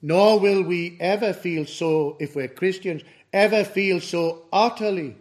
Nor 0.00 0.38
will 0.38 0.62
we 0.62 0.96
ever 1.00 1.32
feel 1.32 1.66
so, 1.66 2.16
if 2.20 2.36
we're 2.36 2.46
Christians, 2.46 3.02
ever 3.32 3.64
feel 3.64 3.98
so 3.98 4.44
utterly 4.52 5.16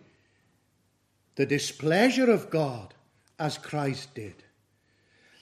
the 1.33 1.47
displeasure 1.47 2.29
of 2.29 2.51
God 2.51 2.93
as 3.39 3.57
Christ 3.57 4.13
did. 4.13 4.35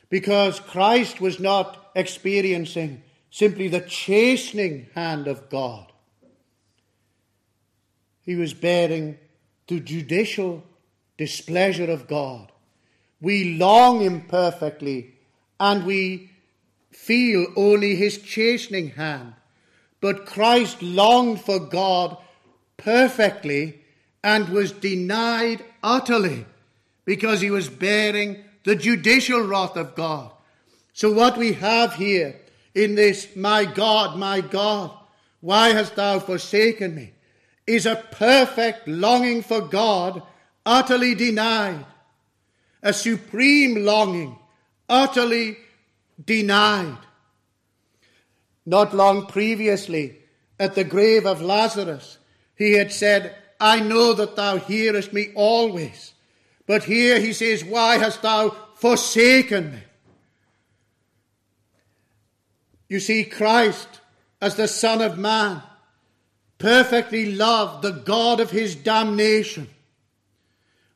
Because 0.10 0.62
Christ 0.62 1.20
was 1.20 1.42
not 1.42 1.92
experiencing 1.96 3.04
simply 3.30 3.68
the 3.68 3.82
chastening 3.82 4.88
hand 4.96 5.28
of 5.28 5.50
God, 5.50 5.92
he 8.22 8.36
was 8.38 8.54
bearing 8.54 9.18
the 9.68 9.82
judicial 9.82 10.64
displeasure 11.18 11.92
of 11.92 12.08
God. 12.08 12.54
We 13.22 13.57
long 13.57 14.01
imperfectly 14.01 15.13
and 15.59 15.86
we 15.86 16.32
feel 16.91 17.47
only 17.55 17.95
his 17.95 18.18
chastening 18.18 18.89
hand. 18.91 19.34
But 20.01 20.26
Christ 20.26 20.82
longed 20.82 21.41
for 21.41 21.59
God 21.59 22.18
perfectly 22.78 23.82
and 24.24 24.49
was 24.49 24.72
denied 24.72 25.63
utterly 25.84 26.45
because 27.05 27.41
he 27.41 27.51
was 27.51 27.70
bearing 27.70 28.43
the 28.63 28.76
judicial 28.76 29.41
wrath 29.41 29.78
of 29.78 29.95
God. 29.95 30.32
So, 30.93 31.11
what 31.11 31.38
we 31.38 31.53
have 31.53 31.95
here 31.95 32.36
in 32.74 32.95
this, 32.95 33.36
my 33.36 33.66
God, 33.66 34.18
my 34.18 34.41
God, 34.41 34.91
why 35.41 35.70
hast 35.70 35.95
thou 35.95 36.20
forsaken 36.20 36.95
me, 36.95 37.13
is 37.68 37.86
a 37.86 38.03
perfect 38.11 38.88
longing 38.88 39.41
for 39.41 39.61
God 39.61 40.24
utterly 40.66 41.16
denied 41.16 41.86
a 42.86 42.94
supreme 42.94 43.84
longing, 43.84 44.38
utterly 44.88 45.58
denied. 46.24 47.00
Not 48.64 48.94
long 48.94 49.26
previously, 49.26 50.20
at 50.60 50.76
the 50.76 50.84
grave 50.84 51.26
of 51.26 51.42
Lazarus, 51.42 52.20
he 52.56 52.74
had 52.74 52.94
said, 52.94 53.36
I 53.60 53.80
know 53.80 54.14
that 54.14 54.36
thou 54.36 54.58
hearest 54.58 55.12
me 55.12 55.30
always. 55.34 56.14
But 56.68 56.84
here 56.84 57.20
he 57.20 57.34
says, 57.34 57.66
Why 57.66 57.98
hast 57.98 58.22
thou 58.22 58.56
forsaken 58.76 59.72
me? 59.72 59.80
You 62.88 63.00
see, 63.00 63.24
Christ, 63.24 64.00
as 64.40 64.56
the 64.56 64.68
Son 64.68 65.02
of 65.02 65.18
Man, 65.18 65.64
perfectly 66.60 67.34
loved 67.34 67.82
the 67.82 67.92
God 67.92 68.40
of 68.40 68.52
his 68.52 68.76
damnation 68.76 69.70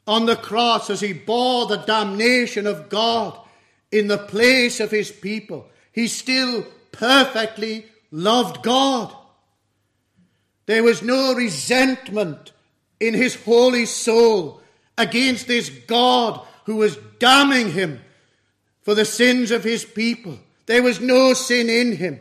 on 0.10 0.26
the 0.26 0.36
cross 0.36 0.90
as 0.90 1.02
he 1.02 1.14
bore 1.14 1.68
the 1.68 1.78
damnation 1.78 2.66
of 2.66 2.90
God 2.90 3.40
in 3.92 4.08
the 4.08 4.18
place 4.18 4.80
of 4.80 4.90
his 4.90 5.12
people, 5.12 5.68
he 5.92 6.08
still 6.08 6.66
perfectly 6.92 7.86
loved 8.10 8.64
God. 8.64 9.16
There 10.66 10.82
was 10.82 11.04
no 11.04 11.36
resentment 11.36 12.54
in 13.00 13.14
his 13.14 13.36
holy 13.36 13.86
soul 13.86 14.62
against 14.98 15.46
this 15.46 15.70
God 15.70 16.42
who 16.66 16.78
was 16.78 16.98
damning 17.20 17.72
him 17.72 18.02
for 18.82 18.96
the 18.96 19.06
sins 19.06 19.52
of 19.52 19.64
his 19.64 19.86
people. 19.86 20.40
There 20.66 20.82
was 20.82 21.00
no 21.00 21.36
sin 21.36 21.70
in 21.70 21.96
him. 21.98 22.20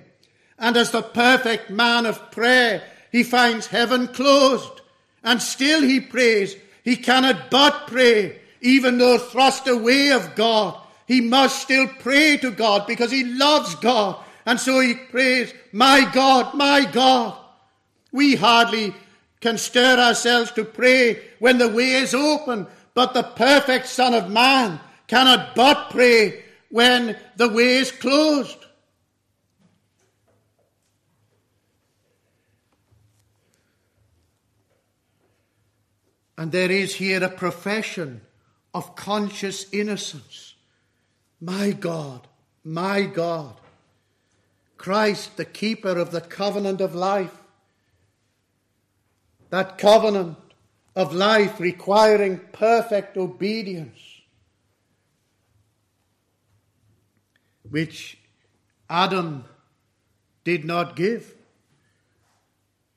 And 0.59 0.76
as 0.76 0.91
the 0.91 1.03
perfect 1.03 1.70
man 1.70 2.05
of 2.05 2.32
prayer, 2.32 2.82
he 3.11 3.22
finds 3.22 3.68
heaven 3.68 4.09
closed. 4.09 4.82
And 5.24 5.41
still 5.41 5.80
he 5.80 6.01
prays, 6.01 6.55
he 6.89 6.97
cannot 6.97 7.51
but 7.51 7.86
pray, 7.86 8.41
even 8.62 8.97
though 8.97 9.18
thrust 9.18 9.68
away 9.68 10.11
of 10.11 10.34
God. 10.34 10.74
He 11.05 11.20
must 11.20 11.61
still 11.61 11.86
pray 11.86 12.39
to 12.39 12.51
God 12.51 12.86
because 12.86 13.11
he 13.11 13.24
loves 13.24 13.74
God. 13.74 14.16
And 14.47 14.59
so 14.59 14.80
he 14.80 14.95
prays, 14.95 15.53
My 15.70 16.11
God, 16.14 16.55
my 16.55 16.86
God. 16.91 17.36
We 18.11 18.36
hardly 18.36 18.95
can 19.43 19.59
stir 19.59 19.99
ourselves 19.99 20.51
to 20.53 20.64
pray 20.64 21.20
when 21.41 21.59
the 21.59 21.68
way 21.68 21.91
is 21.91 22.14
open, 22.14 22.66
but 22.95 23.12
the 23.12 23.22
perfect 23.22 23.86
Son 23.86 24.14
of 24.14 24.30
Man 24.30 24.80
cannot 25.09 25.55
but 25.55 25.91
pray 25.91 26.43
when 26.70 27.18
the 27.36 27.51
way 27.51 27.76
is 27.76 27.93
closed. 27.93 28.64
And 36.39 36.53
there 36.53 36.70
is 36.70 36.95
here 36.95 37.22
a 37.24 37.28
profession 37.28 38.20
of 38.72 38.95
conscious 38.95 39.66
innocence. 39.72 40.55
My 41.41 41.72
God, 41.72 42.28
my 42.62 43.03
God, 43.03 43.61
Christ, 44.76 45.36
the 45.36 45.45
keeper 45.45 45.99
of 45.99 46.12
the 46.12 46.20
covenant 46.20 46.80
of 46.80 46.95
life, 46.95 47.36
that 49.51 49.78
covenant 49.78 50.39
of 50.95 51.12
life 51.12 51.59
requiring 51.59 52.39
perfect 52.53 53.16
obedience, 53.16 53.99
which 57.68 58.16
Adam 58.89 59.45
did 60.45 60.64
not 60.64 60.95
give, 60.95 61.34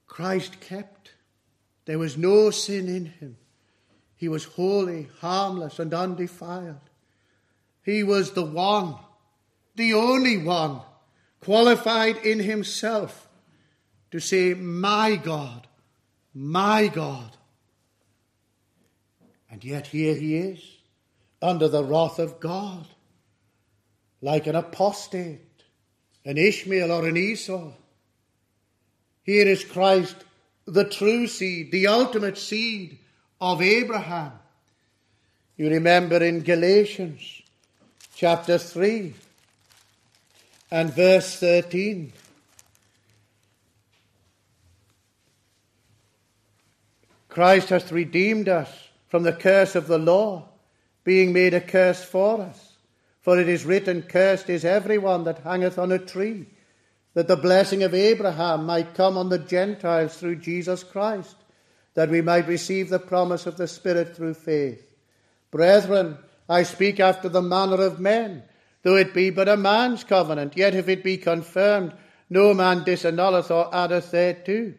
Christ 0.05 0.59
kept. 0.59 0.90
There 1.86 1.99
was 1.99 2.17
no 2.17 2.51
sin 2.51 2.88
in 2.88 3.05
him. 3.05 3.38
He 4.15 4.27
was 4.27 4.45
holy, 4.45 5.09
harmless, 5.19 5.79
and 5.79 5.93
undefiled. 5.93 6.89
He 7.84 8.03
was 8.03 8.32
the 8.32 8.45
one, 8.45 8.95
the 9.75 9.93
only 9.93 10.38
one, 10.38 10.82
qualified 11.39 12.17
in 12.17 12.39
himself 12.39 13.27
to 14.11 14.19
say, 14.19 14.53
My 14.53 15.15
God, 15.15 15.67
my 16.34 16.88
God. 16.88 17.36
And 19.49 19.63
yet 19.63 19.88
here 19.88 20.15
he 20.15 20.38
is, 20.38 20.63
under 21.41 21.67
the 21.67 21.84
wrath 21.84 22.19
of 22.19 22.39
God, 22.39 22.88
like 24.21 24.45
an 24.45 24.55
apostate, 24.55 25.63
an 26.23 26.38
Ishmael 26.38 26.91
or 26.91 27.07
an 27.07 27.17
Esau. 27.17 27.71
Here 29.23 29.47
is 29.47 29.63
Christ 29.63 30.15
the 30.66 30.86
true 30.86 31.28
seed, 31.28 31.72
the 31.72 31.88
ultimate 31.88 32.38
seed 32.38 32.97
of 33.39 33.62
Abraham. 33.62 34.32
You 35.57 35.70
remember 35.70 36.24
in 36.24 36.41
Galatians 36.41 37.41
chapter 38.16 38.57
3 38.57 39.14
and 40.72 40.93
verse 40.93 41.36
13. 41.39 42.14
Christ 47.30 47.70
hath 47.70 47.91
redeemed 47.91 48.49
us 48.49 48.89
from 49.07 49.24
the 49.24 49.34
curse 49.34 49.76
of 49.76 49.88
the 49.88 49.97
law, 49.97 50.49
being 51.03 51.34
made 51.34 51.53
a 51.53 51.62
curse 51.62 52.03
for 52.03 52.41
us. 52.41 52.74
For 53.22 53.39
it 53.39 53.47
is 53.47 53.66
written, 53.66 54.01
Cursed 54.01 54.49
is 54.49 54.66
every 54.66 54.97
one 54.97 55.24
that 55.26 55.39
hangeth 55.39 55.78
on 55.78 55.91
a 55.91 55.99
tree 55.99 56.47
that 57.14 57.28
the 57.28 57.36
blessing 57.36 57.84
of 57.84 57.93
Abraham 57.93 58.66
might 58.66 58.93
come 58.93 59.18
on 59.18 59.30
the 59.30 59.39
Gentiles 59.39 60.18
through 60.18 60.38
Jesus 60.38 60.84
Christ, 60.84 61.36
that 61.93 62.09
we 62.09 62.22
might 62.22 62.47
receive 62.47 62.89
the 62.89 62.99
promise 62.99 63.45
of 63.45 63.57
the 63.57 63.68
Spirit 63.68 64.16
through 64.16 64.36
faith. 64.36 64.86
Brethren, 65.51 66.18
I 66.47 66.64
speak 66.64 66.99
after 66.99 67.28
the 67.28 67.41
manner 67.41 67.82
of 67.82 67.99
men, 67.99 68.43
though 68.84 68.95
it 68.95 69.14
be 69.14 69.30
but 69.30 69.49
a 69.49 69.57
man's 69.57 70.03
covenant, 70.03 70.55
yet 70.55 70.74
if 70.74 70.88
it 70.88 71.03
be 71.03 71.18
confirmed, 71.18 71.93
no 72.30 72.53
man 72.53 72.86
disannulleth 72.86 73.51
or 73.51 73.74
addeth 73.76 74.12
thereto. 74.12 74.74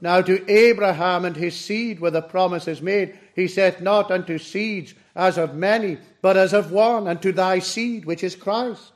Now 0.00 0.20
to 0.22 0.50
Abraham 0.50 1.24
and 1.24 1.36
his 1.36 1.54
seed 1.54 2.00
were 2.00 2.10
the 2.10 2.22
promises 2.22 2.82
made. 2.82 3.18
He 3.34 3.48
said 3.48 3.82
not 3.82 4.10
unto 4.10 4.38
seeds 4.38 4.94
as 5.14 5.38
of 5.38 5.54
many, 5.54 5.98
but 6.22 6.36
as 6.36 6.52
of 6.52 6.72
one, 6.72 7.06
and 7.06 7.20
to 7.22 7.32
thy 7.32 7.58
seed, 7.58 8.04
which 8.04 8.24
is 8.24 8.34
Christ. 8.34 8.92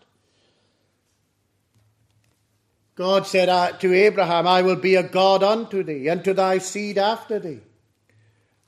God 3.00 3.26
said 3.26 3.48
uh, 3.48 3.72
to 3.78 3.94
Abraham, 3.94 4.46
I 4.46 4.60
will 4.60 4.76
be 4.76 4.94
a 4.94 5.02
God 5.02 5.42
unto 5.42 5.82
thee, 5.82 6.08
and 6.08 6.22
to 6.22 6.34
thy 6.34 6.58
seed 6.58 6.98
after 6.98 7.38
thee. 7.38 7.60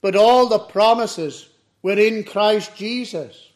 But 0.01 0.17
all 0.17 0.49
the 0.49 0.59
promises 0.59 1.51
were 1.83 1.99
in 1.99 2.25
Christ 2.25 2.75
Jesus. 2.75 3.51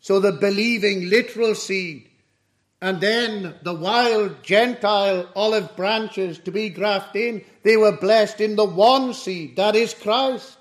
So 0.00 0.18
the 0.18 0.32
believing 0.32 1.08
literal 1.08 1.54
seed, 1.54 2.10
and 2.82 3.00
then 3.00 3.54
the 3.62 3.74
wild 3.74 4.42
Gentile 4.42 5.28
olive 5.36 5.76
branches 5.76 6.40
to 6.40 6.50
be 6.50 6.68
grafted 6.68 7.22
in, 7.22 7.44
they 7.62 7.76
were 7.76 7.96
blessed 7.96 8.40
in 8.40 8.56
the 8.56 8.64
one 8.64 9.14
seed, 9.14 9.54
that 9.54 9.76
is 9.76 9.94
Christ. 9.94 10.58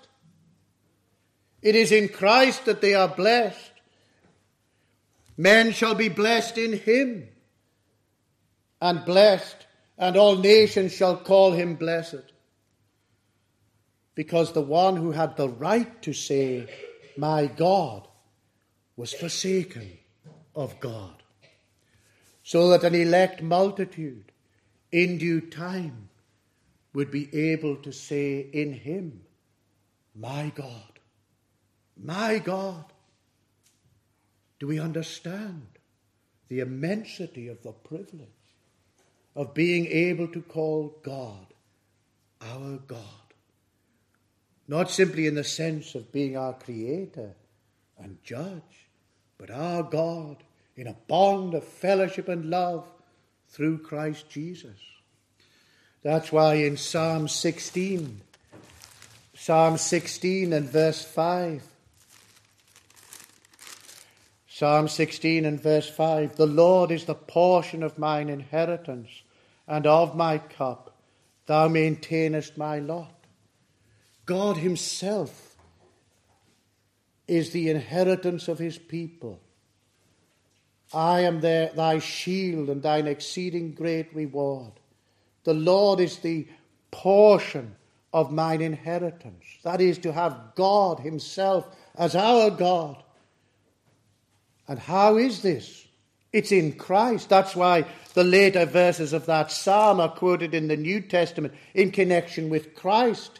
It 1.63 1.75
is 1.75 1.91
in 1.91 2.09
Christ 2.09 2.65
that 2.65 2.82
they 2.82 2.93
are 2.93 3.07
blessed. 3.07 3.71
Men 5.36 5.71
shall 5.71 5.95
be 5.95 6.09
blessed 6.09 6.59
in 6.59 6.73
him, 6.73 7.30
and 8.82 9.03
blessed, 9.05 9.65
and 9.97 10.15
all 10.15 10.36
nations 10.38 10.93
shall 10.93 11.17
call 11.17 11.51
him 11.51 11.75
blessed. 11.75 12.32
Because 14.15 14.51
the 14.51 14.61
one 14.61 14.95
who 14.95 15.11
had 15.11 15.38
the 15.38 15.49
right 15.49 16.01
to 16.01 16.13
say, 16.13 16.67
My 17.17 17.47
God, 17.47 18.07
was 18.95 19.13
forsaken 19.13 19.97
of 20.55 20.80
God, 20.80 21.23
so 22.43 22.69
that 22.69 22.84
an 22.84 22.95
elect 22.95 23.41
multitude 23.41 24.32
in 24.91 25.17
due 25.17 25.41
time 25.41 26.09
would 26.93 27.11
be 27.11 27.34
able 27.36 27.75
to 27.78 27.91
say 27.91 28.39
in 28.39 28.73
him, 28.73 29.21
My 30.15 30.51
God, 30.55 30.99
my 31.95 32.39
God. 32.39 32.86
Do 34.59 34.65
we 34.65 34.80
understand 34.80 35.67
the 36.47 36.61
immensity 36.61 37.47
of 37.47 37.61
the 37.61 37.71
privilege 37.71 38.36
of 39.38 39.53
being 39.53 39.85
able 39.85 40.27
to 40.27 40.41
call 40.41 40.97
God 41.03 41.45
our 42.41 42.77
God? 42.88 43.03
Not 44.67 44.91
simply 44.91 45.27
in 45.27 45.35
the 45.35 45.43
sense 45.45 45.95
of 45.95 46.11
being 46.11 46.35
our 46.35 46.53
creator 46.53 47.35
and 47.97 48.17
judge, 48.23 48.89
but 49.38 49.49
our 49.49 49.83
God 49.83 50.38
in 50.75 50.88
a 50.88 50.97
bond 51.07 51.53
of 51.53 51.63
fellowship 51.63 52.27
and 52.27 52.49
love 52.49 52.85
through 53.47 53.77
Christ 53.77 54.27
Jesus. 54.27 54.77
That's 56.01 56.31
why 56.31 56.55
in 56.55 56.75
Psalm 56.75 57.27
16, 57.27 58.21
Psalm 59.35 59.77
16 59.77 60.51
and 60.51 60.67
verse 60.67 61.03
5, 61.03 61.63
Psalm 64.49 64.88
16 64.88 65.45
and 65.45 65.61
verse 65.61 65.88
5 65.88 66.35
The 66.35 66.47
Lord 66.47 66.89
is 66.89 67.05
the 67.05 67.13
portion 67.13 67.83
of 67.83 67.99
mine 67.99 68.29
inheritance 68.29 69.21
and 69.68 69.86
of 69.86 70.15
my 70.15 70.38
cup. 70.38 70.95
Thou 71.45 71.68
maintainest 71.68 72.57
my 72.57 72.80
lot. 72.80 73.13
God 74.26 74.57
Himself 74.57 75.55
is 77.28 77.51
the 77.51 77.70
inheritance 77.70 78.47
of 78.47 78.59
His 78.59 78.78
people. 78.78 79.39
I 80.93 81.22
am 81.22 81.41
there, 81.41 81.72
thy 81.76 81.99
shield 81.99 82.70
and 82.70 82.82
thine 82.82 83.07
exceeding 83.07 83.74
great 83.74 84.13
reward. 84.15 84.72
The 85.43 85.53
Lord 85.53 85.99
is 85.99 86.20
the 86.20 86.47
portion 86.91 87.76
of 88.13 88.32
mine 88.32 88.61
inheritance. 88.61 89.45
That 89.63 89.82
is 89.82 89.97
to 89.99 90.13
have 90.13 90.55
God 90.55 90.99
Himself 90.99 91.68
as 91.95 92.15
our 92.15 92.49
God 92.49 93.03
and 94.68 94.78
how 94.78 95.18
is 95.18 95.41
this? 95.41 95.86
It's 96.38 96.51
in 96.51 96.73
Christ. 96.73 97.29
That's 97.29 97.55
why 97.55 97.85
the 98.13 98.23
later 98.23 98.67
verses 98.67 99.11
of 99.11 99.25
that 99.25 99.51
psalm 99.51 99.99
are 99.99 100.07
quoted 100.07 100.53
in 100.53 100.67
the 100.67 100.77
New 100.77 101.01
Testament 101.01 101.55
in 101.73 101.89
connection 101.89 102.49
with 102.49 102.75
Christ 102.75 103.39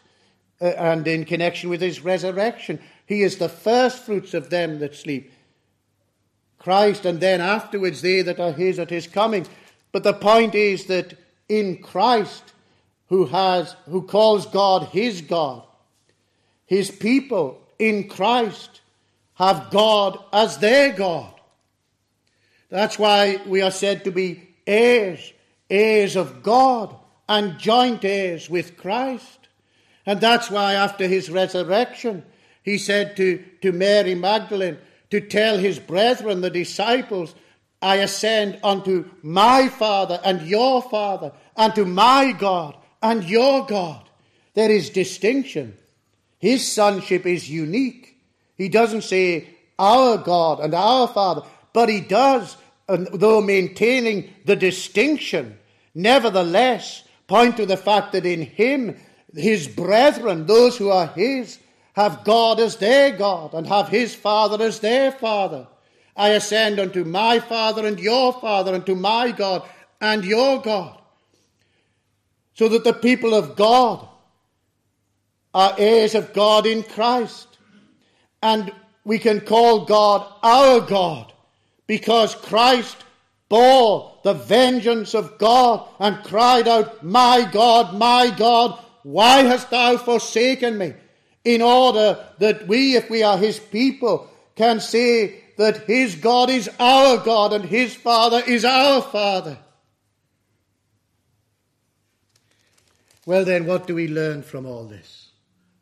uh, 0.60 0.64
and 0.64 1.06
in 1.06 1.24
connection 1.24 1.70
with 1.70 1.80
his 1.80 2.00
resurrection. 2.00 2.80
He 3.06 3.22
is 3.22 3.36
the 3.36 3.48
first 3.48 4.04
fruits 4.04 4.34
of 4.34 4.50
them 4.50 4.80
that 4.80 4.96
sleep. 4.96 5.30
Christ, 6.58 7.04
and 7.04 7.20
then 7.20 7.40
afterwards 7.40 8.02
they 8.02 8.20
that 8.22 8.40
are 8.40 8.50
his 8.50 8.80
at 8.80 8.90
his 8.90 9.06
coming. 9.06 9.46
But 9.92 10.02
the 10.02 10.12
point 10.12 10.56
is 10.56 10.86
that 10.86 11.14
in 11.48 11.80
Christ, 11.80 12.52
who 13.10 13.26
has 13.26 13.76
who 13.88 14.02
calls 14.02 14.44
God 14.46 14.88
his 14.88 15.20
God, 15.20 15.62
his 16.66 16.90
people 16.90 17.62
in 17.78 18.08
Christ 18.08 18.80
have 19.34 19.70
God 19.70 20.18
as 20.32 20.58
their 20.58 20.92
God. 20.92 21.37
That's 22.70 22.98
why 22.98 23.40
we 23.46 23.62
are 23.62 23.70
said 23.70 24.04
to 24.04 24.10
be 24.10 24.48
heirs, 24.66 25.32
heirs 25.70 26.16
of 26.16 26.42
God, 26.42 26.94
and 27.28 27.58
joint 27.58 28.04
heirs 28.04 28.48
with 28.48 28.76
Christ. 28.76 29.48
And 30.06 30.20
that's 30.20 30.50
why 30.50 30.74
after 30.74 31.06
his 31.06 31.30
resurrection, 31.30 32.24
he 32.62 32.78
said 32.78 33.16
to, 33.16 33.44
to 33.62 33.72
Mary 33.72 34.14
Magdalene 34.14 34.78
to 35.10 35.20
tell 35.20 35.58
his 35.58 35.78
brethren, 35.78 36.40
the 36.40 36.50
disciples, 36.50 37.34
I 37.80 37.96
ascend 37.96 38.60
unto 38.62 39.08
my 39.22 39.68
Father 39.68 40.20
and 40.24 40.42
your 40.42 40.82
Father, 40.82 41.32
and 41.56 41.74
to 41.74 41.84
my 41.84 42.32
God 42.32 42.76
and 43.02 43.24
your 43.24 43.66
God. 43.66 44.08
There 44.54 44.70
is 44.70 44.90
distinction. 44.90 45.76
His 46.38 46.70
sonship 46.70 47.26
is 47.26 47.48
unique. 47.48 48.16
He 48.56 48.68
doesn't 48.68 49.02
say 49.02 49.48
our 49.78 50.18
God 50.18 50.60
and 50.60 50.74
our 50.74 51.08
Father, 51.08 51.42
but 51.72 51.88
he 51.88 52.00
does, 52.00 52.56
though 52.88 53.40
maintaining 53.40 54.32
the 54.44 54.56
distinction, 54.56 55.58
nevertheless 55.94 57.04
point 57.26 57.56
to 57.58 57.66
the 57.66 57.76
fact 57.76 58.12
that 58.12 58.26
in 58.26 58.42
him, 58.42 58.96
his 59.34 59.68
brethren, 59.68 60.46
those 60.46 60.76
who 60.76 60.90
are 60.90 61.08
his, 61.08 61.58
have 61.92 62.24
God 62.24 62.60
as 62.60 62.76
their 62.76 63.16
God 63.16 63.54
and 63.54 63.66
have 63.66 63.88
his 63.88 64.14
Father 64.14 64.64
as 64.64 64.80
their 64.80 65.12
Father. 65.12 65.66
I 66.16 66.30
ascend 66.30 66.80
unto 66.80 67.04
my 67.04 67.38
Father 67.38 67.86
and 67.86 67.98
your 68.00 68.32
Father, 68.32 68.74
and 68.74 68.84
to 68.86 68.94
my 68.94 69.30
God 69.30 69.68
and 70.00 70.24
your 70.24 70.60
God. 70.60 71.00
So 72.54 72.68
that 72.68 72.84
the 72.84 72.92
people 72.92 73.34
of 73.34 73.54
God 73.54 74.08
are 75.54 75.74
heirs 75.78 76.14
of 76.14 76.32
God 76.32 76.66
in 76.66 76.82
Christ. 76.82 77.58
And 78.42 78.72
we 79.04 79.18
can 79.18 79.40
call 79.40 79.84
God 79.84 80.26
our 80.42 80.80
God 80.80 81.32
because 81.88 82.36
Christ 82.36 82.96
bore 83.48 84.14
the 84.22 84.34
vengeance 84.34 85.14
of 85.14 85.38
God 85.38 85.88
and 85.98 86.22
cried 86.22 86.68
out, 86.68 87.02
My 87.02 87.48
God, 87.50 87.96
my 87.96 88.30
God, 88.30 88.78
why 89.02 89.42
hast 89.42 89.70
thou 89.70 89.96
forsaken 89.96 90.78
me? 90.78 90.92
In 91.44 91.62
order 91.62 92.24
that 92.38 92.68
we, 92.68 92.94
if 92.94 93.10
we 93.10 93.22
are 93.24 93.38
his 93.38 93.58
people, 93.58 94.30
can 94.54 94.80
say 94.80 95.40
that 95.56 95.84
his 95.86 96.14
God 96.14 96.50
is 96.50 96.68
our 96.78 97.16
God 97.16 97.52
and 97.52 97.64
his 97.64 97.94
Father 97.94 98.42
is 98.46 98.64
our 98.64 99.00
Father. 99.00 99.58
Well, 103.24 103.44
then, 103.44 103.66
what 103.66 103.86
do 103.86 103.94
we 103.94 104.08
learn 104.08 104.42
from 104.42 104.66
all 104.66 104.84
this? 104.84 105.30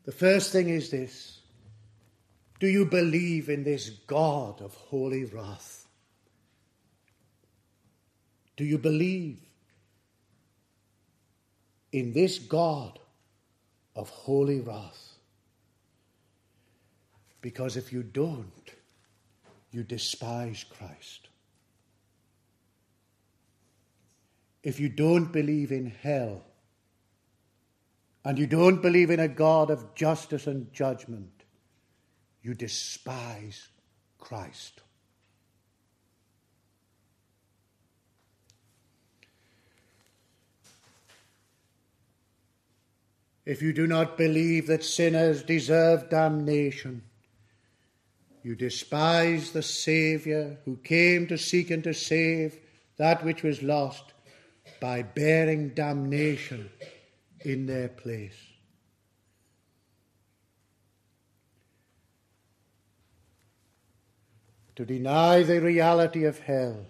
The 0.05 0.11
first 0.11 0.51
thing 0.51 0.69
is 0.69 0.89
this 0.89 1.39
do 2.59 2.67
you 2.67 2.85
believe 2.85 3.49
in 3.49 3.63
this 3.63 3.89
God 3.89 4.61
of 4.61 4.73
holy 4.73 5.25
wrath? 5.25 5.76
Do 8.57 8.65
you 8.65 8.77
believe 8.77 9.39
in 11.91 12.11
this 12.11 12.39
God 12.39 12.99
of 13.95 14.09
holy 14.09 14.59
wrath? 14.59 15.13
Because 17.39 17.77
if 17.77 17.93
you 17.93 18.03
don't, 18.03 18.71
you 19.71 19.83
despise 19.83 20.65
Christ. 20.67 21.29
If 24.63 24.79
you 24.79 24.89
don't 24.89 25.31
believe 25.31 25.71
in 25.71 25.85
hell, 26.01 26.43
and 28.25 28.37
you 28.37 28.47
don't 28.47 28.81
believe 28.81 29.11
in 29.11 29.21
a 29.21 29.27
God 29.27 29.69
of 29.69 29.95
justice 29.95 30.47
and 30.47 30.73
judgment, 30.73 31.43
you 32.41 32.53
despise 32.53 33.69
Christ. 34.17 34.81
If 43.47 43.61
you 43.61 43.71
do 43.71 43.87
not 43.87 44.17
believe 44.17 44.67
that 44.67 44.83
sinners 44.83 45.41
deserve 45.41 46.09
damnation, 46.09 47.03
you 48.43 48.55
despise 48.55 49.51
the 49.51 49.63
Saviour 49.63 50.57
who 50.65 50.75
came 50.75 51.27
to 51.27 51.37
seek 51.37 51.71
and 51.71 51.81
to 51.85 51.93
save 51.93 52.59
that 52.97 53.23
which 53.23 53.43
was 53.43 53.63
lost 53.63 54.03
by 54.81 55.01
bearing 55.01 55.69
damnation 55.69 56.69
in 57.39 57.67
their 57.67 57.87
place. 57.87 58.35
to 64.75 64.85
deny 64.85 65.41
the 65.41 65.59
reality 65.59 66.25
of 66.25 66.37
hell, 66.37 66.85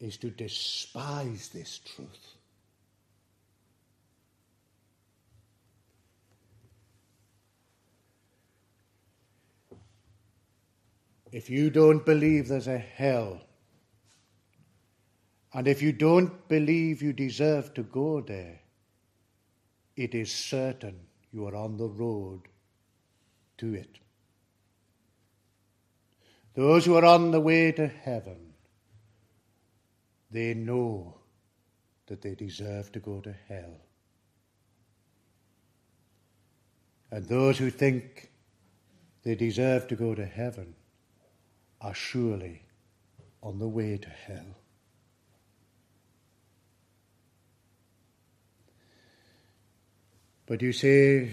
is 0.00 0.16
to 0.16 0.30
despise 0.30 1.50
this 1.50 1.78
truth. 1.78 2.35
If 11.36 11.50
you 11.50 11.68
don't 11.68 12.02
believe 12.06 12.48
there's 12.48 12.66
a 12.66 12.78
hell, 12.78 13.42
and 15.52 15.68
if 15.68 15.82
you 15.82 15.92
don't 15.92 16.48
believe 16.48 17.02
you 17.02 17.12
deserve 17.12 17.74
to 17.74 17.82
go 17.82 18.22
there, 18.22 18.58
it 19.96 20.14
is 20.14 20.32
certain 20.32 20.98
you 21.30 21.46
are 21.46 21.54
on 21.54 21.76
the 21.76 21.88
road 21.88 22.40
to 23.58 23.74
it. 23.74 23.98
Those 26.54 26.86
who 26.86 26.94
are 26.94 27.04
on 27.04 27.32
the 27.32 27.40
way 27.40 27.70
to 27.72 27.86
heaven, 27.86 28.54
they 30.30 30.54
know 30.54 31.18
that 32.06 32.22
they 32.22 32.34
deserve 32.34 32.90
to 32.92 32.98
go 32.98 33.20
to 33.20 33.34
hell. 33.46 33.76
And 37.10 37.26
those 37.26 37.58
who 37.58 37.68
think 37.68 38.30
they 39.22 39.34
deserve 39.34 39.86
to 39.88 39.96
go 39.96 40.14
to 40.14 40.24
heaven 40.24 40.74
are 41.80 41.94
surely 41.94 42.62
on 43.42 43.58
the 43.58 43.68
way 43.68 43.96
to 43.96 44.08
hell. 44.08 44.56
But 50.46 50.62
you 50.62 50.72
say, 50.72 51.32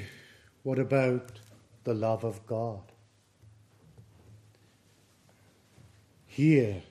what 0.63 0.79
about 0.79 1.39
the 1.83 1.93
love 1.93 2.23
of 2.23 2.45
God? 2.47 2.81
Here 6.25 6.81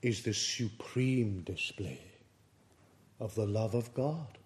is 0.00 0.22
the 0.22 0.32
supreme 0.32 1.42
display 1.42 2.00
of 3.18 3.34
the 3.34 3.46
love 3.46 3.74
of 3.74 3.92
God. 3.92 4.38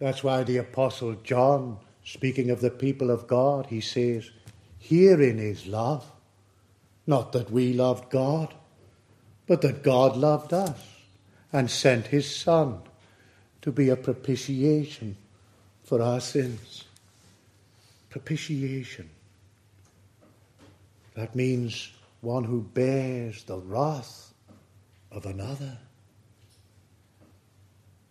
That's 0.00 0.24
why 0.24 0.42
the 0.42 0.56
Apostle 0.56 1.14
John, 1.22 1.78
speaking 2.04 2.50
of 2.50 2.60
the 2.60 2.70
people 2.70 3.12
of 3.12 3.28
God, 3.28 3.66
he 3.66 3.80
says, 3.80 4.30
Herein 4.82 5.38
is 5.38 5.66
love. 5.66 6.10
Not 7.06 7.32
that 7.32 7.50
we 7.50 7.72
loved 7.72 8.10
God, 8.10 8.52
but 9.46 9.60
that 9.62 9.82
God 9.82 10.16
loved 10.16 10.52
us 10.52 10.80
and 11.52 11.70
sent 11.70 12.08
his 12.08 12.34
Son 12.34 12.80
to 13.60 13.70
be 13.70 13.88
a 13.88 13.96
propitiation 13.96 15.16
for 15.84 16.02
our 16.02 16.20
sins. 16.20 16.84
Propitiation. 18.10 19.08
That 21.14 21.36
means 21.36 21.92
one 22.20 22.44
who 22.44 22.62
bears 22.62 23.44
the 23.44 23.58
wrath 23.58 24.34
of 25.12 25.26
another. 25.26 25.78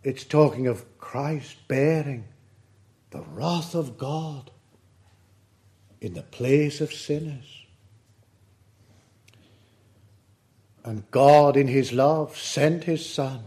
It's 0.04 0.24
talking 0.24 0.68
of 0.68 0.98
Christ 0.98 1.58
bearing 1.68 2.26
the 3.10 3.22
wrath 3.22 3.76
of 3.76 3.98
God 3.98 4.52
in 6.02 6.14
the 6.14 6.24
place 6.24 6.82
of 6.82 6.92
sinners. 6.92 7.66
And 10.84 11.10
God, 11.12 11.56
in 11.56 11.68
His 11.68 11.94
love, 11.94 12.36
sent 12.36 12.84
His 12.86 13.08
Son 13.08 13.44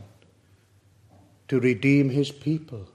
to 1.48 1.58
redeem 1.58 2.10
His 2.10 2.30
people 2.30 2.88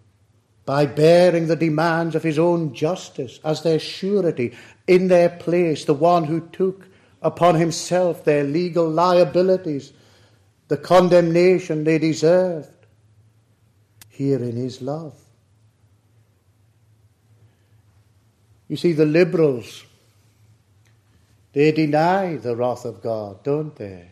by 0.66 0.86
bearing 0.86 1.48
the 1.48 1.56
demands 1.56 2.16
of 2.16 2.24
His 2.24 2.40
own 2.40 2.74
justice 2.74 3.40
as 3.44 3.62
their 3.64 3.80
surety 3.80 4.56
in 4.88 5.10
their 5.10 5.30
place, 5.30 5.86
the 5.86 5.94
one 5.94 6.24
who 6.24 6.40
took 6.52 6.86
upon 7.22 7.56
himself 7.56 8.24
their 8.24 8.44
legal 8.44 8.90
liabilities, 8.90 9.94
the 10.68 10.78
condemnation 10.78 11.84
they 11.84 11.98
deserved. 11.98 12.70
Here 14.10 14.42
in 14.42 14.56
his 14.56 14.82
love. 14.82 15.19
You 18.70 18.78
see, 18.78 18.94
the 18.94 19.06
liberals, 19.06 19.84
they 21.52 21.72
deny 21.72 22.38
the 22.38 22.56
wrath 22.56 22.86
of 22.86 23.02
God, 23.02 23.44
don't 23.44 23.76
they? 23.76 24.12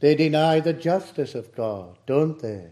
They 0.00 0.14
deny 0.14 0.60
the 0.60 0.72
justice 0.72 1.34
of 1.34 1.54
God, 1.54 1.96
don't 2.06 2.38
they? 2.40 2.66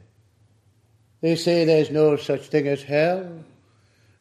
They 1.21 1.37
say 1.37 1.64
there's 1.64 1.91
no 1.91 2.17
such 2.17 2.49
thing 2.49 2.69
as 2.69 2.83
hell. 2.83 3.45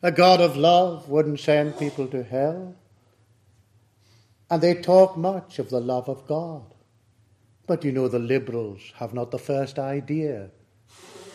A 0.02 0.12
God 0.12 0.40
of 0.40 0.56
love 0.56 1.10
wouldn't 1.10 1.40
send 1.40 1.78
people 1.78 2.08
to 2.08 2.24
hell. 2.24 2.76
And 4.50 4.62
they 4.62 4.76
talk 4.76 5.18
much 5.18 5.58
of 5.58 5.70
the 5.72 5.82
love 5.82 6.08
of 6.08 6.28
God. 6.28 6.74
But 7.68 7.84
you 7.84 7.92
know, 7.92 8.08
the 8.08 8.20
liberals 8.20 8.94
have 8.98 9.14
not 9.14 9.32
the 9.32 9.40
first 9.40 9.80
idea 9.80 10.52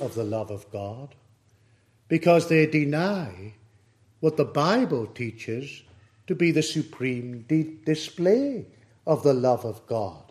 of 0.01 0.15
the 0.15 0.25
love 0.25 0.51
of 0.51 0.71
God 0.71 1.17
because 2.07 2.49
they 2.49 2.67
deny 2.67 3.55
what 4.21 4.37
the 4.37 4.45
Bible 4.45 5.07
teaches 5.07 5.83
to 6.27 6.35
be 6.35 6.53
the 6.53 6.63
supreme 6.63 7.45
display 7.85 8.67
of 9.07 9.23
the 9.23 9.35
love 9.35 9.65
of 9.65 9.87
God 9.87 10.31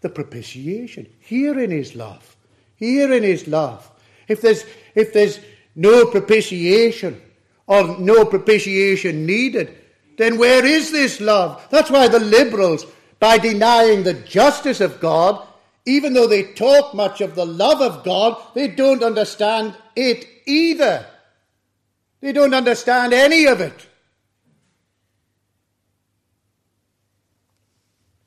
the 0.00 0.08
propitiation. 0.08 1.06
Herein 1.18 1.72
is 1.72 1.96
love. 1.96 2.36
Herein 2.76 3.24
is 3.24 3.48
love. 3.48 3.90
If 4.28 4.40
there's, 4.40 4.64
if 4.94 5.12
there's 5.12 5.40
no 5.74 6.06
propitiation 6.06 7.20
or 7.66 7.98
no 7.98 8.24
propitiation 8.24 9.26
needed, 9.26 9.76
then 10.16 10.38
where 10.38 10.64
is 10.64 10.92
this 10.92 11.20
love? 11.20 11.66
That's 11.70 11.90
why 11.90 12.08
the 12.08 12.20
liberals, 12.20 12.86
by 13.18 13.38
denying 13.38 14.02
the 14.02 14.14
justice 14.14 14.80
of 14.80 15.00
God, 15.00 15.46
even 15.86 16.14
though 16.14 16.26
they 16.26 16.52
talk 16.54 16.94
much 16.94 17.20
of 17.20 17.34
the 17.34 17.46
love 17.46 17.80
of 17.80 18.04
God, 18.04 18.40
they 18.54 18.68
don't 18.68 19.02
understand 19.02 19.76
it 19.94 20.26
either. 20.46 21.06
They 22.26 22.32
don't 22.32 22.54
understand 22.54 23.12
any 23.12 23.46
of 23.46 23.60
it. 23.60 23.86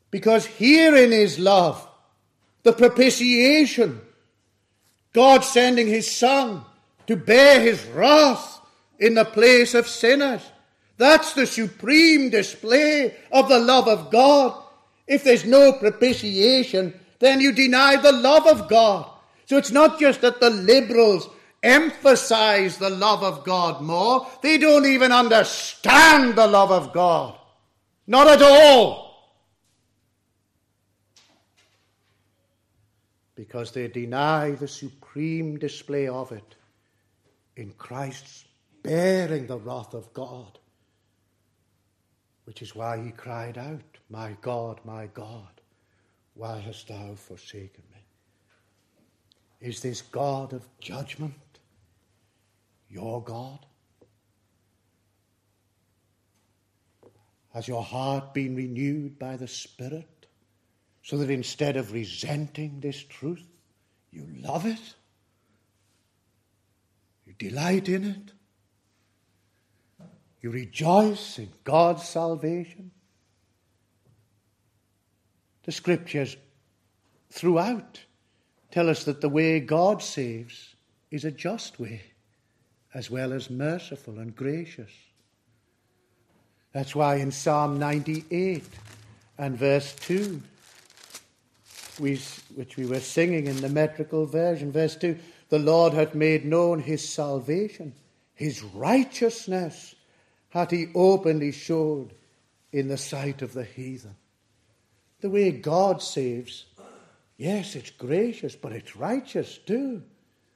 Because 0.09 0.45
herein 0.45 1.11
is 1.11 1.37
love, 1.37 1.85
the 2.63 2.71
propitiation, 2.71 3.99
God 5.11 5.43
sending 5.43 5.87
his 5.87 6.09
Son 6.09 6.63
to 7.07 7.17
bear 7.17 7.59
his 7.59 7.83
wrath 7.87 8.61
in 8.99 9.15
the 9.15 9.25
place 9.25 9.73
of 9.73 9.85
sinners. 9.85 10.49
That's 10.95 11.33
the 11.33 11.45
supreme 11.45 12.29
display 12.29 13.17
of 13.33 13.49
the 13.49 13.59
love 13.59 13.89
of 13.89 14.11
God. 14.11 14.63
If 15.07 15.25
there's 15.25 15.43
no 15.43 15.73
propitiation, 15.73 16.97
then 17.19 17.41
you 17.41 17.51
deny 17.51 17.97
the 17.97 18.13
love 18.13 18.47
of 18.47 18.69
God. 18.69 19.11
So 19.45 19.57
it's 19.57 19.71
not 19.71 19.99
just 19.99 20.21
that 20.21 20.39
the 20.39 20.51
liberals 20.51 21.27
emphasize 21.61 22.77
the 22.77 22.89
love 22.89 23.23
of 23.23 23.43
God 23.43 23.81
more, 23.81 24.27
they 24.41 24.57
don't 24.57 24.85
even 24.85 25.11
understand 25.11 26.35
the 26.35 26.47
love 26.47 26.71
of 26.71 26.93
God. 26.93 27.37
Not 28.07 28.27
at 28.27 28.41
all. 28.41 29.33
Because 33.35 33.71
they 33.71 33.87
deny 33.87 34.51
the 34.51 34.67
supreme 34.67 35.57
display 35.57 36.07
of 36.07 36.31
it 36.31 36.55
in 37.55 37.71
Christ's 37.71 38.45
bearing 38.83 39.47
the 39.47 39.57
wrath 39.57 39.93
of 39.93 40.13
God 40.13 40.59
which 42.49 42.63
is 42.63 42.73
why 42.73 42.99
he 42.99 43.11
cried 43.11 43.59
out, 43.59 43.99
My 44.09 44.35
God, 44.41 44.79
my 44.83 45.05
God, 45.13 45.61
why 46.33 46.57
hast 46.57 46.87
thou 46.87 47.13
forsaken 47.13 47.83
me? 47.93 48.01
Is 49.61 49.81
this 49.81 50.01
God 50.01 50.53
of 50.53 50.67
judgment 50.79 51.35
your 52.89 53.23
God? 53.23 53.65
Has 57.53 57.67
your 57.67 57.83
heart 57.83 58.33
been 58.33 58.55
renewed 58.55 59.17
by 59.17 59.35
the 59.35 59.47
Spirit 59.47 60.27
so 61.01 61.17
that 61.17 61.29
instead 61.29 61.77
of 61.77 61.93
resenting 61.93 62.79
this 62.79 63.01
truth, 63.03 63.45
you 64.11 64.27
love 64.41 64.65
it? 64.65 64.95
You 67.25 67.33
delight 67.37 67.89
in 67.89 68.03
it? 68.05 68.31
You 70.41 70.51
rejoice 70.51 71.37
in 71.37 71.49
God's 71.63 72.07
salvation. 72.07 72.91
The 75.63 75.71
scriptures 75.71 76.37
throughout 77.29 77.99
tell 78.71 78.89
us 78.89 79.03
that 79.03 79.21
the 79.21 79.29
way 79.29 79.59
God 79.59 80.01
saves 80.01 80.75
is 81.11 81.25
a 81.25 81.31
just 81.31 81.79
way, 81.79 82.01
as 82.93 83.09
well 83.09 83.33
as 83.33 83.49
merciful 83.49 84.19
and 84.19 84.35
gracious. 84.35 84.91
That's 86.73 86.95
why 86.95 87.15
in 87.15 87.31
Psalm 87.31 87.79
98 87.79 88.63
and 89.37 89.57
verse 89.57 89.95
2, 89.95 90.41
we, 91.99 92.19
which 92.55 92.77
we 92.77 92.85
were 92.85 92.99
singing 92.99 93.47
in 93.47 93.61
the 93.61 93.69
metrical 93.69 94.25
version, 94.25 94.71
verse 94.71 94.95
2, 94.95 95.17
the 95.49 95.59
Lord 95.59 95.93
hath 95.93 96.13
made 96.13 96.45
known 96.45 96.79
his 96.79 97.07
salvation, 97.07 97.93
his 98.35 98.63
righteousness 98.63 99.95
hath 100.49 100.71
he 100.71 100.87
openly 100.95 101.51
showed 101.51 102.13
in 102.71 102.87
the 102.87 102.97
sight 102.97 103.41
of 103.41 103.53
the 103.53 103.63
heathen. 103.63 104.15
The 105.21 105.29
way 105.29 105.51
God 105.51 106.01
saves 106.01 106.65
Yes, 107.39 107.77
it's 107.77 107.89
gracious, 107.91 108.53
but 108.53 108.73
it's 108.73 108.97
righteous 108.97 109.57
too. 109.59 110.03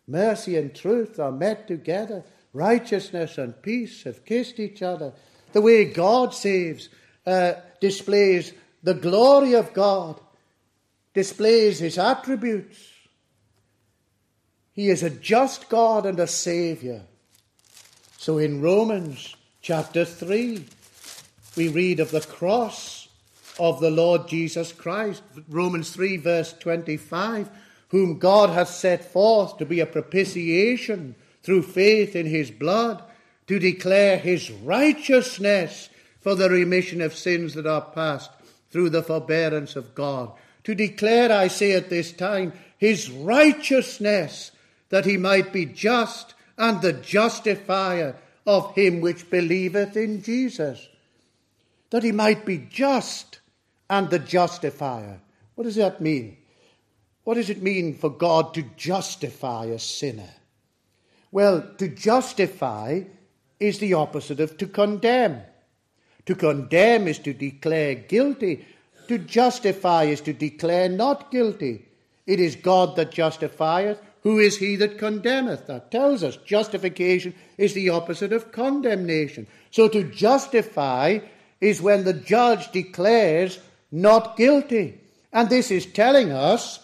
Mercy 0.07 0.57
and 0.57 0.75
truth 0.75 1.19
are 1.19 1.31
met 1.31 1.67
together. 1.67 2.23
Righteousness 2.53 3.37
and 3.37 3.59
peace 3.61 4.03
have 4.03 4.25
kissed 4.25 4.59
each 4.59 4.81
other. 4.81 5.13
The 5.53 5.61
way 5.61 5.85
God 5.85 6.33
saves 6.33 6.89
uh, 7.25 7.53
displays 7.79 8.53
the 8.83 8.93
glory 8.93 9.53
of 9.53 9.73
God, 9.73 10.19
displays 11.13 11.79
his 11.79 11.97
attributes. 11.97 12.77
He 14.73 14.89
is 14.89 15.03
a 15.03 15.09
just 15.09 15.69
God 15.69 16.05
and 16.05 16.19
a 16.19 16.27
Saviour. 16.27 17.01
So 18.17 18.37
in 18.37 18.61
Romans 18.61 19.35
chapter 19.61 20.03
3, 20.03 20.65
we 21.55 21.67
read 21.69 21.99
of 21.99 22.11
the 22.11 22.21
cross 22.21 23.07
of 23.59 23.79
the 23.79 23.91
Lord 23.91 24.27
Jesus 24.27 24.71
Christ. 24.71 25.21
Romans 25.47 25.91
3, 25.91 26.17
verse 26.17 26.53
25, 26.53 27.49
whom 27.93 28.17
God 28.17 28.49
hath 28.49 28.69
set 28.69 29.05
forth 29.05 29.57
to 29.59 29.67
be 29.67 29.79
a 29.79 29.85
propitiation 29.85 31.13
through 31.43 31.61
faith 31.61 32.15
in 32.15 32.25
his 32.25 32.49
blood, 32.49 33.03
to 33.45 33.59
declare 33.59 34.17
his 34.17 34.49
righteousness 34.49 35.89
for 36.19 36.33
the 36.33 36.49
remission 36.49 37.01
of 37.01 37.13
sins 37.13 37.53
that 37.53 37.67
are 37.67 37.81
past 37.81 38.31
through 38.71 38.89
the 38.89 39.03
forbearance 39.03 39.75
of 39.75 39.93
God. 39.93 40.31
To 40.63 40.73
declare, 40.73 41.31
I 41.31 41.47
say 41.49 41.73
at 41.73 41.91
this 41.91 42.11
time, 42.11 42.53
his 42.79 43.11
righteousness, 43.11 44.49
that 44.89 45.05
he 45.05 45.17
might 45.17 45.53
be 45.53 45.67
just 45.67 46.33
and 46.57 46.81
the 46.81 46.93
justifier 46.93 48.15
of 48.47 48.73
him 48.73 49.01
which 49.01 49.29
believeth 49.29 49.95
in 49.95 50.23
Jesus. 50.23 50.89
That 51.91 52.01
he 52.01 52.11
might 52.11 52.43
be 52.43 52.57
just 52.57 53.39
and 53.87 54.09
the 54.09 54.17
justifier. 54.17 55.19
What 55.53 55.65
does 55.65 55.75
that 55.75 56.01
mean? 56.01 56.37
What 57.23 57.35
does 57.35 57.49
it 57.49 57.63
mean 57.63 57.95
for 57.95 58.09
God 58.09 58.53
to 58.53 58.63
justify 58.75 59.65
a 59.65 59.79
sinner? 59.79 60.29
Well, 61.31 61.67
to 61.77 61.87
justify 61.87 63.03
is 63.59 63.79
the 63.79 63.93
opposite 63.93 64.39
of 64.39 64.57
to 64.57 64.67
condemn. 64.67 65.41
To 66.25 66.35
condemn 66.35 67.07
is 67.07 67.19
to 67.19 67.33
declare 67.33 67.95
guilty. 67.95 68.65
To 69.07 69.17
justify 69.17 70.03
is 70.03 70.21
to 70.21 70.33
declare 70.33 70.89
not 70.89 71.31
guilty. 71.31 71.85
It 72.25 72.39
is 72.39 72.55
God 72.55 72.95
that 72.97 73.11
justifieth. 73.11 74.01
Who 74.23 74.39
is 74.39 74.57
he 74.57 74.75
that 74.77 74.97
condemneth? 74.97 75.67
That 75.67 75.91
tells 75.91 76.23
us 76.23 76.37
justification 76.37 77.33
is 77.57 77.73
the 77.73 77.89
opposite 77.89 78.31
of 78.31 78.51
condemnation. 78.51 79.47
So 79.71 79.87
to 79.89 80.03
justify 80.03 81.19
is 81.59 81.81
when 81.81 82.03
the 82.03 82.13
judge 82.13 82.71
declares 82.71 83.59
not 83.91 84.37
guilty. 84.37 84.99
And 85.31 85.49
this 85.49 85.71
is 85.71 85.85
telling 85.85 86.31
us 86.31 86.82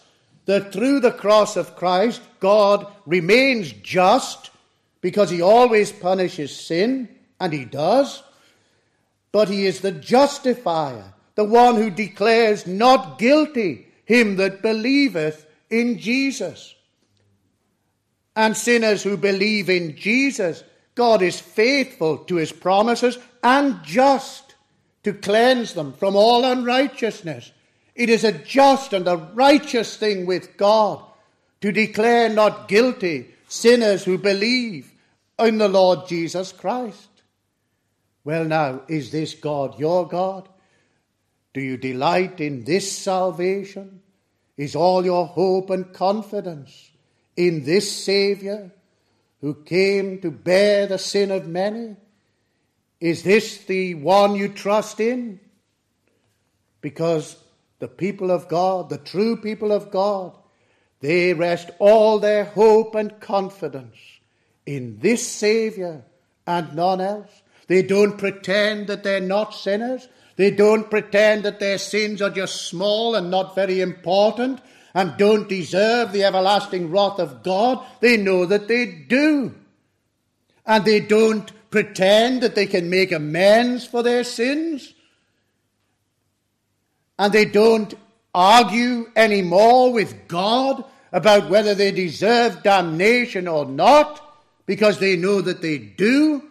that 0.49 0.73
through 0.73 0.99
the 0.99 1.11
cross 1.11 1.55
of 1.55 1.75
Christ, 1.75 2.23
God 2.39 2.87
remains 3.05 3.71
just 3.71 4.49
because 4.99 5.29
he 5.29 5.43
always 5.43 5.91
punishes 5.91 6.55
sin, 6.55 7.07
and 7.39 7.53
he 7.53 7.65
does, 7.65 8.23
but 9.31 9.47
he 9.47 9.67
is 9.67 9.81
the 9.81 9.91
justifier, 9.91 11.13
the 11.35 11.43
one 11.43 11.75
who 11.75 11.91
declares 11.91 12.65
not 12.65 13.19
guilty 13.19 13.89
him 14.05 14.37
that 14.37 14.63
believeth 14.63 15.45
in 15.69 15.99
Jesus. 15.99 16.73
And 18.35 18.57
sinners 18.57 19.03
who 19.03 19.17
believe 19.17 19.69
in 19.69 19.95
Jesus, 19.95 20.63
God 20.95 21.21
is 21.21 21.39
faithful 21.39 22.17
to 22.25 22.37
his 22.37 22.51
promises 22.51 23.19
and 23.43 23.83
just 23.83 24.55
to 25.03 25.13
cleanse 25.13 25.75
them 25.75 25.93
from 25.93 26.15
all 26.15 26.43
unrighteousness. 26.43 27.51
It 27.99 28.09
is 28.09 28.23
a 28.23 28.31
just 28.31 28.93
and 28.93 29.09
a 29.09 29.17
righteous 29.17 29.97
thing 29.97 30.25
with 30.25 30.55
God 30.55 31.03
to 31.59 31.73
declare 31.73 32.29
not 32.29 32.69
guilty 32.69 33.27
sinners 33.49 34.05
who 34.05 34.17
believe 34.17 34.89
in 35.37 35.57
the 35.57 35.67
Lord 35.67 36.07
Jesus 36.07 36.53
Christ. 36.53 37.09
Well, 38.23 38.45
now, 38.45 38.83
is 38.87 39.11
this 39.11 39.33
God 39.33 39.77
your 39.77 40.07
God? 40.07 40.47
Do 41.53 41.59
you 41.59 41.75
delight 41.75 42.39
in 42.39 42.63
this 42.63 42.89
salvation? 42.89 43.99
Is 44.55 44.77
all 44.77 45.03
your 45.03 45.27
hope 45.27 45.69
and 45.69 45.91
confidence 45.91 46.91
in 47.35 47.65
this 47.65 47.91
Saviour 47.91 48.71
who 49.41 49.55
came 49.55 50.21
to 50.21 50.31
bear 50.31 50.87
the 50.87 50.97
sin 50.97 51.31
of 51.31 51.49
many? 51.49 51.97
Is 53.01 53.23
this 53.23 53.57
the 53.65 53.95
one 53.95 54.35
you 54.35 54.47
trust 54.47 55.01
in? 55.01 55.41
Because 56.79 57.35
the 57.79 57.87
people 57.87 58.29
of 58.29 58.47
God, 58.47 58.89
the 58.89 58.97
true 58.97 59.37
people 59.37 59.71
of 59.71 59.89
God, 59.89 60.37
they 60.99 61.33
rest 61.33 61.71
all 61.79 62.19
their 62.19 62.43
hope 62.43 62.93
and 62.93 63.19
confidence 63.19 63.95
in 64.65 64.99
this 64.99 65.27
Saviour 65.27 66.03
and 66.45 66.75
none 66.75 67.01
else. 67.01 67.41
They 67.67 67.81
don't 67.81 68.17
pretend 68.17 68.87
that 68.87 69.03
they're 69.03 69.21
not 69.21 69.53
sinners. 69.53 70.07
They 70.35 70.51
don't 70.51 70.89
pretend 70.89 71.43
that 71.43 71.59
their 71.59 71.77
sins 71.77 72.21
are 72.21 72.29
just 72.29 72.67
small 72.67 73.15
and 73.15 73.29
not 73.29 73.55
very 73.55 73.81
important 73.81 74.61
and 74.93 75.17
don't 75.17 75.47
deserve 75.47 76.11
the 76.11 76.23
everlasting 76.23 76.89
wrath 76.91 77.19
of 77.19 77.43
God. 77.43 77.85
They 77.99 78.17
know 78.17 78.45
that 78.45 78.67
they 78.67 78.85
do. 78.85 79.55
And 80.65 80.83
they 80.83 80.99
don't 80.99 81.51
pretend 81.69 82.41
that 82.41 82.55
they 82.55 82.65
can 82.65 82.89
make 82.89 83.11
amends 83.11 83.85
for 83.85 84.01
their 84.03 84.23
sins. 84.23 84.93
And 87.19 87.33
they 87.33 87.45
don't 87.45 87.93
argue 88.33 89.11
anymore 89.15 89.91
with 89.91 90.27
God 90.29 90.85
about 91.11 91.49
whether 91.49 91.75
they 91.75 91.91
deserve 91.91 92.63
damnation 92.63 93.47
or 93.47 93.65
not, 93.65 94.25
because 94.65 94.99
they 94.99 95.17
know 95.17 95.41
that 95.41 95.61
they 95.61 95.77
do 95.77 96.43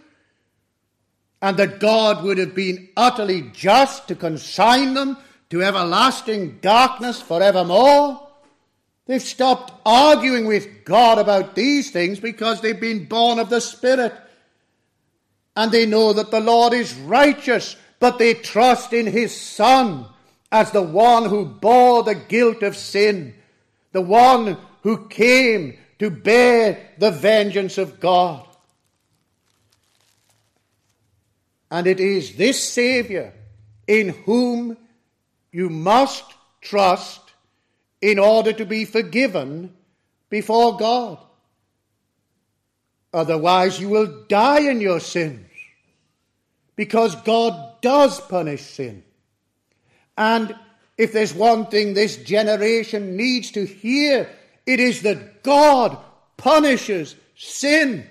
and 1.40 1.56
that 1.56 1.80
God 1.80 2.22
would 2.24 2.36
have 2.36 2.54
been 2.54 2.88
utterly 2.96 3.42
just 3.52 4.08
to 4.08 4.14
consign 4.14 4.94
them 4.94 5.16
to 5.50 5.62
everlasting 5.62 6.58
darkness 6.60 7.22
forevermore. 7.22 8.28
They've 9.06 9.22
stopped 9.22 9.72
arguing 9.86 10.46
with 10.46 10.84
God 10.84 11.18
about 11.18 11.54
these 11.54 11.90
things 11.90 12.20
because 12.20 12.60
they've 12.60 12.78
been 12.78 13.06
born 13.06 13.38
of 13.38 13.48
the 13.48 13.60
Spirit. 13.60 14.12
And 15.56 15.72
they 15.72 15.86
know 15.86 16.12
that 16.12 16.30
the 16.30 16.40
Lord 16.40 16.74
is 16.74 16.94
righteous, 16.94 17.76
but 18.00 18.18
they 18.18 18.34
trust 18.34 18.92
in 18.92 19.06
His 19.06 19.34
Son 19.34 20.06
as 20.50 20.70
the 20.70 20.82
one 20.82 21.26
who 21.26 21.44
bore 21.44 22.02
the 22.02 22.14
guilt 22.14 22.62
of 22.62 22.76
sin, 22.76 23.34
the 23.92 24.00
one 24.00 24.56
who 24.82 25.08
came 25.08 25.78
to 25.98 26.10
bear 26.10 26.92
the 26.98 27.10
vengeance 27.10 27.76
of 27.78 28.00
God. 28.00 28.46
And 31.70 31.86
it 31.86 32.00
is 32.00 32.36
this 32.36 32.62
Saviour 32.62 33.32
in 33.86 34.10
whom 34.10 34.76
you 35.52 35.68
must 35.68 36.24
trust 36.60 37.20
in 38.00 38.18
order 38.18 38.52
to 38.52 38.64
be 38.64 38.84
forgiven 38.84 39.74
before 40.30 40.76
God. 40.76 41.18
Otherwise, 43.12 43.80
you 43.80 43.88
will 43.88 44.24
die 44.28 44.60
in 44.60 44.80
your 44.80 45.00
sins 45.00 45.46
because 46.76 47.16
God 47.16 47.80
does 47.80 48.20
punish 48.20 48.62
sin. 48.62 49.02
And 50.18 50.56
if 50.98 51.12
there's 51.12 51.32
one 51.32 51.66
thing 51.66 51.94
this 51.94 52.16
generation 52.16 53.16
needs 53.16 53.52
to 53.52 53.64
hear, 53.64 54.28
it 54.66 54.80
is 54.80 55.02
that 55.02 55.44
God 55.44 55.96
punishes 56.36 57.14
sin. 57.36 58.04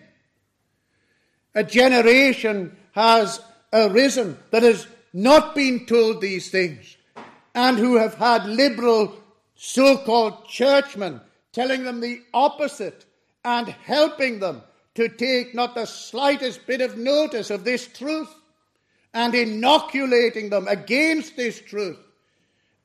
A 1.54 1.66
generation 1.66 2.78
has 2.94 3.42
arisen 3.74 4.38
that 4.52 4.64
has 4.64 4.88
not 5.12 5.54
been 5.54 5.86
told 5.86 6.22
these 6.22 6.50
things 6.50 6.96
and 7.54 7.78
who 7.78 7.96
have 7.98 8.14
had 8.14 8.46
liberal 8.46 9.14
so 9.56 9.98
called 9.98 10.48
churchmen 10.48 11.20
telling 11.52 11.84
them 11.84 12.00
the 12.00 12.22
opposite 12.34 13.04
and 13.44 13.68
helping 13.68 14.40
them 14.40 14.62
to 14.96 15.10
take 15.10 15.54
not 15.54 15.76
the 15.76 15.86
slightest 15.86 16.66
bit 16.68 16.80
of 16.80 16.98
notice 16.98 17.50
of 17.50 17.64
this 17.64 17.88
truth 17.88 18.34
and 19.18 19.34
inoculating 19.34 20.52
them 20.52 20.68
against 20.68 21.36
this 21.36 21.60
truth. 21.60 21.98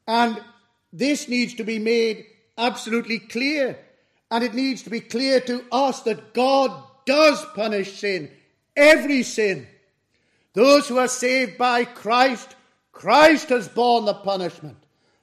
And 0.08 0.42
this 0.90 1.28
needs 1.28 1.52
to 1.56 1.62
be 1.62 1.78
made 1.78 2.24
absolutely 2.56 3.18
clear. 3.18 3.78
And 4.30 4.42
it 4.42 4.54
needs 4.54 4.82
to 4.84 4.90
be 4.90 5.00
clear 5.00 5.40
to 5.42 5.62
us 5.70 6.00
that 6.04 6.32
God 6.32 6.72
does 7.04 7.44
punish 7.54 7.98
sin, 7.98 8.30
every 8.74 9.22
sin. 9.22 9.66
Those 10.54 10.88
who 10.88 10.96
are 10.96 11.06
saved 11.06 11.58
by 11.58 11.84
Christ, 11.84 12.56
Christ 12.92 13.50
has 13.50 13.68
borne 13.68 14.06
the 14.06 14.14
punishment. 14.14 14.78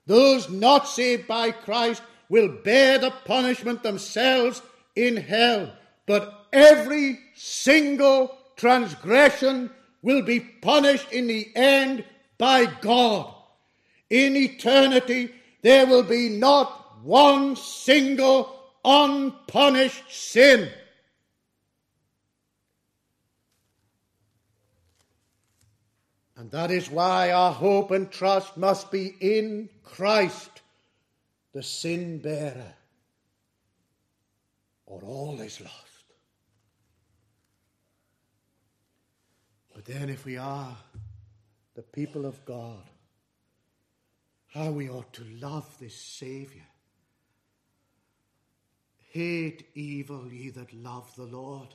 Those 0.06 0.48
not 0.48 0.88
saved 0.88 1.28
by 1.28 1.50
Christ 1.50 2.04
will 2.30 2.50
bear 2.64 3.00
the 3.00 3.14
punishment 3.26 3.82
themselves 3.82 4.62
in 4.96 5.18
hell. 5.18 5.74
But 6.06 6.46
every 6.54 7.20
single 7.34 8.38
transgression 8.58 9.72
will 10.02 10.22
be 10.22 10.40
punished 10.40 11.12
in 11.12 11.28
the 11.28 11.52
end 11.56 12.04
by 12.38 12.66
God. 12.66 13.34
In 14.10 14.36
eternity, 14.36 15.34
there 15.62 15.86
will 15.86 16.04
be 16.04 16.30
not 16.30 17.04
one 17.04 17.56
single 17.56 18.56
unpunished 18.84 20.04
sin. 20.10 20.70
And 26.36 26.50
that 26.52 26.72
is 26.72 26.90
why 26.90 27.32
our 27.32 27.52
hope 27.52 27.92
and 27.92 28.10
trust 28.10 28.56
must 28.56 28.90
be 28.92 29.14
in 29.20 29.70
Christ, 29.84 30.62
the 31.54 31.62
sin 31.62 32.20
bearer, 32.20 32.74
or 34.86 35.02
all 35.04 35.42
is 35.42 35.60
lost. 35.60 35.89
But 39.80 39.94
then, 39.94 40.10
if 40.10 40.26
we 40.26 40.36
are 40.36 40.76
the 41.74 41.82
people 41.82 42.26
of 42.26 42.44
God, 42.44 42.84
how 44.48 44.72
we 44.72 44.90
ought 44.90 45.14
to 45.14 45.24
love 45.40 45.74
this 45.80 45.96
Saviour. 45.96 46.66
Hate 49.12 49.70
evil, 49.76 50.28
ye 50.34 50.50
that 50.50 50.74
love 50.74 51.16
the 51.16 51.24
Lord. 51.24 51.70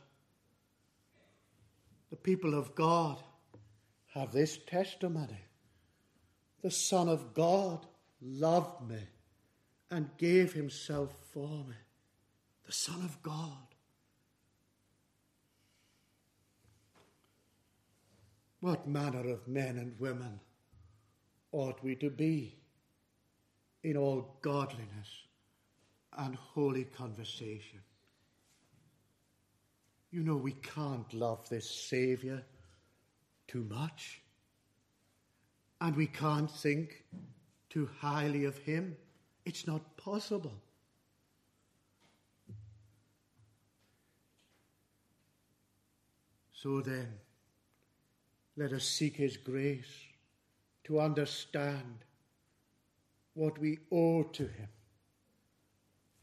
The 2.11 2.17
people 2.17 2.53
of 2.53 2.75
God 2.75 3.23
have 4.13 4.33
this 4.33 4.59
testimony. 4.59 5.41
The 6.61 6.71
Son 6.71 7.09
of 7.09 7.33
God 7.33 7.87
loved 8.21 8.87
me 8.87 9.01
and 9.91 10.15
gave 10.19 10.53
himself 10.53 11.11
for 11.33 11.49
me. 11.49 11.77
The 12.67 12.73
Son 12.73 13.01
of 13.03 13.23
God. 13.23 13.74
What 18.65 18.89
manner 18.89 19.29
of 19.29 19.47
men 19.47 19.77
and 19.77 19.93
women 20.01 20.41
ought 21.53 21.85
we 21.85 21.97
to 21.97 22.09
be 22.09 22.57
in 23.83 23.95
all 23.95 24.39
godliness 24.41 25.27
and 26.17 26.35
holy 26.35 26.85
conversation? 26.85 27.81
You 30.11 30.23
know, 30.23 30.37
we 30.37 30.53
can't 30.53 31.13
love 31.13 31.47
this 31.51 31.69
Saviour 31.69 32.41
too 33.49 33.67
much. 33.69 34.23
And 35.83 35.95
we 35.95 36.07
can't 36.07 36.51
think 36.51 37.05
too 37.69 37.91
highly 37.99 38.47
of 38.47 38.57
him. 38.57 38.97
It's 39.45 39.67
not 39.67 39.99
possible. 39.99 40.59
So 46.55 46.81
then, 46.81 47.13
let 48.57 48.73
us 48.73 48.85
seek 48.85 49.17
his 49.17 49.37
grace 49.37 50.07
to 50.85 51.01
understand 51.01 52.05
what 53.35 53.59
we 53.59 53.79
owe 53.91 54.23
to 54.23 54.45
him. 54.45 54.69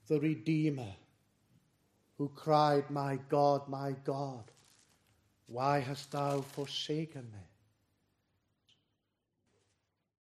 The 0.07 0.19
Redeemer 0.19 0.93
who 2.17 2.29
cried, 2.35 2.89
My 2.89 3.17
God, 3.29 3.67
my 3.67 3.95
God, 4.03 4.43
why 5.47 5.79
hast 5.79 6.11
thou 6.11 6.41
forsaken 6.41 7.23
me? 7.33 7.50